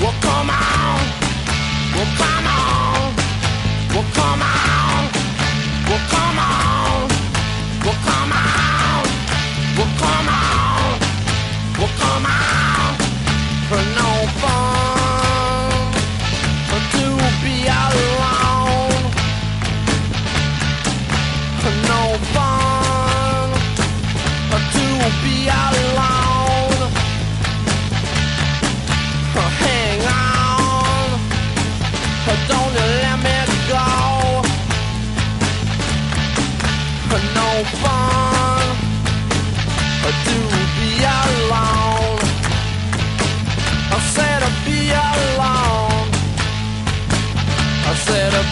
well, 0.00 0.14
come 0.20 0.50
on, 0.50 1.00
well, 1.94 2.08
come 2.16 2.46
on, 2.46 3.14
well, 3.92 4.06
come 4.14 4.42
on, 4.42 5.10
well, 5.88 6.02
come 6.08 6.38
on, 6.38 6.57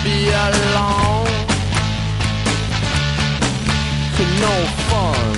be 0.07 0.31
alone 0.31 1.27
For 4.15 4.29
no 4.45 4.55
fun. 4.89 5.29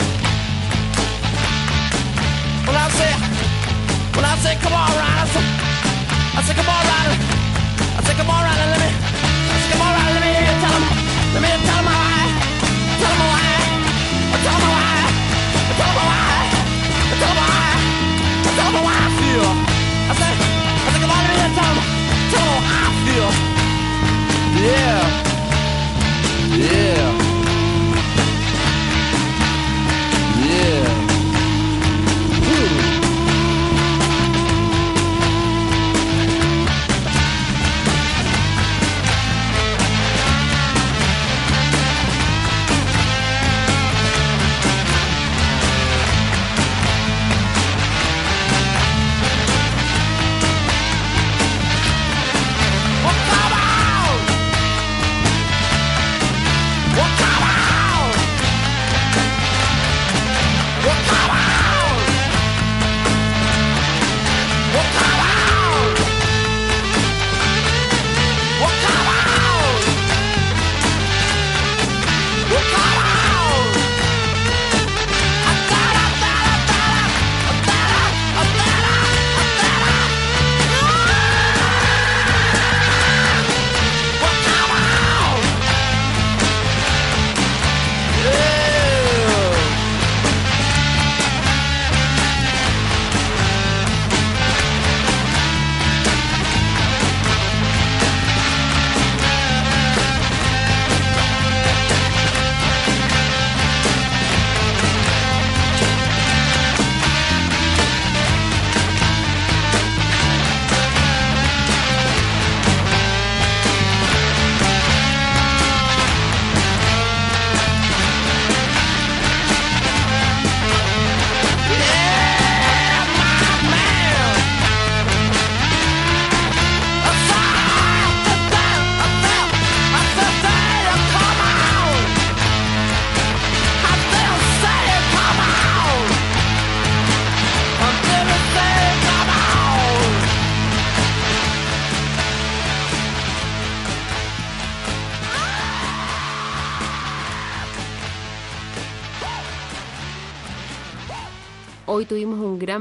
When 2.66 2.76
I 2.76 2.88
say, 2.98 3.12
when 4.16 4.24
I 4.32 4.34
say, 4.44 4.54
come 4.62 4.74
on, 4.82 4.90
Ryder, 5.00 5.42
I 6.36 6.40
say, 6.46 6.54
come 6.58 6.70
on, 6.74 6.82
Ryder. 6.92 7.16
I 7.96 8.00
say, 8.06 8.14
come 8.20 8.30
on, 8.36 8.47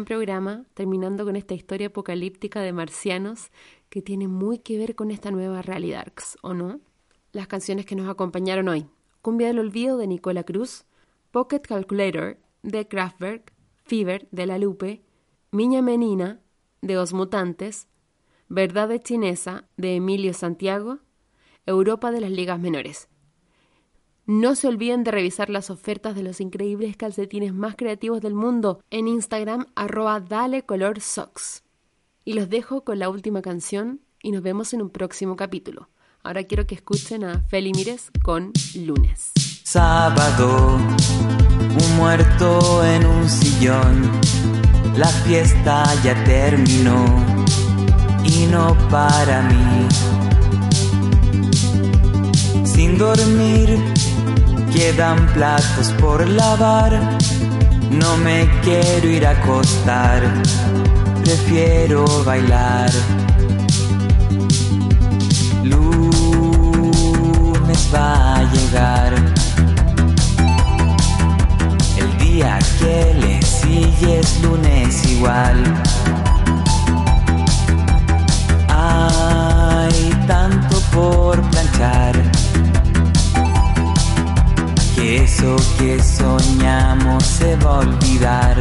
programa, 0.07 0.63
terminando 0.73 1.25
con 1.25 1.35
esta 1.35 1.53
historia 1.53 1.87
apocalíptica 1.87 2.61
de 2.61 2.71
marcianos 2.71 3.51
que 3.89 4.01
tiene 4.01 4.29
muy 4.29 4.57
que 4.57 4.77
ver 4.77 4.95
con 4.95 5.11
esta 5.11 5.31
nueva 5.31 5.61
realidad, 5.61 6.13
¿o 6.41 6.53
no? 6.53 6.79
Las 7.33 7.47
canciones 7.47 7.85
que 7.85 7.97
nos 7.97 8.09
acompañaron 8.09 8.69
hoy. 8.69 8.87
Cumbia 9.21 9.47
del 9.47 9.59
Olvido 9.59 9.97
de 9.97 10.07
Nicola 10.07 10.45
Cruz, 10.45 10.85
Pocket 11.31 11.59
Calculator 11.59 12.37
de 12.63 12.87
Kraftwerk, 12.87 13.51
Fever 13.83 14.29
de 14.31 14.45
La 14.45 14.57
Lupe, 14.57 15.01
Miña 15.51 15.81
Menina 15.81 16.39
de 16.81 16.97
Os 16.97 17.11
Mutantes, 17.11 17.89
Verdad 18.47 18.87
de 18.87 19.01
Chinesa 19.01 19.65
de 19.75 19.97
Emilio 19.97 20.33
Santiago, 20.33 20.99
Europa 21.65 22.11
de 22.11 22.21
las 22.21 22.31
Ligas 22.31 22.61
Menores. 22.61 23.09
No 24.27 24.55
se 24.55 24.67
olviden 24.67 25.05
de 25.05 25.11
revisar 25.11 25.49
las 25.49 25.69
ofertas 25.69 26.13
de 26.13 26.21
los 26.21 26.41
increíbles 26.41 26.97
calcetines 26.97 27.53
más 27.53 27.77
creativos 27.77 28.19
del 28.19 28.33
mundo 28.33 28.83
en 28.91 29.07
Instagram 29.07 29.67
arroba. 29.73 30.21
Y 32.25 32.33
los 32.33 32.49
dejo 32.49 32.83
con 32.83 32.99
la 32.99 33.07
última 33.07 33.41
canción 33.41 34.01
y 34.21 34.31
nos 34.31 34.43
vemos 34.43 34.73
en 34.73 34.81
un 34.81 34.89
próximo 34.89 35.37
capítulo. 35.37 35.87
Ahora 36.23 36.43
quiero 36.43 36.67
que 36.67 36.75
escuchen 36.75 37.23
a 37.23 37.41
Feli 37.43 37.71
Mires 37.71 38.11
con 38.21 38.51
Lunes. 38.75 39.31
Sábado, 39.63 40.75
un 40.75 41.95
muerto 41.95 42.83
en 42.83 43.05
un 43.05 43.29
sillón. 43.29 44.11
La 44.97 45.07
fiesta 45.07 45.85
ya 46.03 46.21
terminó 46.25 47.05
y 48.25 48.45
no 48.47 48.75
para 48.89 49.43
mí. 49.43 49.87
sin 52.77 52.95
dormir, 52.95 53.79
quedan 54.77 55.25
platos 55.33 55.89
por 55.99 56.27
lavar. 56.27 57.01
No 57.89 58.15
me 58.17 58.47
quiero 58.61 59.07
ir 59.07 59.25
a 59.25 59.31
acostar, 59.31 60.21
prefiero 61.23 62.05
bailar. 62.23 62.91
Lunes 65.63 66.91
va 67.93 68.35
a 68.35 68.43
llegar. 68.53 69.15
El 71.97 72.17
día 72.19 72.59
que 72.79 73.15
le 73.21 73.41
sigue 73.41 74.19
es 74.19 74.41
lunes 74.43 75.11
igual. 75.11 75.63
Hay 78.69 80.13
tanto 80.27 80.79
por 80.91 81.41
planchar 81.49 82.15
que 84.97 85.23
eso 85.23 85.55
que 85.77 86.01
soñamos 86.01 87.23
se 87.23 87.55
va 87.57 87.75
a 87.75 87.79
olvidar. 87.79 88.55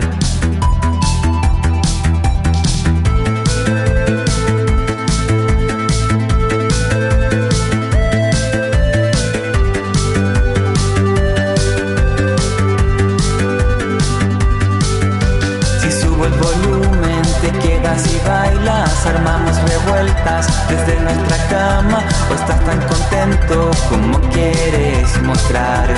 Si 15.81 15.91
subo 15.91 16.27
el 16.27 16.33
volumen 16.35 17.23
te 17.41 17.51
quedas 17.67 18.03
y 18.15 18.29
bailas, 18.29 19.07
armamos 19.07 19.56
revueltas 19.77 20.47
desde 20.69 21.01
nuestra 21.01 21.37
cama 21.49 22.03
o 22.31 22.35
estás 22.35 22.61
tan 22.65 22.81
contento 22.89 23.71
como 23.89 24.21
quieres 24.31 25.21
mostrar. 25.23 25.89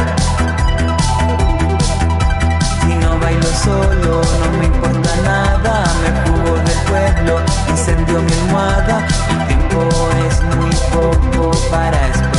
Si 2.80 2.94
no 2.96 3.18
bailo 3.18 3.50
solo 3.64 4.22
no 4.40 4.58
me 4.58 4.66
importa 4.66 5.10
nada, 5.24 5.84
me 6.02 6.10
fugo 6.24 6.56
del 6.56 6.78
pueblo, 6.90 7.40
incendio 7.68 8.20
mi 8.22 8.32
almohada, 8.32 9.06
el 9.30 9.46
tiempo 9.46 9.88
es 10.28 10.56
muy 10.56 10.74
poco 10.92 11.50
para 11.70 12.06
esperar. 12.08 12.37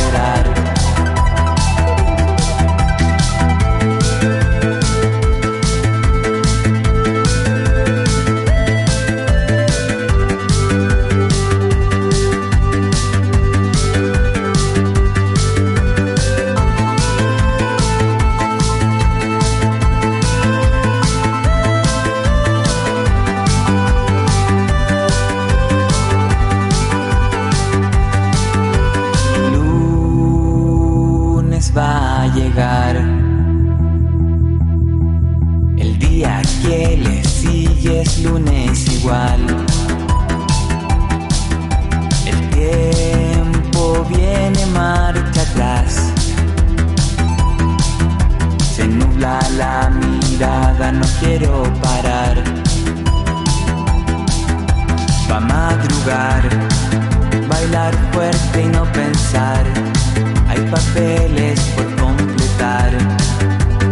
Papeles 60.69 61.59
por 61.75 61.85
completar 61.95 62.91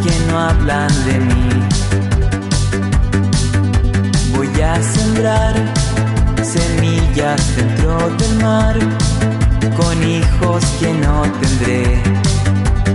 que 0.03 0.11
no 0.28 0.39
hablan 0.39 0.89
de 1.05 1.19
mí. 1.19 1.49
Voy 4.36 4.61
a 4.61 4.82
sembrar 4.82 5.55
semillas 6.43 7.55
dentro 7.55 8.09
del 8.17 8.36
mar 8.43 8.75
con 9.75 10.03
hijos 10.03 10.63
que 10.80 10.93
no 10.93 11.23
tendré 11.41 12.01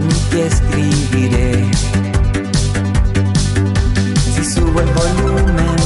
ni 0.00 0.14
que 0.30 0.46
escribiré. 0.46 1.70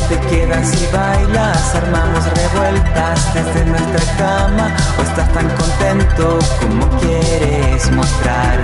te 0.09 0.19
quedas 0.29 0.73
y 0.83 0.87
bailas, 0.95 1.75
armamos 1.75 2.25
revueltas 2.33 3.35
desde 3.35 3.65
nuestra 3.65 4.17
cama, 4.17 4.77
o 4.99 5.03
estás 5.03 5.33
tan 5.33 5.49
contento 5.49 6.39
como 6.61 6.89
quieres 7.01 7.91
mostrar. 7.91 8.59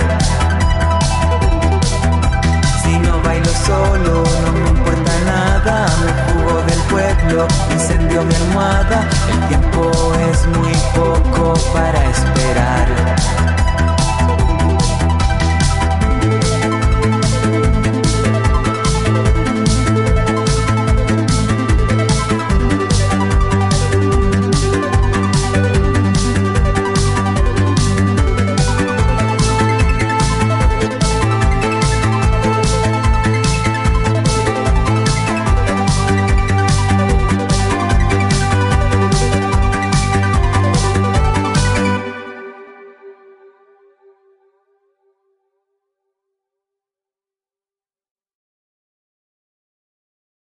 Si 2.82 2.99
no 2.99 3.20
bailo 3.22 3.51
solo, 3.66 4.24
no 4.45 4.53
me 4.53 4.68
importa 4.68 5.12
nada, 5.26 5.86
me 6.05 6.12
jugo 6.32 6.62
del 6.62 6.80
pueblo, 6.90 7.49
incendio 7.72 8.22
mi 8.24 8.34
almohada, 8.34 9.09
el 9.32 9.49
tiempo 9.49 9.90
es 10.30 10.47
muy 10.59 10.74
poco 10.95 11.55
para 11.72 12.05
esperar. 12.07 12.88